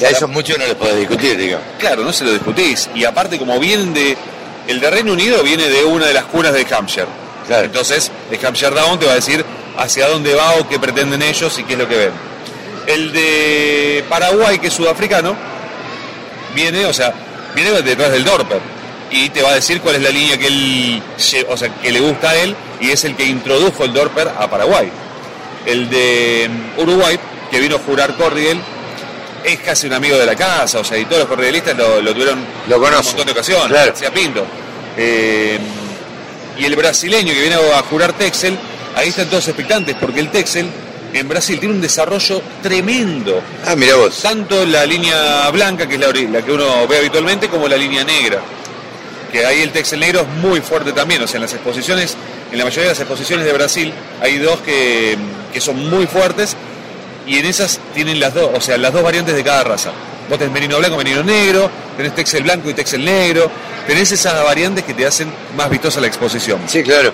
Y 0.00 0.04
a 0.04 0.08
esos 0.08 0.28
muchos 0.30 0.58
no 0.58 0.64
les 0.64 0.74
podés 0.74 0.98
discutir, 0.98 1.36
digamos. 1.36 1.66
Claro, 1.78 2.02
no 2.02 2.12
se 2.12 2.24
lo 2.24 2.32
discutís. 2.32 2.88
Y 2.94 3.04
aparte, 3.04 3.38
como 3.38 3.58
vienen 3.60 3.92
de. 3.92 4.16
El 4.66 4.80
de 4.80 4.90
Reino 4.90 5.12
Unido 5.12 5.42
viene 5.42 5.68
de 5.68 5.84
una 5.84 6.06
de 6.06 6.14
las 6.14 6.24
cunas 6.24 6.52
de 6.54 6.66
Hampshire. 6.74 7.06
Claro. 7.46 7.66
Entonces, 7.66 8.10
el 8.30 8.44
Hampshire 8.44 8.74
Down 8.74 8.98
te 8.98 9.06
va 9.06 9.12
a 9.12 9.16
decir 9.16 9.44
hacia 9.76 10.08
dónde 10.08 10.34
va 10.34 10.54
o 10.54 10.68
qué 10.68 10.78
pretenden 10.78 11.20
ellos 11.20 11.58
y 11.58 11.64
qué 11.64 11.74
es 11.74 11.78
lo 11.78 11.88
que 11.88 11.96
ven. 11.96 12.12
El 12.86 13.12
de 13.12 14.04
Paraguay, 14.08 14.58
que 14.58 14.68
es 14.68 14.72
sudafricano, 14.72 15.36
viene, 16.54 16.86
o 16.86 16.92
sea, 16.92 17.12
viene 17.54 17.70
detrás 17.82 18.12
del 18.12 18.24
Dorper 18.24 18.60
y 19.12 19.28
te 19.28 19.42
va 19.42 19.50
a 19.50 19.54
decir 19.54 19.80
cuál 19.80 19.96
es 19.96 20.02
la 20.02 20.10
línea 20.10 20.38
que 20.38 20.46
él, 20.46 21.02
o 21.48 21.56
sea, 21.56 21.68
que 21.68 21.92
le 21.92 22.00
gusta 22.00 22.30
a 22.30 22.36
él 22.36 22.56
y 22.80 22.90
es 22.90 23.04
el 23.04 23.14
que 23.14 23.24
introdujo 23.24 23.84
el 23.84 23.92
Dorper 23.92 24.28
a 24.28 24.48
Paraguay. 24.48 24.90
El 25.66 25.88
de 25.90 26.48
Uruguay, 26.78 27.18
que 27.50 27.60
vino 27.60 27.76
a 27.76 27.78
jurar 27.78 28.16
Cordial, 28.16 28.58
es 29.44 29.60
casi 29.60 29.86
un 29.86 29.92
amigo 29.92 30.16
de 30.16 30.24
la 30.26 30.34
casa, 30.34 30.80
o 30.80 30.84
sea, 30.84 30.96
y 30.96 31.04
todos 31.04 31.20
los 31.20 31.28
cordialistas 31.28 31.76
lo, 31.76 32.00
lo 32.00 32.12
tuvieron 32.12 32.44
Lo 32.68 32.76
en 32.76 32.82
un 32.82 33.04
montón 33.04 33.26
de 33.26 33.32
ocasiones, 33.32 33.68
claro. 33.68 33.92
Pinto. 34.14 34.46
Eh, 34.96 35.58
y 36.58 36.64
el 36.64 36.76
brasileño 36.76 37.32
que 37.32 37.40
viene 37.40 37.56
a 37.56 37.82
jurar 37.82 38.12
Texel, 38.14 38.58
ahí 38.94 39.08
están 39.08 39.28
todos 39.28 39.46
expectantes, 39.48 39.96
porque 40.00 40.20
el 40.20 40.30
Texel 40.30 40.68
en 41.12 41.28
Brasil 41.28 41.58
tiene 41.58 41.74
un 41.74 41.80
desarrollo 41.80 42.40
tremendo. 42.62 43.42
Ah, 43.66 43.76
mira 43.76 43.96
vos. 43.96 44.20
Tanto 44.22 44.64
la 44.64 44.86
línea 44.86 45.50
blanca, 45.50 45.86
que 45.86 45.94
es 45.94 46.00
la, 46.00 46.08
la 46.08 46.42
que 46.42 46.52
uno 46.52 46.86
ve 46.86 46.98
habitualmente, 46.98 47.48
como 47.48 47.68
la 47.68 47.76
línea 47.76 48.04
negra. 48.04 48.40
Que 49.32 49.46
ahí 49.46 49.62
el 49.62 49.70
Texel 49.72 50.00
negro 50.00 50.20
es 50.20 50.28
muy 50.42 50.60
fuerte 50.60 50.92
también. 50.92 51.22
O 51.22 51.26
sea, 51.26 51.38
en 51.38 51.42
las 51.42 51.52
exposiciones, 51.54 52.16
en 52.50 52.58
la 52.58 52.64
mayoría 52.64 52.84
de 52.84 52.88
las 52.90 53.00
exposiciones 53.00 53.46
de 53.46 53.52
Brasil, 53.52 53.92
hay 54.20 54.38
dos 54.38 54.60
que, 54.60 55.16
que 55.52 55.60
son 55.60 55.88
muy 55.88 56.06
fuertes 56.06 56.54
y 57.26 57.38
en 57.38 57.46
esas 57.46 57.80
tienen 57.94 58.20
las 58.20 58.34
dos, 58.34 58.50
o 58.54 58.60
sea, 58.60 58.76
las 58.76 58.92
dos 58.92 59.02
variantes 59.02 59.34
de 59.34 59.42
cada 59.42 59.64
raza. 59.64 59.90
Vos 60.28 60.38
tenés 60.38 60.52
merino 60.52 60.78
blanco, 60.78 60.96
merino 60.96 61.22
negro, 61.22 61.70
tenés 61.96 62.14
Texel 62.14 62.42
blanco 62.42 62.68
y 62.70 62.74
Texel 62.74 63.04
negro, 63.04 63.50
tenés 63.86 64.12
esas 64.12 64.42
variantes 64.44 64.84
que 64.84 64.94
te 64.94 65.06
hacen 65.06 65.32
más 65.56 65.70
vistosa 65.70 66.00
la 66.00 66.06
exposición. 66.08 66.60
Sí, 66.66 66.82
claro. 66.82 67.12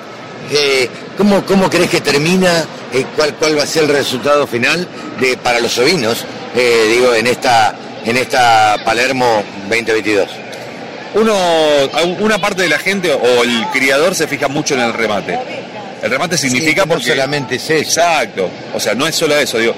Eh, 0.51 0.89
¿cómo, 1.16 1.45
¿Cómo 1.45 1.69
crees 1.71 1.91
que 1.91 2.01
termina? 2.01 2.64
eh, 2.93 3.05
cuál, 3.16 3.35
¿Cuál 3.35 3.59
va 3.59 3.62
a 3.64 3.66
ser 3.66 3.85
el 3.85 3.91
resultado 3.91 4.47
final 4.47 4.89
de, 5.21 5.37
para 5.37 5.61
los 5.61 5.77
ovinos? 5.79 6.25
eh, 6.55 6.87
digo, 6.91 7.14
en 7.14 7.27
esta, 7.27 7.75
en 8.05 8.16
esta 8.16 8.77
Palermo 8.85 9.43
2022. 9.69 10.29
Uno, 11.15 11.35
una 12.21 12.39
parte 12.39 12.63
de 12.63 12.69
la 12.69 12.79
gente 12.79 13.13
o 13.13 13.43
el 13.43 13.67
criador 13.73 14.15
se 14.15 14.27
fija 14.27 14.49
mucho 14.49 14.75
en 14.75 14.81
el 14.81 14.93
remate. 14.93 15.39
El 16.03 16.11
remate 16.11 16.37
significa 16.39 16.83
no 16.83 16.89
porque 16.95 17.11
solamente 17.11 17.57
es 17.57 17.71
eso. 17.71 17.75
Exacto. 18.01 18.49
O 18.75 18.81
sea, 18.81 18.95
no 18.95 19.07
es 19.07 19.15
solo 19.15 19.37
eso, 19.37 19.59
digo. 19.59 19.75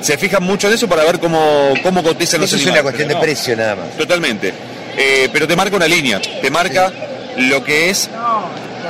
Se 0.00 0.16
fijan 0.16 0.42
mucho 0.42 0.68
en 0.68 0.74
eso 0.74 0.88
para 0.88 1.02
ver 1.04 1.18
cómo, 1.18 1.74
cómo 1.82 2.02
cotizan 2.02 2.40
los 2.40 2.48
Eso 2.50 2.56
es 2.56 2.62
animales. 2.62 2.80
una 2.80 2.82
cuestión 2.82 3.08
de 3.08 3.14
no. 3.14 3.20
precio 3.20 3.56
nada 3.56 3.74
más. 3.76 3.96
Totalmente. 3.96 4.52
Eh, 4.96 5.28
pero 5.32 5.46
te 5.48 5.56
marca 5.56 5.74
una 5.76 5.88
línea, 5.88 6.20
te 6.20 6.50
marca 6.50 6.92
lo 7.36 7.64
que 7.64 7.90
es 7.90 8.08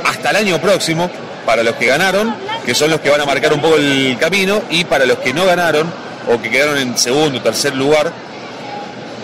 hasta 0.03 0.29
el 0.31 0.35
año 0.35 0.59
próximo 0.59 1.09
para 1.45 1.63
los 1.63 1.75
que 1.75 1.87
ganaron, 1.87 2.35
que 2.65 2.75
son 2.75 2.91
los 2.91 2.99
que 2.99 3.09
van 3.09 3.21
a 3.21 3.25
marcar 3.25 3.53
un 3.53 3.61
poco 3.61 3.77
el 3.77 4.17
camino, 4.19 4.61
y 4.69 4.83
para 4.85 5.05
los 5.05 5.17
que 5.19 5.33
no 5.33 5.45
ganaron 5.45 5.91
o 6.31 6.39
que 6.41 6.49
quedaron 6.49 6.77
en 6.77 6.97
segundo 6.97 7.39
o 7.39 7.41
tercer 7.41 7.75
lugar, 7.75 8.11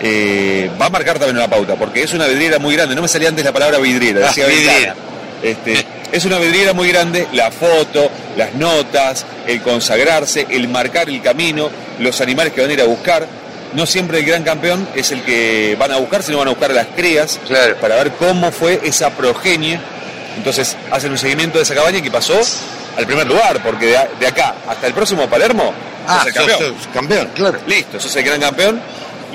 eh, 0.08 0.70
va 0.80 0.86
a 0.86 0.90
marcar 0.92 1.18
también 1.18 1.38
una 1.38 1.48
pauta, 1.50 1.76
porque 1.76 2.04
es 2.04 2.14
una 2.14 2.28
vidriera 2.28 2.60
muy 2.60 2.76
grande. 2.76 2.96
No 2.96 3.02
me 3.02 3.08
salía 3.08 3.30
antes 3.30 3.44
la 3.44 3.52
palabra 3.52 3.80
vidriera, 3.80 4.22
Ah, 4.26 4.28
decía 4.28 4.46
vidriera. 4.46 4.74
ventana. 4.74 4.96
Este, 5.42 5.86
es 6.12 6.26
una 6.26 6.38
vidriera 6.38 6.74
muy 6.74 6.90
grande, 6.90 7.28
la 7.34 7.50
foto, 7.52 8.10
las 8.38 8.54
notas, 8.54 9.26
el 9.48 9.62
consagrarse, 9.62 10.46
el 10.50 10.68
marcar 10.68 11.10
el 11.10 11.22
camino, 11.22 11.70
los 12.00 12.22
animales 12.22 12.54
que 12.54 12.62
van 12.62 12.70
a 12.70 12.74
ir 12.74 12.82
a 12.82 12.86
buscar. 12.86 13.26
No 13.74 13.86
siempre 13.88 14.20
el 14.20 14.26
gran 14.26 14.44
campeón 14.44 14.88
es 14.96 15.12
el 15.12 15.24
que 15.24 15.76
van 15.80 15.92
a 15.92 15.98
buscar, 15.98 16.22
sino 16.24 16.38
van 16.38 16.48
a 16.48 16.52
buscar 16.52 16.72
a 16.72 16.76
las 16.76 16.88
crías 16.96 17.40
Claro. 17.48 17.76
para 17.78 17.96
ver 17.96 18.12
cómo 18.12 18.52
fue 18.52 18.80
esa 18.84 19.10
progenie. 19.10 19.80
Entonces 20.38 20.78
hacen 20.92 21.12
un 21.12 21.18
seguimiento 21.18 21.58
de 21.58 21.64
esa 21.64 21.74
cabaña 21.76 22.02
que 22.02 22.12
pasó 22.12 22.40
al 22.98 23.06
primer 23.06 23.26
lugar, 23.28 23.62
porque 23.64 23.88
de, 24.20 24.28
acá 24.28 24.56
hasta 24.68 24.88
el 24.88 24.94
próximo 24.94 25.28
Palermo 25.28 25.74
Ah, 26.08 26.20
sos 26.20 26.28
el 26.28 26.34
campeón. 26.34 26.60
sos- 26.60 26.84
sos 26.84 26.94
campeón, 26.94 27.30
claro. 27.36 27.60
Listo, 27.68 28.00
sos 28.00 28.16
el 28.16 28.24
gran 28.24 28.40
campeón. 28.40 28.80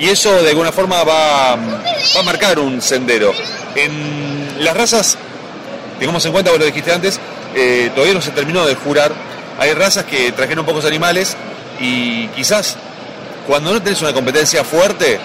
Y 0.01 0.09
eso 0.09 0.41
de 0.41 0.49
alguna 0.49 0.71
forma 0.71 1.03
va, 1.03 1.55
va 1.55 2.19
a 2.19 2.23
marcar 2.23 2.57
un 2.57 2.81
sendero. 2.81 3.35
En 3.75 4.57
las 4.57 4.75
razas, 4.75 5.15
tengamos 5.99 6.25
en 6.25 6.31
cuenta, 6.31 6.49
vos 6.49 6.59
lo 6.59 6.65
dijiste 6.65 6.91
antes, 6.91 7.19
eh, 7.53 7.91
todavía 7.93 8.15
no 8.15 8.21
se 8.21 8.31
terminó 8.31 8.65
de 8.65 8.73
jurar. 8.73 9.11
Hay 9.59 9.73
razas 9.73 10.05
que 10.05 10.31
trajeron 10.31 10.65
pocos 10.65 10.85
animales 10.85 11.37
y 11.79 12.27
quizás 12.29 12.77
cuando 13.45 13.73
no 13.73 13.79
tenés 13.79 14.01
una 14.01 14.11
competencia 14.11 14.63
fuerte, 14.63 15.19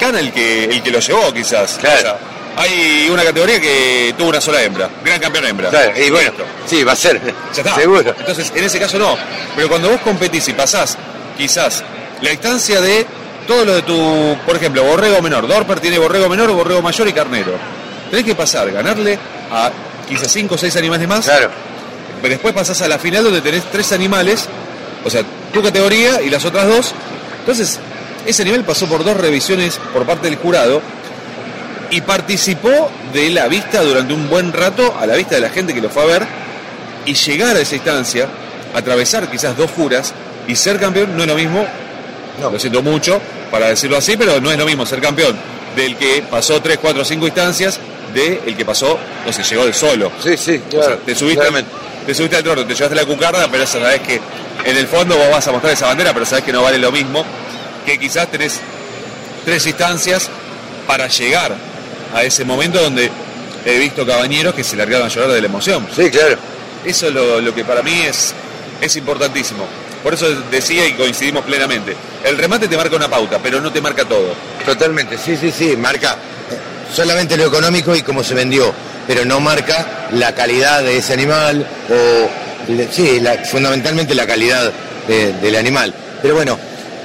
gana 0.00 0.18
el 0.18 0.32
que, 0.32 0.64
el 0.64 0.82
que 0.82 0.90
lo 0.90 1.00
llevó 1.00 1.30
quizás. 1.34 1.76
Claro. 1.78 1.98
O 1.98 2.00
sea, 2.00 2.16
hay 2.56 3.10
una 3.10 3.22
categoría 3.22 3.60
que 3.60 4.14
tuvo 4.16 4.30
una 4.30 4.40
sola 4.40 4.62
hembra, 4.62 4.88
gran 5.04 5.20
campeón 5.20 5.44
hembra. 5.44 5.68
Claro, 5.68 5.92
y 5.94 6.08
bueno, 6.08 6.30
Listo. 6.30 6.44
sí, 6.64 6.84
va 6.84 6.92
a 6.92 6.96
ser. 6.96 7.20
Ya 7.54 7.60
está. 7.60 7.74
Seguro. 7.74 8.14
Entonces, 8.18 8.50
en 8.56 8.64
ese 8.64 8.78
caso 8.80 8.98
no. 8.98 9.14
Pero 9.54 9.68
cuando 9.68 9.90
vos 9.90 10.00
competís 10.00 10.48
y 10.48 10.54
pasás, 10.54 10.96
quizás, 11.36 11.84
la 12.22 12.30
distancia 12.30 12.80
de 12.80 13.06
todo 13.46 13.64
lo 13.64 13.74
de 13.74 13.82
tu, 13.82 14.36
por 14.44 14.56
ejemplo, 14.56 14.84
borrego 14.84 15.22
menor. 15.22 15.46
Dorper 15.46 15.80
tiene 15.80 15.98
borrego 15.98 16.28
menor, 16.28 16.50
borrego 16.52 16.82
mayor 16.82 17.08
y 17.08 17.12
carnero. 17.12 17.52
Tenés 18.10 18.24
que 18.24 18.34
pasar, 18.34 18.70
ganarle 18.70 19.18
a 19.50 19.70
quizás 20.08 20.30
5 20.30 20.54
o 20.54 20.58
6 20.58 20.76
animales 20.76 21.08
más. 21.08 21.24
Claro. 21.24 21.50
Pero 22.20 22.32
después 22.32 22.54
pasás 22.54 22.80
a 22.82 22.88
la 22.88 22.98
final 22.98 23.24
donde 23.24 23.40
tenés 23.40 23.64
tres 23.70 23.92
animales, 23.92 24.46
o 25.04 25.10
sea, 25.10 25.22
tu 25.52 25.62
categoría 25.62 26.22
y 26.22 26.30
las 26.30 26.44
otras 26.44 26.66
dos. 26.66 26.94
Entonces, 27.40 27.78
ese 28.24 28.42
animal 28.42 28.64
pasó 28.64 28.86
por 28.86 29.04
dos 29.04 29.16
revisiones 29.16 29.78
por 29.92 30.04
parte 30.04 30.28
del 30.28 30.36
jurado 30.36 30.80
y 31.90 32.00
participó 32.00 32.90
de 33.12 33.30
la 33.30 33.48
vista 33.48 33.82
durante 33.82 34.12
un 34.12 34.28
buen 34.28 34.52
rato 34.52 34.96
a 34.98 35.06
la 35.06 35.14
vista 35.14 35.36
de 35.36 35.42
la 35.42 35.50
gente 35.50 35.74
que 35.74 35.80
lo 35.80 35.90
fue 35.90 36.02
a 36.02 36.06
ver 36.06 36.26
y 37.04 37.14
llegar 37.14 37.56
a 37.56 37.60
esa 37.60 37.76
instancia, 37.76 38.28
atravesar 38.74 39.30
quizás 39.30 39.56
dos 39.56 39.70
juras 39.70 40.12
y 40.48 40.56
ser 40.56 40.80
campeón 40.80 41.16
no 41.16 41.22
es 41.22 41.28
lo 41.28 41.36
mismo, 41.36 41.64
lo 42.40 42.58
siento 42.58 42.82
mucho 42.82 43.20
para 43.50 43.68
decirlo 43.68 43.96
así, 43.96 44.16
pero 44.16 44.40
no 44.40 44.50
es 44.50 44.58
lo 44.58 44.66
mismo 44.66 44.84
ser 44.86 45.00
campeón 45.00 45.36
del 45.74 45.96
que 45.96 46.24
pasó 46.30 46.60
3, 46.60 46.78
4, 46.80 47.04
5 47.04 47.26
instancias 47.26 47.78
de 48.14 48.40
el 48.46 48.56
que 48.56 48.64
pasó, 48.64 48.98
no 49.24 49.32
sé, 49.32 49.42
llegó 49.42 49.64
del 49.64 49.74
solo. 49.74 50.10
Sí, 50.22 50.36
sí, 50.36 50.60
O 50.68 50.82
sea, 50.82 50.96
te 50.96 51.14
subiste, 51.14 51.44
te 52.06 52.14
subiste 52.14 52.36
al 52.36 52.42
trono, 52.42 52.64
te 52.66 52.74
llevaste 52.74 52.94
la 52.94 53.04
cucarda, 53.04 53.46
pero 53.50 53.64
esa 53.64 53.80
sabes 53.80 54.00
que 54.00 54.20
en 54.64 54.76
el 54.76 54.86
fondo 54.86 55.16
vos 55.16 55.30
vas 55.30 55.46
a 55.46 55.52
mostrar 55.52 55.72
esa 55.72 55.86
bandera, 55.86 56.12
pero 56.12 56.24
sabes 56.24 56.44
que 56.44 56.52
no 56.52 56.62
vale 56.62 56.78
lo 56.78 56.90
mismo, 56.90 57.24
que 57.84 57.98
quizás 57.98 58.30
tenés 58.30 58.60
tres 59.44 59.66
instancias 59.66 60.30
para 60.86 61.08
llegar 61.08 61.54
a 62.14 62.22
ese 62.24 62.44
momento 62.44 62.80
donde 62.80 63.10
he 63.64 63.78
visto 63.78 64.06
cabañeros 64.06 64.54
que 64.54 64.64
se 64.64 64.76
largaron 64.76 65.06
a 65.06 65.10
llorar 65.10 65.30
de 65.32 65.40
la 65.40 65.46
emoción. 65.46 65.86
Sí, 65.94 66.10
claro. 66.10 66.36
Eso 66.84 67.08
es 67.08 67.12
lo, 67.12 67.40
lo 67.40 67.54
que 67.54 67.64
para 67.64 67.82
mí 67.82 68.00
es, 68.02 68.32
es 68.80 68.96
importantísimo. 68.96 69.66
Por 70.06 70.14
eso 70.14 70.30
decía 70.52 70.86
y 70.86 70.92
coincidimos 70.92 71.44
plenamente. 71.44 71.96
El 72.22 72.38
remate 72.38 72.68
te 72.68 72.76
marca 72.76 72.94
una 72.94 73.08
pauta, 73.08 73.40
pero 73.42 73.60
no 73.60 73.72
te 73.72 73.80
marca 73.80 74.04
todo. 74.04 74.34
Totalmente, 74.64 75.18
sí, 75.18 75.36
sí, 75.36 75.50
sí, 75.50 75.76
marca 75.76 76.14
solamente 76.94 77.36
lo 77.36 77.46
económico 77.46 77.92
y 77.92 78.02
cómo 78.02 78.22
se 78.22 78.32
vendió, 78.34 78.72
pero 79.08 79.24
no 79.24 79.40
marca 79.40 80.06
la 80.12 80.32
calidad 80.32 80.84
de 80.84 80.98
ese 80.98 81.12
animal 81.14 81.66
o, 81.90 82.72
sí, 82.92 83.18
la- 83.18 83.38
fundamentalmente 83.38 84.14
la 84.14 84.28
calidad 84.28 84.72
de- 85.08 85.32
del 85.32 85.56
animal. 85.56 85.92
Pero 86.22 86.36
bueno, 86.36 86.56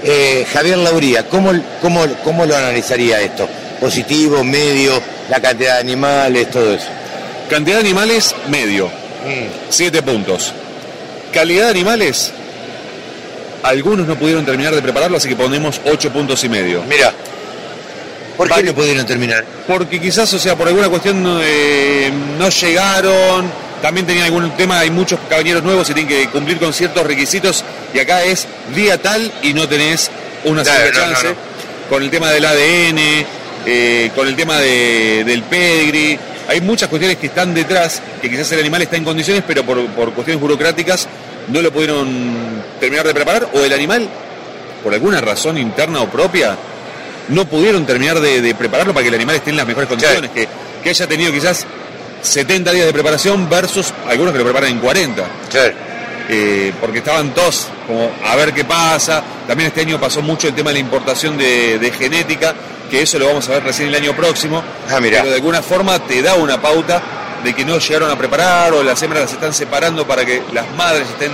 eh, 0.03 0.45
Javier 0.53 0.77
Lauría, 0.77 1.27
¿cómo, 1.27 1.53
cómo, 1.81 2.05
¿cómo 2.23 2.45
lo 2.45 2.55
analizaría 2.55 3.19
esto? 3.19 3.49
¿Positivo, 3.79 4.43
medio 4.43 5.01
la 5.27 5.41
cantidad 5.41 5.73
de 5.73 5.79
animales, 5.79 6.51
todo 6.51 6.71
eso. 6.75 6.85
Cantidad 7.49 7.77
de 7.77 7.81
animales, 7.81 8.35
medio. 8.47 8.85
Mm. 8.89 9.47
Siete 9.69 10.03
puntos. 10.03 10.53
Calidad 11.33 11.63
de 11.65 11.71
animales, 11.71 12.31
algunos 13.63 14.07
no 14.07 14.15
pudieron 14.15 14.45
terminar 14.45 14.73
de 14.75 14.81
prepararlo, 14.81 15.17
así 15.17 15.27
que 15.29 15.35
ponemos 15.35 15.79
ocho 15.85 16.11
puntos 16.11 16.43
y 16.43 16.49
medio. 16.49 16.83
Mira, 16.89 17.13
¿por 18.37 18.49
qué 18.51 18.63
no 18.63 18.73
pudieron 18.73 19.05
terminar? 19.05 19.45
Porque 19.67 19.99
quizás, 19.99 20.33
o 20.33 20.39
sea, 20.39 20.55
por 20.55 20.67
alguna 20.67 20.89
cuestión 20.89 21.23
eh, 21.43 22.11
no 22.39 22.49
llegaron, 22.49 23.45
también 23.81 24.05
tenían 24.05 24.25
algún 24.25 24.51
tema, 24.51 24.79
hay 24.79 24.89
muchos 24.89 25.19
caballeros 25.29 25.63
nuevos 25.63 25.89
y 25.89 25.93
tienen 25.93 26.09
que 26.15 26.29
cumplir 26.29 26.57
con 26.59 26.73
ciertos 26.73 27.05
requisitos, 27.05 27.63
y 27.93 27.99
acá 27.99 28.23
es 28.23 28.47
día 28.75 28.97
tal 29.01 29.31
y 29.43 29.53
no 29.53 29.67
tenés 29.67 30.09
una 30.45 30.63
Claro, 30.63 30.79
segunda 30.85 31.07
no, 31.07 31.13
chance, 31.13 31.27
no, 31.29 31.35
con 31.89 32.03
el 32.03 32.09
tema 32.09 32.31
del 32.31 32.45
ADN, 32.45 33.25
eh, 33.65 34.11
con 34.15 34.27
el 34.27 34.35
tema 34.35 34.57
de- 34.59 35.23
del 35.25 35.43
pedigree, 35.43 36.17
hay 36.47 36.61
muchas 36.61 36.89
cuestiones 36.89 37.17
que 37.17 37.27
están 37.27 37.53
detrás, 37.53 38.01
que 38.21 38.29
quizás 38.29 38.51
el 38.53 38.59
animal 38.59 38.81
está 38.81 38.97
en 38.97 39.03
condiciones, 39.03 39.43
pero 39.47 39.63
por, 39.63 39.85
por 39.91 40.11
cuestiones 40.13 40.41
burocráticas 40.41 41.07
no 41.51 41.61
lo 41.61 41.71
pudieron 41.71 42.63
terminar 42.79 43.05
de 43.05 43.13
preparar, 43.13 43.49
o 43.53 43.59
el 43.59 43.73
animal, 43.73 44.07
por 44.83 44.93
alguna 44.93 45.21
razón 45.21 45.57
interna 45.57 46.01
o 46.01 46.09
propia, 46.09 46.57
no 47.29 47.45
pudieron 47.45 47.85
terminar 47.85 48.19
de, 48.19 48.41
de 48.41 48.55
prepararlo 48.55 48.93
para 48.93 49.03
que 49.03 49.09
el 49.09 49.15
animal 49.15 49.35
esté 49.35 49.51
en 49.51 49.57
las 49.57 49.67
mejores 49.67 49.87
condiciones, 49.89 50.31
que, 50.31 50.47
que 50.83 50.89
haya 50.89 51.07
tenido 51.07 51.31
quizás 51.31 51.65
70 52.21 52.71
días 52.71 52.85
de 52.85 52.93
preparación 52.93 53.49
versus 53.49 53.93
algunos 54.07 54.33
que 54.33 54.39
lo 54.39 54.45
preparan 54.45 54.71
en 54.71 54.79
40. 54.79 55.23
Eh, 56.33 56.71
porque 56.79 56.99
estaban 56.99 57.33
todos 57.33 57.67
como 57.87 58.09
a 58.23 58.35
ver 58.35 58.53
qué 58.53 58.63
pasa. 58.63 59.21
También 59.47 59.67
este 59.67 59.81
año 59.81 59.99
pasó 59.99 60.21
mucho 60.21 60.47
el 60.47 60.53
tema 60.53 60.69
de 60.69 60.75
la 60.75 60.79
importación 60.79 61.37
de, 61.37 61.77
de 61.77 61.91
genética, 61.91 62.53
que 62.89 63.01
eso 63.01 63.19
lo 63.19 63.27
vamos 63.27 63.49
a 63.49 63.53
ver 63.53 63.63
recién 63.63 63.89
el 63.89 63.95
año 63.95 64.15
próximo. 64.15 64.63
Ah, 64.89 64.99
mirá. 65.01 65.19
Pero 65.19 65.31
de 65.31 65.35
alguna 65.35 65.61
forma 65.61 65.99
te 65.99 66.21
da 66.21 66.35
una 66.35 66.61
pauta 66.61 67.01
de 67.43 67.53
que 67.53 67.65
no 67.65 67.77
llegaron 67.79 68.09
a 68.11 68.17
preparar 68.17 68.73
o 68.73 68.83
las 68.83 69.01
hembras 69.01 69.23
las 69.23 69.33
están 69.33 69.53
separando 69.53 70.05
para 70.07 70.25
que 70.25 70.41
las 70.53 70.69
madres 70.75 71.07
estén 71.09 71.31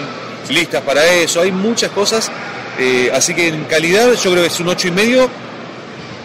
listas 0.49 0.81
para 0.83 1.05
eso. 1.05 1.41
Hay 1.41 1.51
muchas 1.51 1.91
cosas. 1.91 2.31
eh, 2.79 3.11
así 3.13 3.33
que 3.33 3.47
en 3.47 3.63
calidad 3.65 4.13
yo 4.13 4.31
creo 4.31 4.43
que 4.43 4.47
es 4.47 4.59
un 4.59 4.67
8 4.69 4.87
y 4.89 4.91
medio. 4.91 5.29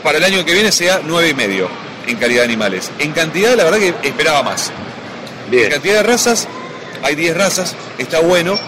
Para 0.03 0.19
el 0.19 0.25
año 0.25 0.45
que 0.45 0.53
viene 0.53 0.73
sea 0.73 1.01
9 1.05 1.29
y 1.29 1.35
medio 1.35 1.69
en 2.07 2.17
calidad 2.17 2.41
de 2.43 2.47
animales. 2.47 2.91
En 2.99 3.13
cantidad 3.13 3.55
la 3.57 3.65
verdad 3.65 3.79
que 3.79 3.95
esperaba 4.09 4.43
más. 4.43 4.71
En 5.51 5.71
cantidad 5.71 5.97
de 5.97 6.03
razas, 6.03 6.49
hay 7.03 7.15
10 7.15 7.37
razas, 7.37 7.75
está 7.99 8.21
bueno, 8.21 8.59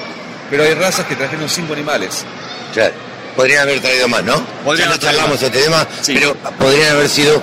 pero 0.50 0.62
hay 0.64 0.74
razas 0.74 1.06
que 1.06 1.16
trajeron 1.16 1.48
5 1.48 1.72
animales. 1.72 2.24
Claro. 2.72 2.94
Podrían 3.36 3.62
haber 3.62 3.80
traído 3.80 4.06
más, 4.08 4.22
¿no? 4.22 4.40
Podrían 4.64 4.88
ya 4.90 4.94
no 4.94 5.00
charlamos 5.00 5.42
este 5.42 5.60
tema, 5.62 5.86
Sí. 6.02 6.14
pero 6.14 6.34
podrían 6.58 6.92
haber 6.92 7.08
sido, 7.08 7.42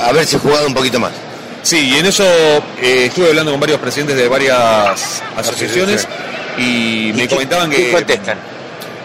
haberse 0.00 0.38
jugado 0.38 0.66
un 0.68 0.74
poquito 0.74 1.00
más. 1.00 1.10
Sí, 1.66 1.90
y 1.94 1.98
en 1.98 2.06
eso 2.06 2.24
eh, 2.80 3.06
estuve 3.06 3.28
hablando 3.28 3.50
con 3.50 3.58
varios 3.60 3.80
presidentes 3.80 4.16
de 4.16 4.28
varias 4.28 5.22
asociaciones 5.36 6.06
y 6.58 7.12
me 7.14 7.24
comentaban 7.28 7.70
que... 7.70 7.76
¿Qué 7.86 7.92
contestan? 7.92 8.38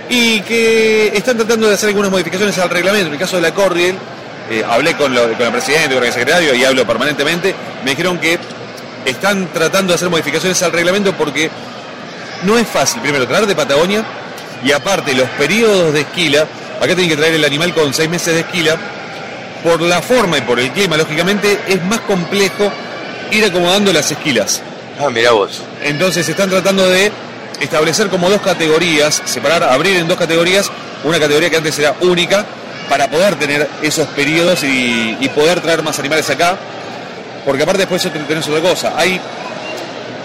Y 0.09 0.41
que 0.41 1.07
están 1.07 1.37
tratando 1.37 1.67
de 1.67 1.73
hacer 1.73 1.89
algunas 1.89 2.11
modificaciones 2.11 2.55
al 2.59 2.69
reglamento. 2.69 3.07
En 3.07 3.13
el 3.13 3.19
caso 3.19 3.37
de 3.37 3.41
la 3.41 3.51
Cordial, 3.53 3.95
eh, 4.51 4.63
hablé 4.69 4.95
con, 4.95 5.13
lo- 5.13 5.33
con 5.33 5.39
la 5.43 5.51
presidenta, 5.51 5.95
con 5.95 6.03
el 6.03 6.11
secretario 6.13 6.53
y 6.53 6.63
hablo 6.63 6.85
permanentemente. 6.85 7.55
Me 7.83 7.91
dijeron 7.91 8.19
que 8.19 8.37
están 9.05 9.47
tratando 9.51 9.93
de 9.93 9.95
hacer 9.95 10.09
modificaciones 10.09 10.61
al 10.61 10.71
reglamento 10.71 11.13
porque 11.13 11.49
no 12.43 12.57
es 12.59 12.67
fácil, 12.67 13.01
primero, 13.01 13.27
traer 13.27 13.47
de 13.47 13.55
Patagonia 13.55 14.03
y 14.63 14.71
aparte 14.71 15.15
los 15.15 15.29
periodos 15.29 15.93
de 15.93 16.01
esquila. 16.01 16.41
Acá 16.77 16.87
tienen 16.93 17.09
que 17.09 17.17
traer 17.17 17.33
el 17.33 17.43
animal 17.45 17.73
con 17.73 17.91
seis 17.93 18.07
meses 18.09 18.33
de 18.35 18.41
esquila. 18.41 18.77
Por 19.63 19.81
la 19.81 20.01
forma 20.01 20.37
y 20.37 20.41
por 20.41 20.59
el 20.59 20.71
clima, 20.71 20.97
lógicamente, 20.97 21.59
es 21.67 21.83
más 21.83 22.01
complejo 22.01 22.71
ir 23.31 23.45
acomodando 23.45 23.93
las 23.93 24.11
esquilas. 24.11 24.61
Ah, 24.99 25.09
mira 25.09 25.31
vos. 25.31 25.61
Entonces 25.83 26.27
están 26.27 26.49
tratando 26.49 26.89
de 26.89 27.11
establecer 27.59 28.09
como 28.09 28.29
dos 28.29 28.41
categorías, 28.41 29.21
separar, 29.25 29.63
abrir 29.63 29.97
en 29.97 30.07
dos 30.07 30.17
categorías, 30.17 30.69
una 31.03 31.19
categoría 31.19 31.49
que 31.49 31.57
antes 31.57 31.77
era 31.79 31.95
única, 32.01 32.45
para 32.89 33.09
poder 33.09 33.35
tener 33.35 33.69
esos 33.81 34.07
periodos 34.09 34.63
y, 34.63 35.17
y 35.19 35.29
poder 35.29 35.61
traer 35.61 35.81
más 35.81 35.97
animales 35.99 36.29
acá, 36.29 36.57
porque 37.45 37.63
aparte 37.63 37.79
después 37.79 38.01
tenés 38.27 38.47
otra 38.47 38.61
cosa, 38.61 38.93
hay, 38.97 39.19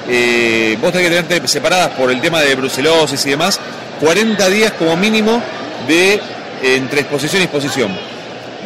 eh, 0.08 0.76
vos 0.80 0.92
tenés 0.92 1.08
que 1.08 1.14
tenerte 1.14 1.48
separadas 1.48 1.90
por 1.90 2.10
el 2.10 2.20
tema 2.20 2.40
de 2.40 2.54
brucelosis 2.54 3.24
y 3.26 3.30
demás, 3.30 3.60
40 4.00 4.48
días 4.48 4.72
como 4.72 4.96
mínimo 4.96 5.42
de 5.86 6.20
entre 6.62 7.02
exposición 7.02 7.42
y 7.42 7.44
exposición. 7.44 8.15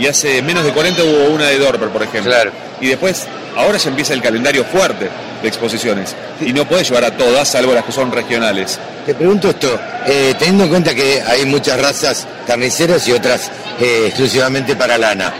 Y 0.01 0.07
hace 0.07 0.40
menos 0.40 0.64
de 0.64 0.72
40 0.72 1.05
hubo 1.05 1.34
una 1.34 1.48
de 1.48 1.59
Dorper, 1.59 1.90
por 1.90 2.03
ejemplo. 2.03 2.32
Y 2.80 2.86
después, 2.88 3.26
ahora 3.55 3.76
ya 3.76 3.90
empieza 3.90 4.14
el 4.14 4.22
calendario 4.22 4.64
fuerte 4.64 5.11
de 5.42 5.46
exposiciones. 5.46 6.16
Y 6.40 6.55
no 6.55 6.66
puedes 6.66 6.88
llevar 6.88 7.05
a 7.05 7.11
todas, 7.14 7.46
salvo 7.46 7.74
las 7.74 7.84
que 7.84 7.92
son 7.92 8.11
regionales. 8.11 8.78
Te 9.05 9.14
pregunto 9.14 9.51
esto, 9.51 9.78
eh, 10.07 10.34
teniendo 10.38 10.64
en 10.64 10.70
cuenta 10.70 10.94
que 10.94 11.20
hay 11.20 11.44
muchas 11.44 11.78
razas 11.78 12.26
carniceras 12.46 13.07
y 13.09 13.12
otras 13.12 13.51
eh, 13.78 14.05
exclusivamente 14.07 14.74
para 14.74 14.96
lana, 14.96 15.34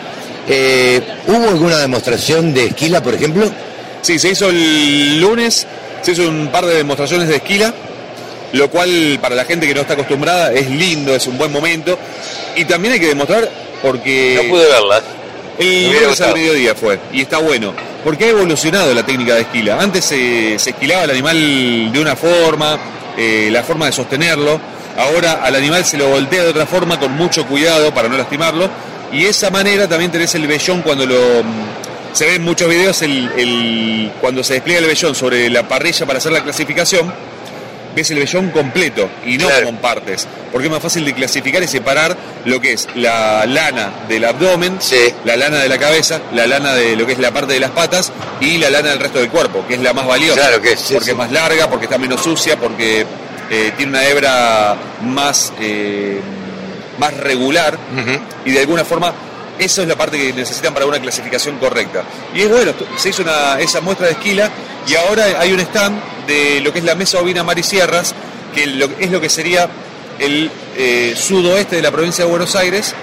eh, 0.47 1.01
¿hubo 1.27 1.49
alguna 1.49 1.79
demostración 1.79 2.53
de 2.53 2.67
esquila, 2.67 3.03
por 3.03 3.15
ejemplo? 3.15 3.51
Sí, 4.03 4.19
se 4.19 4.29
hizo 4.29 4.51
el 4.51 5.19
lunes, 5.23 5.67
se 6.03 6.13
hizo 6.13 6.29
un 6.29 6.49
par 6.49 6.67
de 6.67 6.75
demostraciones 6.75 7.29
de 7.29 7.37
esquila, 7.37 7.73
lo 8.53 8.69
cual 8.69 9.19
para 9.23 9.35
la 9.35 9.47
gente 9.47 9.67
que 9.67 9.73
no 9.75 9.81
está 9.81 9.95
acostumbrada 9.95 10.53
es 10.53 10.69
lindo, 10.69 11.15
es 11.15 11.27
un 11.27 11.39
buen 11.39 11.51
momento. 11.51 11.99
Y 12.57 12.67
también 12.67 12.93
hay 12.95 13.01
que 13.01 13.09
demostrar 13.09 13.49
porque... 13.83 14.41
No 14.43 14.49
pude 14.49 14.67
verlas. 14.69 15.03
El 15.59 15.93
lunes 15.93 16.21
al 16.23 16.35
mediodía 16.35 16.75
fue, 16.75 16.99
y 17.13 17.21
está 17.21 17.37
bueno, 17.39 17.75
porque 18.03 18.25
ha 18.25 18.29
evolucionado 18.31 18.95
la 18.95 19.05
técnica 19.05 19.35
de 19.35 19.43
esquila. 19.43 19.79
Antes 19.81 20.05
se, 20.07 20.59
se 20.59 20.71
esquilaba 20.71 21.05
el 21.05 21.11
animal 21.11 21.93
de 21.93 22.01
una 22.01 22.17
forma, 22.17 22.79
eh, 23.19 23.49
la 23.53 23.63
forma 23.63 23.85
de 23.87 23.93
sostenerlo, 23.93 24.59
ahora 24.97 25.41
al 25.45 25.55
animal 25.55 25.85
se 25.85 25.99
lo 25.99 26.09
voltea 26.09 26.45
de 26.45 26.49
otra 26.51 26.65
forma 26.67 26.99
con 26.99 27.13
mucho 27.13 27.45
cuidado 27.47 27.93
para 27.93 28.09
no 28.09 28.17
lastimarlo, 28.17 28.71
y 29.13 29.27
esa 29.27 29.51
manera 29.51 29.87
también 29.87 30.11
tenés 30.11 30.35
el 30.35 30.47
vellón 30.47 30.81
cuando 30.83 31.05
lo... 31.05 31.43
mm, 31.45 32.15
Se 32.15 32.25
ve 32.27 32.35
en 32.37 32.43
muchos 32.43 32.69
videos 32.69 33.03
el, 33.03 33.31
el- 33.37 34.13
cuando 34.21 34.43
se 34.43 34.55
despliega 34.55 34.81
el 34.81 34.87
vellón 34.87 35.15
sobre 35.15 35.51
la 35.51 35.69
parrilla 35.69 36.07
para 36.07 36.19
hacer 36.19 36.33
la 36.33 36.43
clasificación, 36.43 37.13
ves 37.95 38.11
el 38.11 38.19
vellón 38.19 38.51
completo 38.51 39.09
y 39.25 39.39
no 39.39 39.49
con 39.65 39.77
partes, 39.79 40.27
porque 40.53 40.67
es 40.67 40.73
más 40.73 40.83
fácil 40.83 41.05
de 41.05 41.13
clasificar 41.15 41.63
y 41.63 41.69
separar 41.69 42.17
lo 42.45 42.61
que 42.61 42.73
es 42.73 42.89
la 42.95 43.47
lana 43.47 43.91
del 44.09 44.25
abdomen, 44.25 44.79
la 45.25 45.37
lana 45.37 45.59
de 45.59 45.69
la 45.69 45.79
cabeza, 45.79 46.21
la 46.33 46.47
lana 46.47 46.75
de 46.75 46.97
lo 46.97 47.07
que 47.07 47.13
es 47.13 47.19
la 47.19 47.33
parte 47.33 47.53
de 47.53 47.61
las 47.61 47.71
patas 47.71 48.13
y 48.41 48.59
la 48.59 48.71
lana 48.71 48.91
del 48.91 49.01
resto 49.01 49.19
del 49.19 49.31
cuerpo, 49.31 49.65
que 49.67 49.75
es 49.75 49.81
la 49.81 49.93
más 49.93 50.07
valiosa, 50.07 50.41
Claro 50.41 50.63
que 50.63 50.73
es, 50.73 50.81
sí, 50.81 50.95
porque 50.95 51.07
sí. 51.07 51.11
es 51.13 51.17
más 51.17 51.33
larga, 51.33 51.69
porque 51.69 51.87
está 51.87 51.99
menos 51.99 52.23
sucia, 52.23 52.57
porque 52.57 53.07
eh, 53.51 53.73
tiene 53.77 53.91
una 53.91 54.07
hebra 54.07 54.77
más, 55.03 55.53
eh, 55.61 56.21
más 56.99 57.17
regular 57.17 57.77
y 58.45 58.53
de 58.53 58.61
alguna 58.61 58.85
forma 58.85 59.13
eso 59.65 59.83
es 59.83 59.89
la 59.89 59.97
parte 59.97 60.17
que 60.19 60.33
necesitan 60.33 60.73
para 60.73 60.87
una 60.87 60.99
clasificación 60.99 61.59
correcta. 61.59 62.03
Y 62.35 62.43
es 62.43 62.49
bueno, 62.49 62.73
se 62.97 63.11
hizo 63.11 63.23
una, 63.23 63.61
esa 63.61 63.81
muestra 63.81 64.07
de 64.07 64.13
esquila 64.13 64.51
y 64.87 64.95
ahora 64.95 65.25
hay 65.39 65.53
un 65.53 65.61
stand 65.61 66.01
de 66.27 66.61
lo 66.61 66.73
que 66.73 66.79
es 66.79 66.85
la 66.85 66.95
mesa 66.95 67.19
ovina 67.19 67.45
Mar 67.45 67.59
y 67.59 67.63
Sierras, 67.63 68.15
que 68.55 68.65
es 68.65 69.11
lo 69.11 69.21
que 69.21 69.29
sería 69.29 69.69
el 70.19 70.51
eh, 70.77 71.15
sudoeste 71.17 71.77
de 71.77 71.83
la 71.83 71.91
provincia 71.91 72.25
de 72.25 72.31
Buenos 72.31 72.55
Aires, 72.55 72.95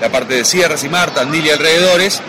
la 0.00 0.10
parte 0.10 0.34
de 0.34 0.44
Sierras 0.44 0.82
y 0.84 0.88
Mar, 0.88 1.14
Tandil 1.14 1.46
y 1.46 1.50
alrededores, 1.50 2.20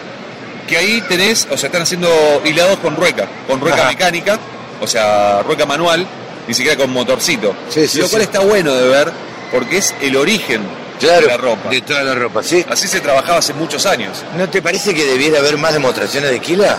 que 0.67 0.77
ahí 0.77 1.01
tenés, 1.07 1.47
o 1.49 1.57
sea, 1.57 1.67
están 1.67 1.81
haciendo 1.81 2.09
hilados 2.45 2.77
con 2.79 2.95
rueca, 2.95 3.27
con 3.47 3.59
rueca 3.59 3.81
Ajá. 3.81 3.89
mecánica, 3.89 4.39
o 4.81 4.88
sea, 4.88 5.41
rueca 5.43 5.65
manual, 5.65 6.05
ni 6.47 6.53
siquiera 6.53 6.77
con 6.77 6.91
motorcito. 6.91 7.55
Sí, 7.69 7.88
sí, 7.88 7.99
lo 7.99 8.09
cual 8.09 8.21
sí. 8.21 8.25
está 8.25 8.39
bueno 8.39 8.73
de 8.73 8.88
ver, 8.88 9.11
porque 9.51 9.77
es 9.77 9.95
el 10.01 10.15
origen 10.17 10.61
Claro, 11.00 11.22
de 11.22 11.28
la 11.28 11.38
ropa. 11.38 11.70
de 11.70 11.82
toda 11.82 12.04
la 12.04 12.16
ropa, 12.16 12.41
sí. 12.44 12.66
Así 12.70 12.88
se 12.88 13.00
trabajaba 13.02 13.39
hace 13.39 13.54
muchos 13.54 13.86
años. 13.86 14.24
¿No 14.38 14.50
te 14.50 14.62
parece 14.62 14.94
que 14.94 15.04
debiera 15.06 15.39
haber 15.39 15.58
más 15.58 15.74
demostraciones 15.74 16.30
de 16.30 16.36
esquila? 16.38 16.78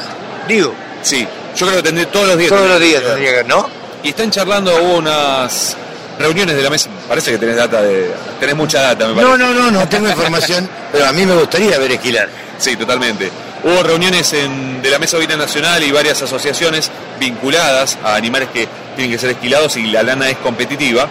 Digo. 0.49 0.75
Sí, 1.03 1.27
yo 1.57 1.67
creo 1.67 1.77
que 1.79 1.83
tendré 1.83 2.07
todos 2.07 2.29
los 2.29 2.39
días. 2.39 2.49
Todos 2.51 2.69
los 2.69 2.81
días 2.81 3.03
tendría 3.03 3.43
que, 3.43 3.45
¿no? 3.45 3.69
Y 4.03 4.09
están 4.11 4.31
charlando, 4.31 4.75
hubo 4.83 4.97
unas 4.99 5.77
reuniones 6.19 6.57
de 6.57 6.63
la 6.63 6.71
mesa. 6.71 6.89
Parece 7.09 7.33
que 7.33 7.39
tenés 7.39 7.57
data 7.57 7.83
de. 7.83 8.11
tenés 8.41 8.55
mucha 8.57 8.81
data, 8.81 9.09
me 9.09 9.15
parece. 9.15 9.33
No, 9.33 9.37
no, 9.39 9.53
no, 9.55 9.71
no 9.71 9.89
tengo 9.89 10.09
información, 10.09 10.69
pero 10.93 11.07
a 11.07 11.13
mí 11.13 11.27
me 11.27 11.35
gustaría 11.35 11.79
ver 11.79 11.93
esquilar. 11.93 12.29
Sí, 12.59 12.77
totalmente. 12.77 13.31
Hubo 13.65 13.83
reuniones 13.83 14.33
en- 14.35 14.81
de 14.83 14.91
la 14.91 14.99
Mesa 14.99 15.17
Ovina 15.17 15.37
Nacional 15.37 15.83
y 15.83 15.91
varias 15.91 16.21
asociaciones 16.23 16.91
vinculadas 17.19 17.99
a 18.05 18.15
animales 18.15 18.49
que 18.53 18.69
tienen 18.95 19.13
que 19.13 19.19
ser 19.19 19.31
esquilados 19.31 19.77
y 19.77 19.87
la 19.87 20.03
lana 20.03 20.29
es 20.29 20.37
competitiva, 20.39 21.09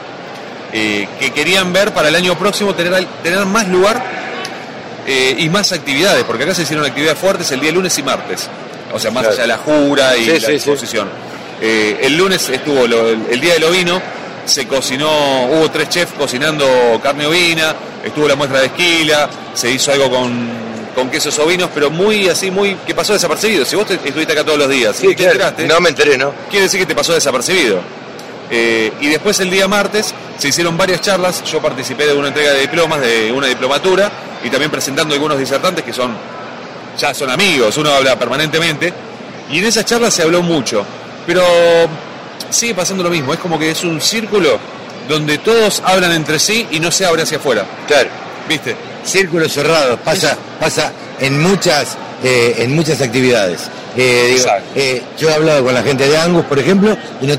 eh, 0.74 1.08
que 1.20 1.32
querían 1.32 1.72
ver 1.72 1.94
para 1.94 2.10
el 2.10 2.16
año 2.16 2.38
próximo 2.38 2.74
tener, 2.74 3.06
tener 3.24 3.46
más 3.46 3.68
lugar 3.68 4.04
eh, 5.06 5.36
y 5.38 5.50
más 5.50 5.72
actividades, 5.72 6.24
porque 6.24 6.44
acá 6.44 6.56
se 6.56 6.64
hicieron 6.64 6.86
actividades 6.86 7.20
fuertes 7.20 7.52
el 7.52 7.60
día 7.60 7.72
lunes 7.72 7.98
y 7.98 8.04
martes, 8.04 8.48
o 8.92 9.00
sea, 9.00 9.12
más 9.12 9.24
Claro. 9.24 9.34
allá 9.36 9.42
de 9.44 9.48
la 9.48 9.58
jura 9.58 10.18
y 10.18 10.26
Sí, 10.26 10.30
la 10.32 10.36
sí, 10.40 10.46
sí. 10.46 10.52
exposición. 10.54 11.10
Eh, 11.62 12.00
el 12.04 12.18
lunes 12.18 12.50
estuvo 12.50 12.88
lo- 12.88 13.10
el, 13.10 13.22
el 13.30 13.40
día 13.40 13.54
del 13.54 13.64
ovino, 13.66 14.02
se 14.46 14.68
cocinó, 14.68 15.46
hubo 15.46 15.70
tres 15.72 15.90
chefs 15.90 16.14
cocinando 16.18 16.66
carne 17.02 17.26
ovina, 17.28 17.76
estuvo 18.04 18.28
la 18.28 18.36
muestra 18.36 18.60
de 18.60 18.66
esquila, 18.68 19.30
se 19.54 19.70
hizo 19.72 19.92
algo 19.92 20.10
con, 20.10 20.50
con 20.96 21.10
quesos 21.10 21.38
ovinos, 21.40 21.70
pero 21.74 21.90
muy 21.90 22.28
así, 22.28 22.50
muy 22.52 22.76
que 22.86 22.94
pasó 22.94 23.14
desapercibido. 23.14 23.64
Si 23.66 23.76
vos 23.76 23.86
te- 23.88 23.94
estuviste 23.96 24.34
acá 24.34 24.44
todos 24.44 24.58
los 24.60 24.70
días, 24.70 24.96
Sí, 24.98 25.06
y 25.08 25.10
te 25.10 25.16
claro. 25.16 25.32
enteraste, 25.34 25.68
No 25.68 25.80
me 25.80 25.90
enteré, 25.90 26.18
¿no? 26.18 26.34
quiere 26.50 26.64
decir 26.66 26.80
que 26.80 26.86
te 26.86 26.96
pasó 26.96 27.14
desapercibido. 27.14 27.80
Eh, 28.50 28.92
y 29.02 29.08
después 29.08 29.40
el 29.40 29.50
día 29.50 29.68
martes 29.68 30.14
se 30.38 30.50
hicieron 30.50 30.78
varias 30.78 31.02
charlas, 31.02 31.44
yo 31.44 31.62
participé 31.62 32.08
de 32.08 32.14
una 32.14 32.28
entrega 32.28 32.52
de 32.52 32.62
diplomas, 32.62 33.02
de 33.02 33.32
una 33.32 33.48
diplomatura, 33.48 34.12
y 34.44 34.50
también 34.50 34.70
presentando 34.70 35.14
algunos 35.14 35.40
disertantes 35.40 35.84
que 35.84 35.94
son, 35.94 36.16
ya 36.98 37.14
son 37.14 37.30
amigos, 37.30 37.78
uno 37.78 37.92
habla 37.92 38.18
permanentemente, 38.18 38.94
y 39.50 39.60
en 39.60 39.66
esas 39.66 39.86
charlas 39.86 40.14
se 40.14 40.24
habló 40.24 40.42
mucho, 40.42 40.86
pero 41.26 41.44
sigue 42.50 42.76
pasando 42.76 43.04
lo 43.04 43.10
mismo, 43.10 43.34
es 43.34 43.40
como 43.40 43.58
que 43.58 43.72
es 43.72 43.84
un 43.84 44.02
círculo 44.02 44.60
donde 45.08 45.38
todos 45.40 45.82
hablan 45.86 46.12
entre 46.12 46.40
sí 46.40 46.68
y 46.72 46.80
no 46.80 46.92
se 46.92 47.06
abre 47.06 47.24
hacia 47.24 47.38
afuera. 47.38 47.66
Claro. 47.88 48.10
¿Viste? 48.48 48.76
Círculos 49.04 49.52
cerrados, 49.52 50.00
pasa, 50.00 50.38
pasa 50.60 50.92
en 51.20 51.42
muchas, 51.42 51.98
eh, 52.24 52.56
en 52.60 52.76
muchas 52.76 53.02
actividades. 53.02 53.70
Eh, 53.96 54.34
digo, 54.38 54.50
eh, 54.76 55.02
yo 55.20 55.30
he 55.30 55.34
hablado 55.34 55.64
con 55.64 55.74
la 55.74 55.84
gente 55.84 56.08
de 56.08 56.18
Angus, 56.18 56.46
por 56.46 56.58
ejemplo, 56.60 56.98
y 57.22 57.28
no, 57.28 57.36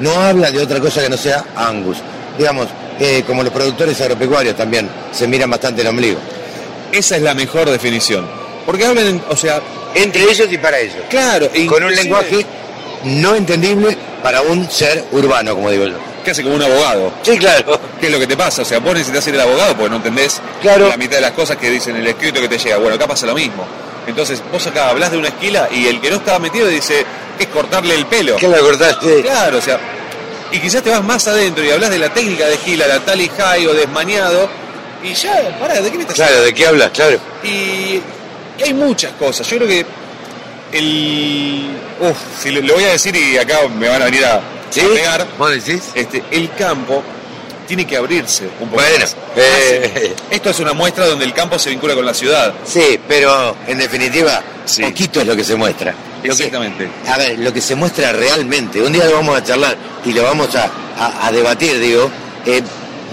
no 0.00 0.10
habla 0.20 0.50
de 0.50 0.60
otra 0.60 0.80
cosa 0.80 1.02
que 1.02 1.08
no 1.08 1.16
sea 1.16 1.44
Angus. 1.56 1.96
Digamos, 2.36 2.68
eh, 3.00 3.22
como 3.26 3.42
los 3.42 3.52
productores 3.52 4.00
agropecuarios 4.00 4.56
también 4.56 4.88
se 5.12 5.26
miran 5.26 5.50
bastante 5.50 5.80
el 5.82 5.88
ombligo. 5.88 6.18
Esa 6.92 7.16
es 7.16 7.22
la 7.22 7.34
mejor 7.34 7.70
definición. 7.70 8.26
Porque 8.66 8.84
hablan, 8.84 9.22
o 9.30 9.36
sea, 9.36 9.60
Entre 9.94 10.22
ellos 10.22 10.46
y 10.50 10.58
para 10.58 10.78
ellos. 10.78 10.96
claro, 11.08 11.48
Con 11.68 11.82
un 11.82 11.94
lenguaje 11.94 12.44
no 13.04 13.34
entendible 13.34 13.96
para 14.22 14.42
un 14.42 14.70
ser 14.70 15.04
urbano, 15.12 15.54
como 15.54 15.70
digo 15.70 15.86
yo. 15.86 15.96
casi 16.24 16.42
como 16.42 16.56
un 16.56 16.62
abogado. 16.62 17.12
Sí, 17.22 17.38
claro. 17.38 17.80
¿Qué 17.98 18.06
es 18.06 18.12
lo 18.12 18.18
que 18.18 18.26
te 18.26 18.36
pasa? 18.36 18.62
O 18.62 18.64
sea, 18.64 18.78
vos 18.80 18.92
necesitas 18.92 19.24
ser 19.24 19.34
el 19.34 19.40
abogado 19.40 19.74
porque 19.74 19.88
no 19.90 19.96
entendés 19.96 20.40
Claro. 20.60 20.88
la 20.88 20.96
mitad 20.98 21.16
de 21.16 21.22
las 21.22 21.32
cosas 21.32 21.56
que 21.56 21.70
dicen 21.70 21.96
en 21.96 22.02
el 22.02 22.08
escrito 22.08 22.40
que 22.40 22.48
te 22.48 22.58
llega. 22.58 22.76
Bueno, 22.76 22.96
acá 22.96 23.06
pasa 23.06 23.24
lo 23.26 23.34
mismo. 23.34 23.64
Entonces, 24.08 24.42
vos 24.50 24.66
acá 24.66 24.88
hablas 24.88 25.10
de 25.12 25.18
una 25.18 25.28
esquila 25.28 25.68
y 25.70 25.86
el 25.86 26.00
que 26.00 26.10
no 26.10 26.16
estaba 26.16 26.38
metido 26.38 26.66
dice, 26.66 27.04
es 27.38 27.46
cortarle 27.48 27.94
el 27.94 28.06
pelo. 28.06 28.36
¿Qué 28.36 28.48
la 28.48 28.58
cortaste? 28.58 29.20
Claro, 29.22 29.58
o 29.58 29.60
sea, 29.60 29.78
y 30.50 30.58
quizás 30.58 30.82
te 30.82 30.90
vas 30.90 31.04
más 31.04 31.28
adentro 31.28 31.62
y 31.64 31.70
hablas 31.70 31.90
de 31.90 31.98
la 31.98 32.08
técnica 32.12 32.46
de 32.46 32.54
esquila, 32.54 32.86
la 32.86 33.00
tally 33.00 33.30
high 33.36 33.66
o 33.66 33.74
desmañado, 33.74 34.48
y 35.02 35.14
ya, 35.14 35.56
pará, 35.60 35.80
¿de 35.80 35.90
qué 35.90 35.96
me 35.96 36.02
estás 36.02 36.16
Claro, 36.16 36.42
¿de 36.42 36.54
qué 36.54 36.66
hablas? 36.66 36.90
Claro. 36.90 37.18
y 37.44 38.00
hay 38.64 38.74
muchas 38.74 39.12
cosas. 39.12 39.46
Yo 39.48 39.56
creo 39.58 39.68
que 39.68 39.86
el. 40.72 41.70
Uf, 42.00 42.16
si 42.40 42.50
lo, 42.50 42.60
lo 42.62 42.74
voy 42.74 42.84
a 42.84 42.88
decir 42.88 43.14
y 43.14 43.36
acá 43.36 43.60
me 43.68 43.88
van 43.88 44.02
a 44.02 44.06
venir 44.06 44.24
a, 44.24 44.40
¿Sí? 44.70 44.80
a 44.80 44.88
pegar. 44.88 45.26
¿Vos 45.38 45.50
decís? 45.52 45.90
Este, 45.94 46.22
el 46.30 46.52
campo 46.54 47.02
tiene 47.68 47.86
que 47.86 47.96
abrirse 47.96 48.44
un 48.60 48.68
poco 48.70 48.82
Bueno, 48.82 48.98
más. 48.98 49.14
eh, 49.36 50.14
Esto 50.30 50.50
es 50.50 50.58
una 50.58 50.72
muestra 50.72 51.06
donde 51.06 51.24
el 51.24 51.32
campo 51.34 51.58
se 51.58 51.70
vincula 51.70 51.94
con 51.94 52.04
la 52.06 52.14
ciudad. 52.14 52.52
Sí, 52.64 52.98
pero 53.06 53.54
en 53.66 53.78
definitiva, 53.78 54.42
Sí. 54.64 54.82
poquito 54.82 55.20
es 55.20 55.26
lo 55.26 55.36
que 55.36 55.44
se 55.44 55.54
muestra. 55.54 55.94
Exactamente. 56.24 56.88
a 57.06 57.16
ver, 57.16 57.38
lo 57.38 57.52
que 57.52 57.60
se 57.60 57.76
muestra 57.76 58.10
realmente, 58.12 58.82
un 58.82 58.92
día 58.92 59.04
lo 59.04 59.12
vamos 59.12 59.38
a 59.38 59.44
charlar 59.44 59.76
y 60.04 60.12
lo 60.12 60.24
vamos 60.24 60.52
a, 60.56 60.64
a- 60.98 61.28
a 61.28 61.30
debatir, 61.32 61.78
digo, 61.78 62.10
eh, 62.44 62.60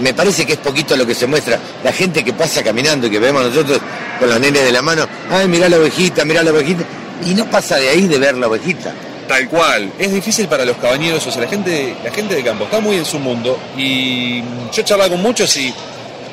me 0.00 0.12
parece 0.12 0.44
que 0.44 0.54
es 0.54 0.58
poquito 0.58 0.96
lo 0.96 1.06
que 1.06 1.14
se 1.14 1.26
muestra. 1.26 1.56
La 1.84 1.92
gente 1.92 2.24
que 2.24 2.32
pasa 2.32 2.64
caminando 2.64 3.06
y 3.06 3.10
que 3.10 3.20
vemos 3.20 3.44
nosotros 3.44 3.78
con 4.18 4.28
los 4.28 4.40
nenes 4.40 4.64
de 4.64 4.72
la 4.72 4.82
mano, 4.82 5.06
ay, 5.30 5.46
mirá 5.46 5.68
la 5.68 5.76
ovejita, 5.76 6.24
mirá 6.24 6.42
la 6.42 6.50
ovejita, 6.50 6.82
y 7.24 7.34
no 7.34 7.44
pasa 7.48 7.76
de 7.76 7.88
ahí 7.90 8.08
de 8.08 8.18
ver 8.18 8.36
la 8.36 8.48
ovejita. 8.48 8.92
Tal 9.28 9.48
cual. 9.48 9.90
Es 9.98 10.12
difícil 10.12 10.46
para 10.48 10.64
los 10.64 10.76
cabañeros, 10.76 11.26
o 11.26 11.30
sea, 11.30 11.42
la 11.42 11.48
gente, 11.48 11.94
la 12.04 12.10
gente 12.12 12.34
de 12.34 12.42
campo 12.44 12.64
está 12.64 12.80
muy 12.80 12.96
en 12.96 13.04
su 13.04 13.18
mundo 13.18 13.58
y 13.76 14.40
yo 14.72 14.82
charlaba 14.84 15.10
con 15.10 15.22
muchos 15.22 15.56
y 15.56 15.72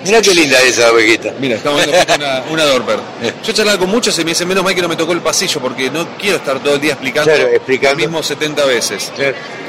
Mirá 0.06 0.22
qué 0.22 0.36
linda 0.36 0.62
esa 0.62 0.92
ovejita. 0.92 1.32
Mira, 1.40 1.56
estamos 1.56 1.82
viendo 1.86 2.14
una, 2.16 2.44
una 2.52 2.66
Dorper. 2.66 3.00
Yo 3.46 3.54
charlaba 3.54 3.78
con 3.80 3.90
muchos 3.90 4.20
y 4.20 4.26
me 4.26 4.32
dicen, 4.32 4.48
menos 4.50 4.62
mal 4.62 4.76
que 4.76 4.82
no 4.82 4.90
me 4.90 4.98
tocó 4.98 5.14
el 5.14 5.22
pasillo 5.22 5.62
porque 5.62 5.90
no 5.90 6.06
quiero 6.18 6.38
estar 6.38 6.60
todo 6.60 6.76
el 6.76 6.82
día 6.82 6.92
explicando, 6.92 7.32
Claro, 7.34 7.48
explicando. 7.48 7.96
lo 7.96 8.02
mismo 8.10 8.22
70 8.22 8.66
veces. 8.66 9.12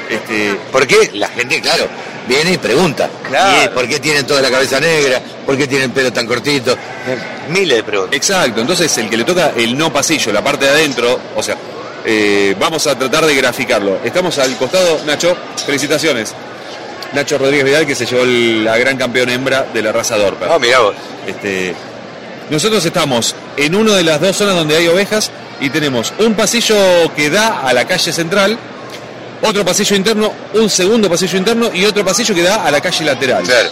Este, 0.09 0.55
¿Por 0.73 0.85
qué? 0.85 1.11
La 1.13 1.29
gente, 1.29 1.61
claro, 1.61 1.87
viene 2.27 2.51
y 2.51 2.57
pregunta. 2.57 3.09
Claro. 3.29 3.63
¿Y 3.63 3.67
¿Por 3.69 3.87
qué 3.87 3.99
tienen 4.01 4.27
toda 4.27 4.41
la 4.41 4.51
cabeza 4.51 4.77
negra? 4.81 5.21
¿Por 5.45 5.55
qué 5.57 5.67
tienen 5.67 5.91
pelo 5.91 6.11
tan 6.11 6.27
cortito? 6.27 6.77
Miles 7.49 7.77
de 7.77 7.83
preguntas. 7.83 8.15
exacto, 8.17 8.59
entonces 8.59 8.95
el 8.97 9.09
que 9.09 9.15
le 9.15 9.23
toca 9.23 9.53
el 9.55 9.77
no 9.77 9.91
pasillo, 9.93 10.33
la 10.33 10.43
parte 10.43 10.65
de 10.65 10.71
adentro, 10.71 11.17
o 11.35 11.41
sea, 11.41 11.55
eh, 12.05 12.55
vamos 12.59 12.85
a 12.87 12.97
tratar 12.97 13.25
de 13.25 13.35
graficarlo. 13.35 13.99
Estamos 14.03 14.37
al 14.39 14.55
costado, 14.57 14.99
Nacho, 15.05 15.35
felicitaciones. 15.65 16.33
Nacho 17.13 17.37
Rodríguez 17.37 17.65
Vidal 17.65 17.85
que 17.85 17.95
se 17.95 18.05
llevó 18.05 18.23
el- 18.23 18.63
la 18.65 18.77
gran 18.77 18.97
campeona 18.97 19.33
hembra 19.33 19.65
de 19.73 19.81
la 19.81 19.91
raza 19.91 20.17
Dorper. 20.17 20.49
Ah, 20.51 20.59
mirá 20.59 20.79
vos. 20.79 20.95
Este, 21.25 21.73
nosotros 22.49 22.83
estamos 22.85 23.35
en 23.57 23.73
una 23.75 23.95
de 23.95 24.03
las 24.03 24.19
dos 24.19 24.35
zonas 24.35 24.55
donde 24.55 24.75
hay 24.75 24.87
ovejas 24.87 25.31
y 25.59 25.69
tenemos 25.69 26.13
un 26.19 26.33
pasillo 26.33 26.75
que 27.15 27.29
da 27.29 27.61
a 27.61 27.71
la 27.73 27.85
calle 27.85 28.11
central, 28.11 28.57
otro 29.41 29.63
pasillo 29.63 29.95
interno, 29.95 30.31
un 30.53 30.69
segundo 30.69 31.09
pasillo 31.09 31.37
interno 31.37 31.69
y 31.73 31.85
otro 31.85 32.03
pasillo 32.03 32.35
que 32.35 32.41
da 32.43 32.65
a 32.65 32.71
la 32.71 32.81
calle 32.81 33.05
lateral. 33.05 33.43
Claro. 33.43 33.69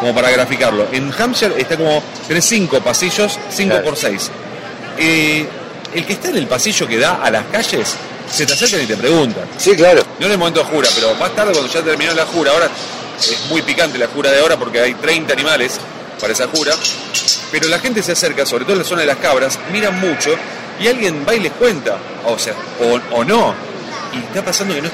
Como 0.00 0.14
para 0.14 0.30
graficarlo. 0.30 0.86
En 0.92 1.10
Hampshire 1.16 1.54
está 1.56 1.76
como, 1.76 2.02
tenés 2.28 2.44
cinco 2.44 2.80
pasillos, 2.80 3.38
cinco 3.50 3.70
Claro. 3.74 3.84
por 3.84 3.96
seis. 3.96 4.30
Eh, 4.98 5.46
el 5.94 6.04
que 6.06 6.14
está 6.14 6.28
en 6.28 6.36
el 6.36 6.46
pasillo 6.46 6.86
que 6.86 6.98
da 6.98 7.20
a 7.22 7.30
las 7.30 7.44
calles, 7.46 7.94
se 8.30 8.46
te 8.46 8.52
acercan 8.52 8.82
y 8.82 8.86
te 8.86 8.96
preguntan. 8.96 9.44
Sí, 9.56 9.74
claro. 9.76 10.02
No 10.18 10.26
en 10.26 10.32
el 10.32 10.38
momento 10.38 10.60
de 10.60 10.66
jura, 10.66 10.88
pero 10.94 11.14
más 11.14 11.34
tarde 11.34 11.52
cuando 11.52 11.72
ya 11.72 11.82
terminó 11.82 12.12
la 12.14 12.26
jura, 12.26 12.52
ahora 12.52 12.68
es 13.18 13.38
muy 13.50 13.62
picante 13.62 13.98
la 13.98 14.08
jura 14.08 14.30
de 14.30 14.40
ahora 14.40 14.56
porque 14.56 14.80
hay 14.80 14.94
30 14.94 15.32
animales 15.32 15.78
para 16.20 16.32
esa 16.32 16.46
jura, 16.48 16.72
pero 17.50 17.68
la 17.68 17.78
gente 17.78 18.02
se 18.02 18.12
acerca, 18.12 18.44
sobre 18.46 18.64
todo 18.64 18.74
en 18.74 18.78
la 18.80 18.84
zona 18.84 19.02
de 19.02 19.06
las 19.06 19.18
cabras, 19.18 19.58
miran 19.72 19.98
mucho 20.00 20.34
y 20.80 20.88
alguien 20.88 21.24
va 21.28 21.34
y 21.34 21.40
les 21.40 21.52
cuenta, 21.52 21.96
o 22.26 22.38
sea, 22.38 22.54
o, 22.80 23.16
o 23.16 23.24
no, 23.24 23.54
y 24.12 24.18
está 24.18 24.44
pasando 24.44 24.74
que 24.74 24.82
no, 24.82 24.90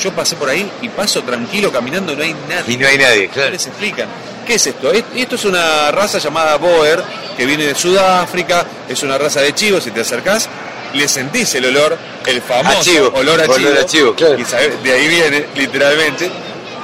yo 0.00 0.12
pasé 0.12 0.36
por 0.36 0.48
ahí 0.48 0.70
y 0.82 0.88
paso 0.88 1.22
tranquilo 1.22 1.72
caminando 1.72 2.14
no 2.14 2.22
hay 2.22 2.34
nadie. 2.48 2.74
Y 2.74 2.76
no 2.76 2.86
hay 2.86 2.98
nadie, 2.98 3.26
No 3.28 3.32
claro. 3.32 3.50
les 3.50 3.66
explican. 3.66 4.08
¿Qué 4.46 4.54
es 4.54 4.66
esto? 4.66 4.92
Es- 4.92 5.04
Esto 5.14 5.36
es 5.36 5.44
una 5.44 5.90
raza 5.90 6.18
llamada 6.18 6.56
Boer, 6.56 7.02
que 7.36 7.46
viene 7.46 7.66
de 7.66 7.74
Sudáfrica, 7.74 8.64
es 8.88 9.02
una 9.02 9.18
raza 9.18 9.40
de 9.40 9.54
chivos, 9.54 9.84
si 9.84 9.90
te 9.90 10.00
acercás, 10.00 10.48
le 10.92 11.08
sentís 11.08 11.54
el 11.56 11.66
olor, 11.66 11.96
el 12.26 12.40
famoso 12.40 12.82
chivo, 12.82 13.12
olor 13.14 13.40
a 13.40 13.44
olor 13.44 13.56
chivo, 13.58 13.70
a 13.80 13.86
chivo, 13.86 14.14
claro. 14.14 14.38
y 14.38 14.44
sabe- 14.44 14.76
de 14.82 14.92
ahí 14.92 15.08
viene, 15.08 15.46
literalmente, 15.56 16.30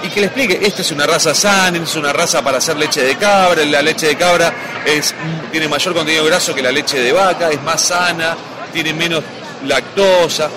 y 0.02 0.08
que 0.08 0.20
le 0.20 0.26
explique, 0.26 0.58
esta 0.62 0.82
es 0.82 0.90
una 0.92 1.06
raza 1.06 1.34
sana, 1.34 1.78
es 1.78 1.94
una 1.94 2.12
raza 2.12 2.42
para 2.42 2.58
hacer 2.58 2.76
leche 2.76 3.02
de 3.02 3.16
cabra, 3.16 3.64
la 3.64 3.82
leche 3.82 4.06
de 4.08 4.16
cabra 4.16 4.52
es, 4.84 5.14
tiene 5.52 5.68
mayor 5.68 5.94
contenido 5.94 6.24
graso 6.24 6.54
que 6.54 6.62
la 6.62 6.72
leche 6.72 6.98
de 6.98 7.12
vaca, 7.12 7.50
es 7.50 7.62
más 7.62 7.80
sana, 7.82 8.36
tiene 8.72 8.92
menos 8.94 9.22
lactosa, 9.66 10.48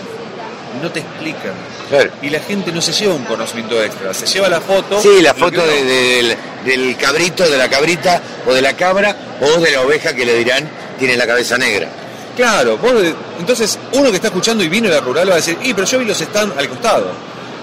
no 0.82 0.90
te 0.92 1.00
explican. 1.02 1.54
Claro. 1.90 2.10
Y 2.22 2.30
la 2.30 2.40
gente 2.40 2.72
no 2.72 2.82
se 2.82 2.92
lleva 2.94 3.14
un 3.14 3.24
conocimiento 3.26 3.82
extra, 3.82 4.14
se 4.14 4.26
lleva 4.26 4.50
la 4.50 4.62
foto. 4.62 5.00
Sí, 5.02 5.22
la 5.22 5.34
foto 5.34 5.66
de- 5.66 5.84
de- 5.84 6.16
del, 6.24 6.38
del 6.66 6.98
cabrito, 6.98 7.48
de 7.48 7.58
la 7.58 7.70
cabrita, 7.70 8.22
o 8.48 8.54
de 8.54 8.62
la 8.62 8.74
cabra, 8.74 9.16
o 9.42 9.60
de 9.60 9.72
la 9.72 9.82
oveja 9.82 10.14
que 10.14 10.26
le 10.26 10.36
dirán 10.38 10.70
tiene 10.98 11.16
la 11.18 11.28
cabeza 11.28 11.58
negra. 11.58 11.88
Claro, 12.36 12.78
vos 12.78 12.94
entonces 13.40 13.78
uno 13.92 14.10
que 14.10 14.16
está 14.16 14.28
escuchando 14.30 14.64
y 14.64 14.68
vino 14.70 14.90
de 14.90 14.96
la 14.96 15.02
rural 15.02 15.30
va 15.30 15.34
a 15.34 15.38
decir, 15.38 15.58
y 15.62 15.74
pero 15.74 15.86
yo 15.86 16.00
vi 16.00 16.06
los 16.06 16.20
stand 16.20 16.58
al 16.58 16.68
costado. 16.70 17.12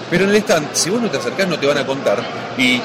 Pero 0.09 0.23
en 0.25 0.29
el 0.31 0.35
stand, 0.37 0.69
si 0.73 0.89
vos 0.89 1.01
no 1.01 1.09
te 1.09 1.17
acercás, 1.17 1.47
no 1.47 1.57
te 1.59 1.67
van 1.67 1.77
a 1.77 1.85
contar. 1.85 2.21
Y 2.57 2.81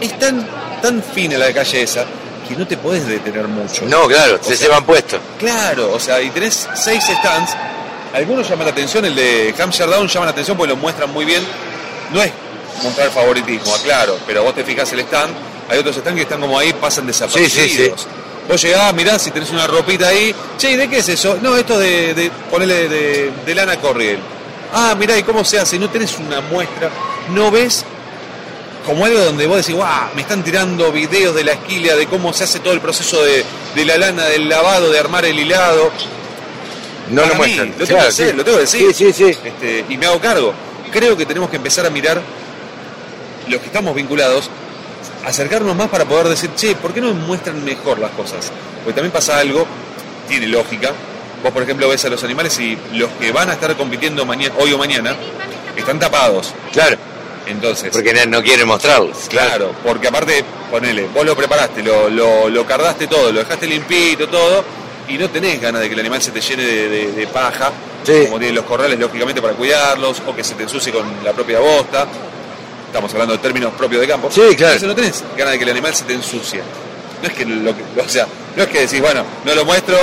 es 0.00 0.18
tan, 0.18 0.46
tan 0.80 1.02
fina 1.02 1.36
la 1.38 1.52
calle 1.52 1.82
esa 1.82 2.04
que 2.48 2.54
no 2.56 2.66
te 2.66 2.76
podés 2.78 3.06
detener 3.06 3.46
mucho. 3.48 3.84
No, 3.86 4.06
claro, 4.06 4.38
O 4.40 4.44
se 4.44 4.56
sea, 4.56 4.68
llevan 4.68 4.84
puesto. 4.84 5.18
Claro, 5.38 5.92
o 5.92 6.00
sea, 6.00 6.20
y 6.22 6.30
tenés 6.30 6.66
seis 6.74 7.04
stands. 7.04 7.50
Algunos 8.14 8.48
llaman 8.48 8.66
la 8.66 8.72
atención, 8.72 9.04
el 9.04 9.14
de 9.14 9.54
Hampshire 9.58 9.90
Down 9.90 10.08
llama 10.08 10.26
la 10.26 10.32
atención 10.32 10.56
porque 10.56 10.72
lo 10.72 10.76
muestran 10.76 11.12
muy 11.12 11.24
bien. 11.24 11.42
No 12.12 12.22
es 12.22 12.32
mostrar 12.82 13.10
favoritismo, 13.10 13.74
aclaro, 13.74 14.18
pero 14.26 14.42
vos 14.42 14.54
te 14.54 14.64
fijas 14.64 14.90
el 14.92 15.00
stand, 15.00 15.34
hay 15.68 15.78
otros 15.78 15.96
stands 15.96 16.16
que 16.16 16.22
están 16.22 16.40
como 16.40 16.58
ahí, 16.58 16.72
pasan 16.72 17.06
desapercibidos. 17.06 17.52
Sí, 17.52 17.68
sí, 17.68 17.92
sí. 17.96 18.06
Vos 18.48 18.62
llegás, 18.62 18.94
mirás 18.94 19.20
si 19.20 19.30
tenés 19.30 19.50
una 19.50 19.66
ropita 19.66 20.08
ahí, 20.08 20.34
che, 20.56 20.70
¿y 20.70 20.76
de 20.76 20.88
qué 20.88 20.98
es 20.98 21.08
eso? 21.10 21.38
No, 21.42 21.54
esto 21.56 21.78
de, 21.78 22.14
de 22.14 22.30
ponele 22.50 22.88
de, 22.88 23.30
de 23.44 23.54
lana 23.54 23.76
corriel. 23.76 24.18
Ah, 24.72 24.94
mirá, 24.98 25.18
¿y 25.18 25.22
cómo 25.22 25.44
se 25.44 25.58
hace? 25.58 25.78
No 25.78 25.90
tenés 25.90 26.16
una 26.18 26.40
muestra, 26.40 26.88
no 27.34 27.50
ves 27.50 27.84
como 28.86 29.04
algo 29.04 29.18
donde 29.18 29.46
vos 29.46 29.58
decís, 29.58 29.74
guau, 29.74 30.08
me 30.14 30.22
están 30.22 30.42
tirando 30.42 30.90
videos 30.90 31.34
de 31.34 31.44
la 31.44 31.52
esquila, 31.52 31.94
de 31.94 32.06
cómo 32.06 32.32
se 32.32 32.44
hace 32.44 32.60
todo 32.60 32.72
el 32.72 32.80
proceso 32.80 33.22
de, 33.22 33.44
de 33.74 33.84
la 33.84 33.98
lana, 33.98 34.24
del 34.24 34.48
lavado, 34.48 34.90
de 34.90 34.98
armar 34.98 35.26
el 35.26 35.38
hilado. 35.38 35.90
No 37.10 37.22
Para 37.22 37.34
lo 37.34 37.34
mí, 37.34 37.38
muestran. 37.40 37.68
Lo 37.68 37.74
tengo 37.74 37.86
Claro, 37.86 38.02
que 38.02 38.08
hacer, 38.08 38.30
sí. 38.30 38.36
lo 38.36 38.44
tengo 38.44 38.56
que 38.58 38.62
decir. 38.62 38.94
Sí, 38.94 39.12
sí, 39.12 39.12
sí. 39.12 39.38
Este, 39.44 39.84
y 39.88 39.96
me 39.96 40.06
hago 40.06 40.20
cargo. 40.20 40.52
Creo 40.92 41.16
que 41.16 41.26
tenemos 41.26 41.50
que 41.50 41.56
empezar 41.56 41.86
a 41.86 41.90
mirar 41.90 42.20
los 43.48 43.60
que 43.60 43.66
estamos 43.66 43.94
vinculados, 43.94 44.50
acercarnos 45.24 45.74
más 45.76 45.88
para 45.88 46.04
poder 46.04 46.28
decir, 46.28 46.50
che, 46.54 46.74
¿por 46.74 46.92
qué 46.92 47.00
no 47.00 47.12
muestran 47.14 47.64
mejor 47.64 47.98
las 47.98 48.10
cosas? 48.12 48.50
Porque 48.84 48.94
también 48.94 49.12
pasa 49.12 49.38
algo, 49.38 49.66
tiene 50.28 50.46
lógica. 50.48 50.92
Vos, 51.42 51.52
por 51.52 51.62
ejemplo, 51.62 51.88
ves 51.88 52.04
a 52.04 52.08
los 52.08 52.22
animales 52.24 52.58
y 52.58 52.76
los 52.94 53.10
que 53.12 53.30
van 53.32 53.48
a 53.50 53.52
estar 53.54 53.74
compitiendo 53.76 54.24
mañana, 54.26 54.54
hoy 54.58 54.72
o 54.72 54.78
mañana 54.78 55.14
están 55.76 55.98
tapados. 55.98 56.52
Claro, 56.72 56.96
Entonces, 57.46 57.90
porque 57.92 58.12
no, 58.12 58.26
no 58.26 58.42
quieren 58.42 58.66
mostrarlos. 58.66 59.16
Claro, 59.28 59.72
porque 59.84 60.08
aparte, 60.08 60.44
ponele, 60.70 61.06
vos 61.14 61.24
lo 61.24 61.36
preparaste, 61.36 61.82
lo, 61.82 62.08
lo, 62.10 62.48
lo 62.48 62.66
cardaste 62.66 63.06
todo, 63.06 63.30
lo 63.32 63.38
dejaste 63.40 63.66
limpito, 63.66 64.28
todo, 64.28 64.64
y 65.08 65.18
no 65.18 65.28
tenés 65.30 65.60
ganas 65.60 65.80
de 65.80 65.88
que 65.88 65.94
el 65.94 66.00
animal 66.00 66.20
se 66.22 66.30
te 66.30 66.40
llene 66.40 66.62
de, 66.64 66.88
de- 66.88 67.12
de 67.12 67.26
paja, 67.26 67.70
Sí. 68.04 68.24
como 68.26 68.38
tienen 68.38 68.54
los 68.54 68.64
corrales, 68.64 68.98
lógicamente, 68.98 69.42
para 69.42 69.54
cuidarlos, 69.54 70.22
o 70.26 70.34
que 70.34 70.42
se 70.44 70.54
te 70.54 70.62
ensucie 70.62 70.92
con 70.92 71.06
la 71.24 71.32
propia 71.32 71.58
bosta. 71.58 72.06
Estamos 72.86 73.12
hablando 73.12 73.34
de 73.34 73.38
términos 73.40 73.72
propios 73.76 74.00
de 74.00 74.08
campo. 74.08 74.30
Sí, 74.30 74.40
claro. 74.56 74.74
Entonces 74.74 74.82
no 74.88 74.94
tenés 74.94 75.24
ganas 75.36 75.52
de 75.52 75.58
que 75.58 75.64
el 75.64 75.70
animal 75.70 75.94
se 75.94 76.04
te 76.04 76.14
ensucie. 76.14 76.60
No 77.22 77.28
es 77.28 77.34
que 77.34 77.44
lo 77.44 77.76
que, 77.76 77.82
o 78.00 78.08
sea, 78.08 78.26
no 78.56 78.62
es 78.62 78.68
que 78.68 78.80
decís, 78.82 79.00
bueno, 79.00 79.24
no 79.44 79.54
lo 79.54 79.64
muestro, 79.64 79.96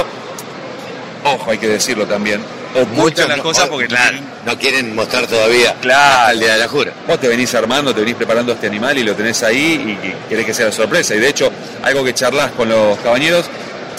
ojo, 1.24 1.52
hay 1.52 1.58
que 1.58 1.68
decirlo 1.68 2.06
también. 2.06 2.42
Ocultan 2.76 2.96
Muchos 2.98 3.28
las 3.30 3.40
cosas 3.40 3.66
o- 3.66 3.70
porque 3.70 3.88
claro, 3.88 4.18
no 4.46 4.60
quieren 4.60 4.94
mostrar 4.94 5.26
todavía 5.28 5.74
Claro. 5.82 6.28
al 6.28 6.40
día 6.40 6.54
de 6.54 6.60
la 6.60 6.68
jura. 6.68 6.92
Vos 7.08 7.20
te 7.20 7.28
venís 7.30 7.56
armando, 7.56 7.94
te 7.96 8.02
venís 8.02 8.16
preparando 8.16 8.52
este 8.52 8.68
animal 8.68 8.98
y 8.98 9.04
lo 9.04 9.16
tenés 9.16 9.42
ahí 9.44 9.98
y, 10.04 10.08
y 10.08 10.16
querés 10.28 10.46
que 10.46 10.54
sea 10.54 10.66
la 10.66 10.72
sorpresa. 10.74 11.16
Y 11.16 11.20
de 11.20 11.30
hecho, 11.30 11.50
algo 11.84 12.04
que 12.04 12.14
charlas 12.14 12.52
con 12.52 12.68
los 12.68 13.00
cabañeros, 13.00 13.46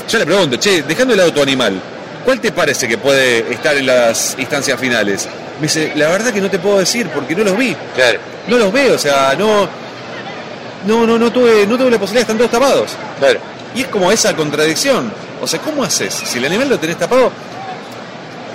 yo 0.09 0.19
le 0.19 0.27
pregunto, 0.27 0.57
che, 0.57 0.83
dejando 0.83 1.13
de 1.15 1.19
lado 1.19 1.33
tu 1.33 1.43
animal, 1.43 1.81
¿cuál 2.25 2.41
te 2.41 2.53
parece 2.53 2.87
que 2.89 2.99
puede 2.99 3.53
estar 3.53 3.77
en 3.77 3.87
las 3.87 4.37
instancias 4.39 4.79
finales? 4.79 5.29
Me 5.61 5.63
dice, 5.69 5.93
la 5.97 6.09
verdad 6.09 6.33
que 6.33 6.41
no 6.41 6.51
te 6.51 6.59
puedo 6.59 6.79
decir 6.79 7.09
porque 7.15 7.35
no 7.35 7.45
los 7.45 7.57
vi. 7.57 7.75
Claro, 7.95 8.19
No 8.47 8.59
los 8.59 8.73
veo, 8.73 8.95
o 8.95 8.99
sea, 8.99 9.35
no. 9.39 9.69
No, 10.87 11.07
no, 11.07 11.19
no 11.19 11.33
tuve, 11.33 11.67
no 11.67 11.77
tuve 11.77 11.91
la 11.91 11.99
posibilidad, 11.99 12.23
están 12.23 12.37
todos 12.39 12.51
tapados. 12.51 12.91
claro. 13.19 13.41
Y 13.75 13.83
es 13.83 13.89
como 13.89 14.11
esa 14.11 14.35
contradicción. 14.35 15.13
O 15.43 15.47
sea, 15.47 15.61
¿cómo 15.61 15.85
haces? 15.85 16.15
Si 16.15 16.39
el 16.39 16.45
animal 16.47 16.69
lo 16.71 16.79
tenés 16.79 16.97
tapado, 16.97 17.31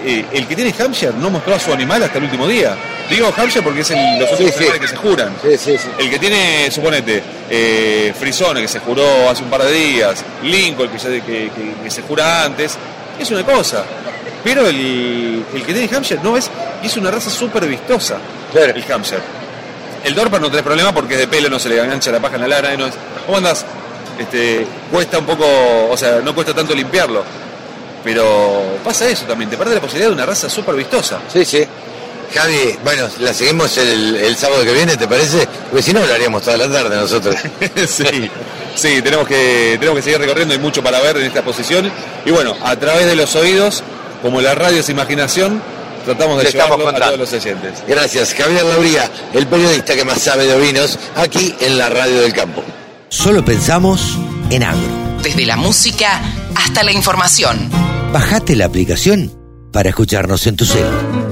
eh, 0.05 0.25
el 0.31 0.47
que 0.47 0.55
tiene 0.55 0.73
Hampshire 0.77 1.13
no 1.17 1.29
mostró 1.29 1.55
a 1.55 1.59
su 1.59 1.71
animal 1.73 2.01
hasta 2.03 2.17
el 2.17 2.25
último 2.25 2.47
día. 2.47 2.75
Digo 3.09 3.33
Hampshire 3.35 3.61
porque 3.63 3.81
es 3.81 3.91
el, 3.91 4.19
los 4.19 4.31
únicos 4.39 4.55
sí. 4.55 4.65
que 4.79 4.87
se 4.87 4.95
juran. 4.95 5.33
Sí. 5.57 5.75
El 5.99 6.09
que 6.09 6.19
tiene, 6.19 6.69
suponete, 6.71 7.21
eh, 7.49 8.13
Frisone, 8.17 8.61
que 8.61 8.67
se 8.67 8.79
juró 8.79 9.29
hace 9.29 9.43
un 9.43 9.49
par 9.49 9.63
de 9.63 9.71
días, 9.71 10.23
Lincoln, 10.43 10.89
que, 10.89 10.97
ya- 10.97 11.09
que- 11.09 11.49
que- 11.49 11.73
que 11.83 11.91
se 11.91 12.01
jura 12.03 12.45
antes, 12.45 12.77
es 13.19 13.29
una 13.31 13.43
cosa. 13.43 13.83
Pero 14.43 14.65
el, 14.67 15.45
el 15.53 15.63
que 15.63 15.73
tiene 15.73 15.93
Hampshire 15.95 16.21
no 16.23 16.35
es, 16.37 16.49
y 16.81 16.87
es 16.87 16.97
una 16.97 17.11
raza 17.11 17.29
súper 17.29 17.65
vistosa, 17.67 18.17
Claro. 18.51 18.73
el 18.75 18.91
Hampshire. 18.91 19.21
El 20.03 20.15
Dorper 20.15 20.41
no 20.41 20.49
tenés 20.49 20.63
problema 20.63 20.91
porque 20.93 21.13
es 21.13 21.19
de 21.19 21.27
pelo, 21.27 21.47
no 21.49 21.59
se 21.59 21.69
le 21.69 21.79
engancha 21.79 22.11
la 22.11 22.19
paja 22.19 22.35
en 22.35 22.41
la 22.41 22.47
lana, 22.47 22.75
no 22.75 22.87
es. 22.87 22.93
¿Cómo 23.25 23.37
andás? 23.37 23.65
Este, 24.17 24.65
cuesta 24.91 25.19
un 25.19 25.25
poco, 25.25 25.45
o 25.89 25.95
sea, 25.97 26.19
no 26.23 26.33
cuesta 26.33 26.53
tanto 26.53 26.73
limpiarlo. 26.73 27.23
Pero 28.03 28.77
pasa 28.83 29.09
eso 29.09 29.25
también, 29.25 29.49
te 29.49 29.57
perdés 29.57 29.75
la 29.75 29.81
posibilidad 29.81 30.09
de 30.09 30.15
una 30.15 30.25
raza 30.25 30.49
súper 30.49 30.75
vistosa. 30.75 31.19
Sí, 31.31 31.45
sí. 31.45 31.63
Javi, 32.33 32.77
bueno, 32.83 33.07
la 33.19 33.33
seguimos 33.33 33.77
el, 33.77 34.15
el 34.15 34.35
sábado 34.37 34.63
que 34.63 34.73
viene, 34.73 34.95
¿te 34.95 35.07
parece? 35.07 35.47
Porque 35.69 35.83
si 35.83 35.93
no, 35.93 36.05
lo 36.05 36.13
haríamos 36.13 36.41
toda 36.41 36.57
la 36.57 36.71
tarde 36.71 36.95
nosotros. 36.95 37.35
sí, 37.87 38.29
sí, 38.75 39.01
tenemos 39.01 39.27
que, 39.27 39.75
tenemos 39.79 39.97
que 39.97 40.03
seguir 40.03 40.19
recorriendo, 40.19 40.53
hay 40.53 40.59
mucho 40.59 40.81
para 40.81 40.99
ver 41.01 41.17
en 41.17 41.23
esta 41.23 41.39
exposición. 41.39 41.91
Y 42.25 42.31
bueno, 42.31 42.55
a 42.63 42.75
través 42.77 43.05
de 43.05 43.15
los 43.15 43.35
oídos, 43.35 43.83
como 44.21 44.39
la 44.39 44.55
radio 44.55 44.79
es 44.79 44.89
imaginación, 44.89 45.61
tratamos 46.05 46.37
de 46.37 46.43
Le 46.43 46.49
estamos 46.49 46.77
llevarlo 46.77 47.03
a 47.03 47.07
todos 47.07 47.19
los 47.19 47.33
oyentes. 47.33 47.83
Gracias, 47.85 48.33
Javier 48.33 48.63
Lauría, 48.63 49.09
el 49.33 49.47
periodista 49.47 49.95
que 49.95 50.05
más 50.05 50.21
sabe 50.21 50.45
de 50.45 50.53
ovinos, 50.53 50.97
aquí 51.15 51.53
en 51.59 51.77
la 51.77 51.89
radio 51.89 52.21
del 52.21 52.33
campo. 52.33 52.63
Solo 53.09 53.43
pensamos 53.43 54.17
en 54.49 54.63
agro. 54.63 55.19
Desde 55.21 55.45
la 55.45 55.57
música 55.57 56.21
hasta 56.55 56.83
la 56.83 56.93
información. 56.93 57.90
Bajate 58.13 58.57
la 58.57 58.65
aplicación 58.65 59.31
para 59.71 59.89
escucharnos 59.89 60.45
en 60.45 60.57
tu 60.57 60.65
cel. 60.65 61.30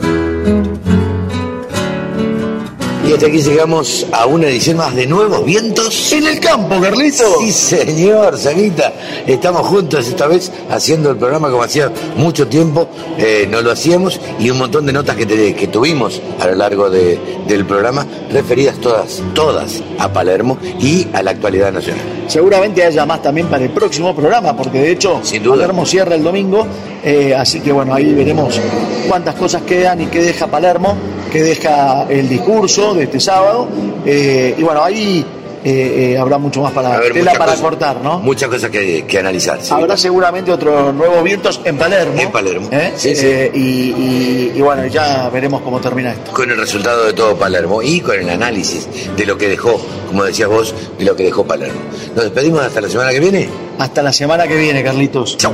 Y 3.09 3.13
hasta 3.13 3.25
aquí 3.25 3.41
llegamos 3.41 4.05
a 4.11 4.27
una 4.27 4.45
edición 4.47 4.77
más 4.77 4.93
de 4.95 5.07
Nuevos 5.07 5.43
Vientos. 5.43 6.11
En 6.13 6.27
el 6.27 6.39
campo, 6.39 6.79
Carlito. 6.79 7.23
Sí, 7.39 7.51
señor, 7.51 8.37
Saguita. 8.37 8.93
Estamos 9.25 9.65
juntos 9.65 10.07
esta 10.07 10.27
vez 10.27 10.51
haciendo 10.69 11.09
el 11.09 11.17
programa 11.17 11.49
como 11.49 11.63
hacía 11.63 11.91
mucho 12.17 12.47
tiempo, 12.47 12.87
eh, 13.17 13.47
no 13.49 13.61
lo 13.61 13.71
hacíamos, 13.71 14.21
y 14.39 14.51
un 14.51 14.59
montón 14.59 14.85
de 14.85 14.93
notas 14.93 15.15
que, 15.15 15.25
te- 15.25 15.55
que 15.55 15.67
tuvimos 15.69 16.21
a 16.39 16.45
lo 16.47 16.55
largo 16.55 16.91
de- 16.91 17.19
del 17.47 17.65
programa, 17.65 18.05
referidas 18.31 18.75
todas, 18.79 19.23
todas 19.33 19.81
a 19.97 20.13
Palermo 20.13 20.59
y 20.79 21.07
a 21.11 21.23
la 21.23 21.31
actualidad 21.31 21.71
nacional. 21.73 22.03
Seguramente 22.27 22.83
haya 22.85 23.07
más 23.07 23.23
también 23.23 23.47
para 23.47 23.63
el 23.63 23.71
próximo 23.71 24.15
programa, 24.15 24.55
porque 24.55 24.77
de 24.81 24.91
hecho 24.91 25.19
Sin 25.23 25.41
duda. 25.41 25.55
Palermo 25.55 25.83
cierra 25.87 26.13
el 26.13 26.21
domingo, 26.23 26.67
eh, 27.03 27.33
así 27.35 27.59
que 27.59 27.71
bueno, 27.71 27.95
ahí 27.95 28.13
veremos 28.13 28.59
cuántas 29.07 29.33
cosas 29.33 29.63
quedan 29.63 29.99
y 30.01 30.05
qué 30.05 30.21
deja 30.21 30.45
Palermo, 30.45 30.95
qué 31.29 31.41
deja 31.43 32.05
el 32.09 32.27
discurso 32.29 32.93
de 32.93 33.03
este 33.03 33.19
sábado, 33.19 33.67
eh, 34.05 34.55
y 34.57 34.61
bueno, 34.63 34.83
ahí 34.83 35.25
eh, 35.63 36.13
eh, 36.13 36.17
habrá 36.17 36.37
mucho 36.37 36.61
más 36.61 36.71
para, 36.71 37.01
tela 37.01 37.33
para 37.33 37.53
cortar, 37.55 37.97
¿no? 38.01 38.19
Muchas 38.19 38.47
cosas 38.49 38.69
que, 38.69 39.05
que 39.05 39.19
analizar. 39.19 39.59
sí. 39.61 39.73
Habrá 39.73 39.97
seguramente 39.97 40.51
otros 40.53 40.93
nuevos 40.93 41.21
vientos 41.21 41.59
en 41.65 41.77
Palermo. 41.77 42.13
En 42.19 42.31
Palermo. 42.31 42.69
¿eh? 42.71 42.93
Sí, 42.95 43.13
sí. 43.13 43.27
Y, 43.53 43.59
y- 43.59 44.51
y 44.55 44.61
bueno, 44.61 44.85
ya 44.87 45.29
veremos 45.29 45.61
cómo 45.61 45.81
termina 45.81 46.11
esto. 46.13 46.31
Con 46.31 46.49
el 46.49 46.57
resultado 46.57 47.05
de 47.05 47.13
todo 47.13 47.35
Palermo 47.35 47.81
y 47.81 47.99
con 47.99 48.15
el 48.17 48.29
análisis 48.29 48.87
de 49.17 49.25
lo 49.25 49.37
que 49.37 49.49
dejó, 49.49 49.81
como 50.07 50.23
decías 50.23 50.47
vos, 50.47 50.73
de 50.97 51.03
lo 51.03 51.13
que 51.15 51.23
dejó 51.23 51.43
Palermo. 51.45 51.79
Nos 52.15 52.23
despedimos 52.23 52.61
hasta 52.61 52.79
la 52.79 52.87
semana 52.89 53.11
que 53.11 53.19
viene. 53.19 53.49
Hasta 53.79 54.01
la 54.01 54.13
semana 54.13 54.47
que 54.47 54.55
viene, 54.55 54.81
Carlitos. 54.81 55.35
Chao. 55.37 55.51